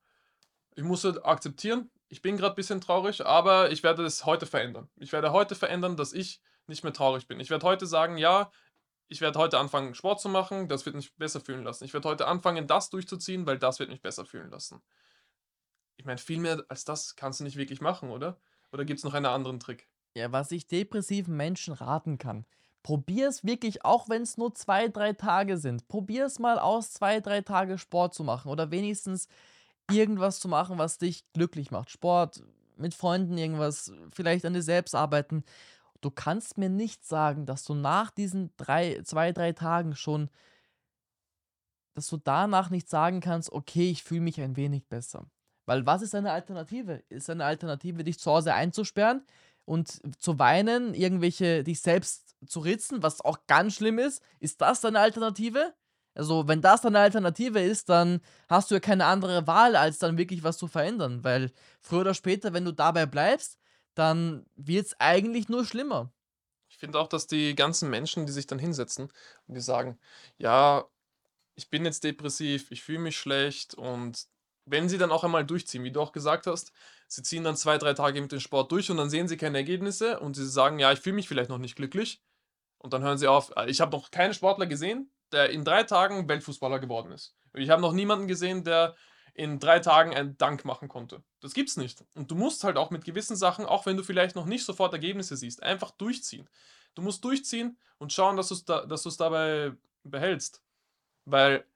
ich 0.74 0.84
muss 0.84 1.04
es 1.04 1.16
akzeptieren, 1.24 1.90
ich 2.08 2.20
bin 2.20 2.36
gerade 2.36 2.52
ein 2.52 2.56
bisschen 2.56 2.82
traurig, 2.82 3.24
aber 3.24 3.70
ich 3.72 3.82
werde 3.82 4.04
es 4.04 4.26
heute 4.26 4.44
verändern. 4.44 4.90
Ich 4.96 5.12
werde 5.12 5.32
heute 5.32 5.54
verändern, 5.54 5.96
dass 5.96 6.12
ich 6.12 6.42
nicht 6.66 6.84
mehr 6.84 6.92
traurig 6.92 7.26
bin. 7.26 7.40
Ich 7.40 7.48
werde 7.48 7.66
heute 7.66 7.86
sagen, 7.86 8.18
ja, 8.18 8.50
ich 9.08 9.20
werde 9.20 9.38
heute 9.38 9.58
anfangen, 9.58 9.94
Sport 9.94 10.20
zu 10.20 10.28
machen, 10.28 10.68
das 10.68 10.84
wird 10.86 10.96
mich 10.96 11.14
besser 11.16 11.40
fühlen 11.40 11.64
lassen. 11.64 11.84
Ich 11.84 11.92
werde 11.92 12.08
heute 12.08 12.26
anfangen, 12.26 12.66
das 12.66 12.90
durchzuziehen, 12.90 13.46
weil 13.46 13.58
das 13.58 13.78
wird 13.78 13.90
mich 13.90 14.02
besser 14.02 14.24
fühlen 14.24 14.50
lassen. 14.50 14.82
Ich 15.96 16.04
meine, 16.04 16.18
viel 16.18 16.38
mehr 16.38 16.64
als 16.68 16.84
das 16.84 17.16
kannst 17.16 17.40
du 17.40 17.44
nicht 17.44 17.56
wirklich 17.56 17.80
machen, 17.80 18.10
oder? 18.10 18.38
Oder 18.72 18.84
gibt 18.84 18.98
es 18.98 19.04
noch 19.04 19.14
einen 19.14 19.26
anderen 19.26 19.60
Trick? 19.60 19.88
Ja, 20.14 20.32
was 20.32 20.50
ich 20.50 20.66
depressiven 20.66 21.36
Menschen 21.36 21.74
raten 21.74 22.18
kann. 22.18 22.46
Probier 22.82 23.28
es 23.28 23.44
wirklich, 23.44 23.84
auch 23.84 24.08
wenn 24.08 24.22
es 24.22 24.36
nur 24.36 24.54
zwei, 24.54 24.88
drei 24.88 25.12
Tage 25.12 25.58
sind. 25.58 25.88
Probier 25.88 26.26
es 26.26 26.38
mal 26.38 26.58
aus, 26.58 26.92
zwei, 26.92 27.20
drei 27.20 27.40
Tage 27.40 27.78
Sport 27.78 28.14
zu 28.14 28.22
machen 28.22 28.50
oder 28.50 28.70
wenigstens 28.70 29.28
irgendwas 29.90 30.40
zu 30.40 30.48
machen, 30.48 30.78
was 30.78 30.98
dich 30.98 31.24
glücklich 31.32 31.70
macht. 31.70 31.90
Sport, 31.90 32.42
mit 32.76 32.94
Freunden 32.94 33.38
irgendwas, 33.38 33.92
vielleicht 34.12 34.44
an 34.44 34.54
dir 34.54 34.62
selbst 34.62 34.94
arbeiten. 34.94 35.44
Du 36.00 36.10
kannst 36.10 36.58
mir 36.58 36.68
nicht 36.68 37.04
sagen, 37.04 37.46
dass 37.46 37.64
du 37.64 37.74
nach 37.74 38.10
diesen 38.10 38.50
drei, 38.56 39.00
zwei, 39.04 39.32
drei 39.32 39.52
Tagen 39.52 39.96
schon, 39.96 40.30
dass 41.94 42.08
du 42.08 42.16
danach 42.18 42.70
nicht 42.70 42.88
sagen 42.88 43.20
kannst, 43.20 43.52
okay, 43.52 43.90
ich 43.90 44.02
fühle 44.02 44.20
mich 44.20 44.40
ein 44.40 44.56
wenig 44.56 44.86
besser. 44.86 45.26
Weil 45.66 45.86
was 45.86 46.02
ist 46.02 46.14
eine 46.14 46.32
Alternative? 46.32 47.02
Ist 47.08 47.28
eine 47.30 47.44
Alternative, 47.44 48.04
dich 48.04 48.18
zu 48.18 48.30
Hause 48.30 48.54
einzusperren 48.54 49.22
und 49.64 50.00
zu 50.22 50.38
weinen, 50.38 50.94
irgendwelche, 50.94 51.64
dich 51.64 51.80
selbst 51.80 52.36
zu 52.46 52.60
ritzen, 52.60 53.02
was 53.02 53.20
auch 53.20 53.46
ganz 53.46 53.74
schlimm 53.74 53.98
ist? 53.98 54.22
Ist 54.38 54.60
das 54.60 54.84
eine 54.84 55.00
Alternative? 55.00 55.74
Also, 56.14 56.48
wenn 56.48 56.62
das 56.62 56.80
dann 56.80 56.96
eine 56.96 57.04
Alternative 57.04 57.60
ist, 57.60 57.90
dann 57.90 58.20
hast 58.48 58.70
du 58.70 58.76
ja 58.76 58.80
keine 58.80 59.04
andere 59.04 59.46
Wahl, 59.46 59.76
als 59.76 59.98
dann 59.98 60.16
wirklich 60.16 60.42
was 60.42 60.56
zu 60.56 60.66
verändern. 60.66 61.22
Weil 61.24 61.52
früher 61.80 62.00
oder 62.02 62.14
später, 62.14 62.54
wenn 62.54 62.64
du 62.64 62.72
dabei 62.72 63.04
bleibst, 63.04 63.58
dann 63.96 64.46
wird 64.54 64.86
es 64.86 65.00
eigentlich 65.00 65.48
nur 65.48 65.64
schlimmer. 65.64 66.12
Ich 66.68 66.78
finde 66.78 67.00
auch, 67.00 67.08
dass 67.08 67.26
die 67.26 67.54
ganzen 67.54 67.90
Menschen, 67.90 68.26
die 68.26 68.32
sich 68.32 68.46
dann 68.46 68.58
hinsetzen 68.58 69.12
und 69.46 69.54
die 69.54 69.60
sagen, 69.60 69.98
ja, 70.36 70.84
ich 71.54 71.70
bin 71.70 71.84
jetzt 71.84 72.04
depressiv, 72.04 72.70
ich 72.70 72.82
fühle 72.82 72.98
mich 72.98 73.16
schlecht 73.16 73.74
und 73.74 74.26
wenn 74.66 74.88
sie 74.88 74.98
dann 74.98 75.12
auch 75.12 75.24
einmal 75.24 75.46
durchziehen, 75.46 75.84
wie 75.84 75.92
du 75.92 76.00
auch 76.00 76.12
gesagt 76.12 76.46
hast, 76.46 76.72
sie 77.08 77.22
ziehen 77.22 77.44
dann 77.44 77.56
zwei, 77.56 77.78
drei 77.78 77.94
Tage 77.94 78.20
mit 78.20 78.32
dem 78.32 78.40
Sport 78.40 78.70
durch 78.72 78.90
und 78.90 78.98
dann 78.98 79.08
sehen 79.08 79.28
sie 79.28 79.36
keine 79.36 79.58
Ergebnisse 79.58 80.20
und 80.20 80.34
sie 80.34 80.46
sagen, 80.46 80.78
ja, 80.78 80.92
ich 80.92 81.00
fühle 81.00 81.16
mich 81.16 81.28
vielleicht 81.28 81.50
noch 81.50 81.58
nicht 81.58 81.76
glücklich 81.76 82.22
und 82.78 82.92
dann 82.92 83.02
hören 83.02 83.16
sie 83.16 83.28
auf. 83.28 83.52
Ich 83.68 83.80
habe 83.80 83.96
noch 83.96 84.10
keine 84.10 84.34
Sportler 84.34 84.66
gesehen, 84.66 85.10
der 85.32 85.50
in 85.50 85.64
drei 85.64 85.84
Tagen 85.84 86.28
Weltfußballer 86.28 86.80
geworden 86.80 87.12
ist. 87.12 87.36
Ich 87.54 87.70
habe 87.70 87.80
noch 87.80 87.92
niemanden 87.92 88.26
gesehen, 88.28 88.64
der 88.64 88.96
in 89.36 89.58
drei 89.58 89.80
Tagen 89.80 90.14
einen 90.14 90.38
Dank 90.38 90.64
machen 90.64 90.88
konnte. 90.88 91.22
Das 91.40 91.52
gibt's 91.52 91.76
nicht. 91.76 92.04
Und 92.14 92.30
du 92.30 92.34
musst 92.34 92.64
halt 92.64 92.78
auch 92.78 92.90
mit 92.90 93.04
gewissen 93.04 93.36
Sachen, 93.36 93.66
auch 93.66 93.84
wenn 93.84 93.96
du 93.96 94.02
vielleicht 94.02 94.34
noch 94.34 94.46
nicht 94.46 94.64
sofort 94.64 94.94
Ergebnisse 94.94 95.36
siehst, 95.36 95.62
einfach 95.62 95.90
durchziehen. 95.90 96.48
Du 96.94 97.02
musst 97.02 97.22
durchziehen 97.22 97.78
und 97.98 98.14
schauen, 98.14 98.38
dass 98.38 98.48
du 98.48 98.54
es 98.54 98.64
da, 98.64 98.86
dabei 98.86 99.72
behältst. 100.04 100.62
Weil 101.26 101.66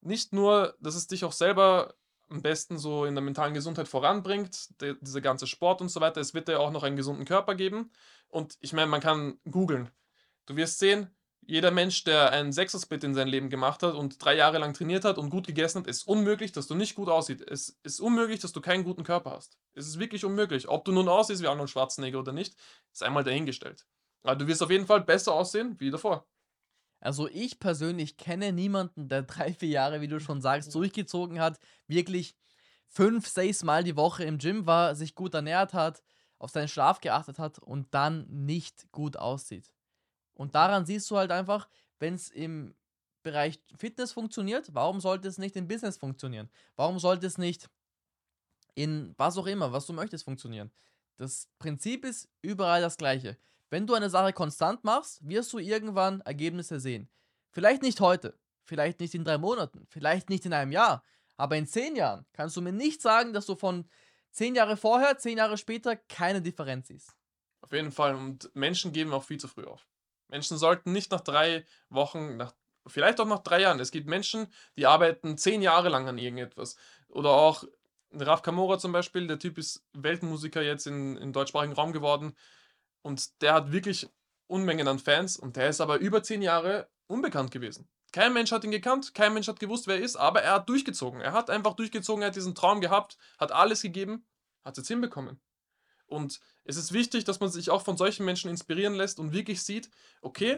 nicht 0.00 0.32
nur, 0.32 0.76
dass 0.80 0.94
es 0.94 1.08
dich 1.08 1.24
auch 1.24 1.32
selber 1.32 1.94
am 2.28 2.42
besten 2.42 2.78
so 2.78 3.04
in 3.04 3.16
der 3.16 3.24
mentalen 3.24 3.54
Gesundheit 3.54 3.88
voranbringt, 3.88 4.80
der, 4.80 4.94
dieser 4.94 5.20
ganze 5.20 5.48
Sport 5.48 5.80
und 5.80 5.88
so 5.88 6.00
weiter, 6.00 6.20
es 6.20 6.34
wird 6.34 6.46
dir 6.46 6.60
auch 6.60 6.70
noch 6.70 6.84
einen 6.84 6.96
gesunden 6.96 7.24
Körper 7.24 7.56
geben. 7.56 7.90
Und 8.28 8.56
ich 8.60 8.72
meine, 8.72 8.86
man 8.86 9.00
kann 9.00 9.40
googeln. 9.50 9.90
Du 10.46 10.54
wirst 10.54 10.78
sehen, 10.78 11.10
jeder 11.48 11.70
Mensch, 11.70 12.04
der 12.04 12.30
einen 12.30 12.52
Sechser-Split 12.52 13.04
in 13.04 13.14
seinem 13.14 13.28
Leben 13.28 13.48
gemacht 13.48 13.82
hat 13.82 13.94
und 13.94 14.22
drei 14.22 14.36
Jahre 14.36 14.58
lang 14.58 14.74
trainiert 14.74 15.06
hat 15.06 15.16
und 15.16 15.30
gut 15.30 15.46
gegessen 15.46 15.78
hat, 15.78 15.86
ist 15.86 16.06
unmöglich, 16.06 16.52
dass 16.52 16.66
du 16.66 16.74
nicht 16.74 16.94
gut 16.94 17.08
aussiehst. 17.08 17.40
Es 17.40 17.80
ist 17.82 18.00
unmöglich, 18.00 18.40
dass 18.40 18.52
du 18.52 18.60
keinen 18.60 18.84
guten 18.84 19.02
Körper 19.02 19.30
hast. 19.30 19.58
Es 19.72 19.86
ist 19.86 19.98
wirklich 19.98 20.26
unmöglich. 20.26 20.68
Ob 20.68 20.84
du 20.84 20.92
nun 20.92 21.08
aussiehst 21.08 21.42
wie 21.42 21.46
Arnold 21.46 21.70
Schwarzenegger 21.70 22.18
oder 22.18 22.32
nicht, 22.32 22.54
ist 22.92 23.02
einmal 23.02 23.24
dahingestellt. 23.24 23.86
Aber 24.22 24.36
du 24.36 24.46
wirst 24.46 24.62
auf 24.62 24.70
jeden 24.70 24.86
Fall 24.86 25.00
besser 25.00 25.32
aussehen 25.32 25.74
wie 25.78 25.90
davor. 25.90 26.28
Also 27.00 27.28
ich 27.28 27.58
persönlich 27.58 28.18
kenne 28.18 28.52
niemanden, 28.52 29.08
der 29.08 29.22
drei, 29.22 29.54
vier 29.54 29.70
Jahre, 29.70 30.02
wie 30.02 30.08
du 30.08 30.20
schon 30.20 30.42
sagst, 30.42 30.74
durchgezogen 30.74 31.40
hat, 31.40 31.58
wirklich 31.86 32.36
fünf, 32.88 33.26
sechs 33.26 33.62
Mal 33.62 33.84
die 33.84 33.96
Woche 33.96 34.24
im 34.24 34.36
Gym 34.36 34.66
war, 34.66 34.94
sich 34.94 35.14
gut 35.14 35.32
ernährt 35.32 35.72
hat, 35.72 36.02
auf 36.38 36.50
seinen 36.50 36.68
Schlaf 36.68 37.00
geachtet 37.00 37.38
hat 37.38 37.58
und 37.58 37.94
dann 37.94 38.26
nicht 38.28 38.92
gut 38.92 39.16
aussieht. 39.16 39.72
Und 40.38 40.54
daran 40.54 40.86
siehst 40.86 41.10
du 41.10 41.16
halt 41.16 41.32
einfach, 41.32 41.68
wenn 41.98 42.14
es 42.14 42.30
im 42.30 42.74
Bereich 43.22 43.60
Fitness 43.76 44.12
funktioniert, 44.12 44.72
warum 44.72 45.00
sollte 45.00 45.28
es 45.28 45.36
nicht 45.36 45.56
im 45.56 45.66
Business 45.66 45.98
funktionieren? 45.98 46.48
Warum 46.76 47.00
sollte 47.00 47.26
es 47.26 47.36
nicht 47.38 47.68
in 48.74 49.14
was 49.18 49.36
auch 49.36 49.46
immer, 49.46 49.72
was 49.72 49.86
du 49.86 49.92
möchtest, 49.92 50.24
funktionieren? 50.24 50.70
Das 51.16 51.48
Prinzip 51.58 52.04
ist 52.04 52.28
überall 52.40 52.80
das 52.80 52.96
gleiche. 52.96 53.36
Wenn 53.68 53.86
du 53.86 53.94
eine 53.94 54.08
Sache 54.08 54.32
konstant 54.32 54.84
machst, 54.84 55.26
wirst 55.28 55.52
du 55.52 55.58
irgendwann 55.58 56.20
Ergebnisse 56.20 56.78
sehen. 56.78 57.10
Vielleicht 57.50 57.82
nicht 57.82 58.00
heute, 58.00 58.38
vielleicht 58.64 59.00
nicht 59.00 59.14
in 59.14 59.24
drei 59.24 59.38
Monaten, 59.38 59.86
vielleicht 59.90 60.30
nicht 60.30 60.46
in 60.46 60.52
einem 60.52 60.70
Jahr, 60.70 61.02
aber 61.36 61.56
in 61.56 61.66
zehn 61.66 61.96
Jahren 61.96 62.24
kannst 62.32 62.56
du 62.56 62.62
mir 62.62 62.72
nicht 62.72 63.02
sagen, 63.02 63.32
dass 63.32 63.46
du 63.46 63.56
von 63.56 63.90
zehn 64.30 64.54
Jahre 64.54 64.76
vorher, 64.76 65.18
zehn 65.18 65.38
Jahre 65.38 65.58
später 65.58 65.96
keine 65.96 66.40
Differenz 66.40 66.88
siehst. 66.88 67.16
Auf 67.60 67.72
jeden 67.72 67.90
Fall. 67.90 68.14
Und 68.14 68.54
Menschen 68.54 68.92
geben 68.92 69.12
auch 69.12 69.24
viel 69.24 69.38
zu 69.38 69.48
früh 69.48 69.64
auf. 69.64 69.84
Menschen 70.28 70.58
sollten 70.58 70.92
nicht 70.92 71.10
nach 71.10 71.20
drei 71.20 71.64
Wochen, 71.88 72.36
nach, 72.36 72.54
vielleicht 72.86 73.20
auch 73.20 73.26
nach 73.26 73.42
drei 73.42 73.62
Jahren. 73.62 73.80
Es 73.80 73.90
gibt 73.90 74.06
Menschen, 74.06 74.52
die 74.76 74.86
arbeiten 74.86 75.36
zehn 75.36 75.62
Jahre 75.62 75.88
lang 75.88 76.08
an 76.08 76.18
irgendetwas. 76.18 76.76
Oder 77.08 77.30
auch 77.30 77.64
Raf 78.12 78.42
Kamora 78.42 78.78
zum 78.78 78.92
Beispiel, 78.92 79.26
der 79.26 79.38
Typ 79.38 79.58
ist 79.58 79.84
Weltmusiker 79.92 80.62
jetzt 80.62 80.86
in, 80.86 81.16
im 81.16 81.32
deutschsprachigen 81.32 81.74
Raum 81.74 81.92
geworden. 81.92 82.36
Und 83.02 83.42
der 83.42 83.54
hat 83.54 83.72
wirklich 83.72 84.08
Unmengen 84.46 84.88
an 84.88 84.98
Fans 84.98 85.36
und 85.36 85.56
der 85.56 85.68
ist 85.68 85.80
aber 85.80 85.98
über 85.98 86.22
zehn 86.22 86.40
Jahre 86.40 86.88
unbekannt 87.06 87.50
gewesen. 87.50 87.88
Kein 88.12 88.32
Mensch 88.32 88.50
hat 88.50 88.64
ihn 88.64 88.70
gekannt, 88.70 89.14
kein 89.14 89.34
Mensch 89.34 89.48
hat 89.48 89.60
gewusst, 89.60 89.86
wer 89.86 89.96
er 89.96 90.02
ist, 90.02 90.16
aber 90.16 90.42
er 90.42 90.54
hat 90.54 90.68
durchgezogen. 90.68 91.20
Er 91.20 91.32
hat 91.32 91.50
einfach 91.50 91.74
durchgezogen, 91.74 92.22
er 92.22 92.28
hat 92.28 92.36
diesen 92.36 92.54
Traum 92.54 92.80
gehabt, 92.80 93.18
hat 93.38 93.52
alles 93.52 93.82
gegeben, 93.82 94.26
hat 94.64 94.72
es 94.72 94.78
jetzt 94.78 94.88
hinbekommen. 94.88 95.38
Und 96.08 96.40
es 96.64 96.76
ist 96.76 96.92
wichtig, 96.92 97.24
dass 97.24 97.40
man 97.40 97.50
sich 97.50 97.70
auch 97.70 97.82
von 97.82 97.96
solchen 97.96 98.24
Menschen 98.24 98.50
inspirieren 98.50 98.94
lässt 98.94 99.20
und 99.20 99.32
wirklich 99.32 99.62
sieht, 99.62 99.90
okay, 100.22 100.56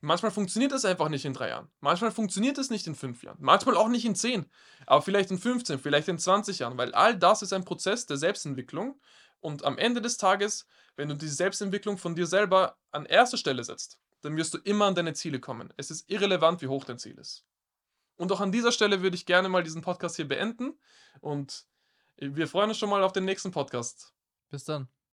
manchmal 0.00 0.30
funktioniert 0.30 0.72
es 0.72 0.84
einfach 0.84 1.08
nicht 1.08 1.24
in 1.24 1.32
drei 1.32 1.48
Jahren. 1.48 1.68
Manchmal 1.80 2.10
funktioniert 2.10 2.58
es 2.58 2.70
nicht 2.70 2.86
in 2.86 2.94
fünf 2.94 3.22
Jahren. 3.22 3.38
Manchmal 3.40 3.76
auch 3.76 3.88
nicht 3.88 4.04
in 4.04 4.14
zehn. 4.14 4.46
Aber 4.86 5.02
vielleicht 5.02 5.30
in 5.30 5.38
15, 5.38 5.78
vielleicht 5.78 6.08
in 6.08 6.18
20 6.18 6.60
Jahren. 6.60 6.76
Weil 6.76 6.94
all 6.94 7.16
das 7.16 7.42
ist 7.42 7.52
ein 7.52 7.64
Prozess 7.64 8.06
der 8.06 8.16
Selbstentwicklung. 8.16 9.00
Und 9.40 9.64
am 9.64 9.78
Ende 9.78 10.00
des 10.00 10.16
Tages, 10.16 10.66
wenn 10.96 11.08
du 11.08 11.14
die 11.14 11.28
Selbstentwicklung 11.28 11.96
von 11.96 12.14
dir 12.14 12.26
selber 12.26 12.76
an 12.90 13.06
erste 13.06 13.38
Stelle 13.38 13.62
setzt, 13.62 13.98
dann 14.20 14.36
wirst 14.36 14.54
du 14.54 14.58
immer 14.58 14.86
an 14.86 14.96
deine 14.96 15.14
Ziele 15.14 15.38
kommen. 15.38 15.72
Es 15.76 15.92
ist 15.92 16.10
irrelevant, 16.10 16.60
wie 16.60 16.66
hoch 16.66 16.84
dein 16.84 16.98
Ziel 16.98 17.16
ist. 17.18 17.44
Und 18.16 18.32
auch 18.32 18.40
an 18.40 18.50
dieser 18.50 18.72
Stelle 18.72 19.00
würde 19.00 19.14
ich 19.14 19.26
gerne 19.26 19.48
mal 19.48 19.62
diesen 19.62 19.80
Podcast 19.80 20.16
hier 20.16 20.26
beenden. 20.26 20.76
Und 21.20 21.66
wir 22.16 22.48
freuen 22.48 22.70
uns 22.70 22.78
schon 22.78 22.90
mal 22.90 23.04
auf 23.04 23.12
den 23.12 23.24
nächsten 23.24 23.52
Podcast. 23.52 24.12
Bis 24.50 24.64
dann. 24.64 24.88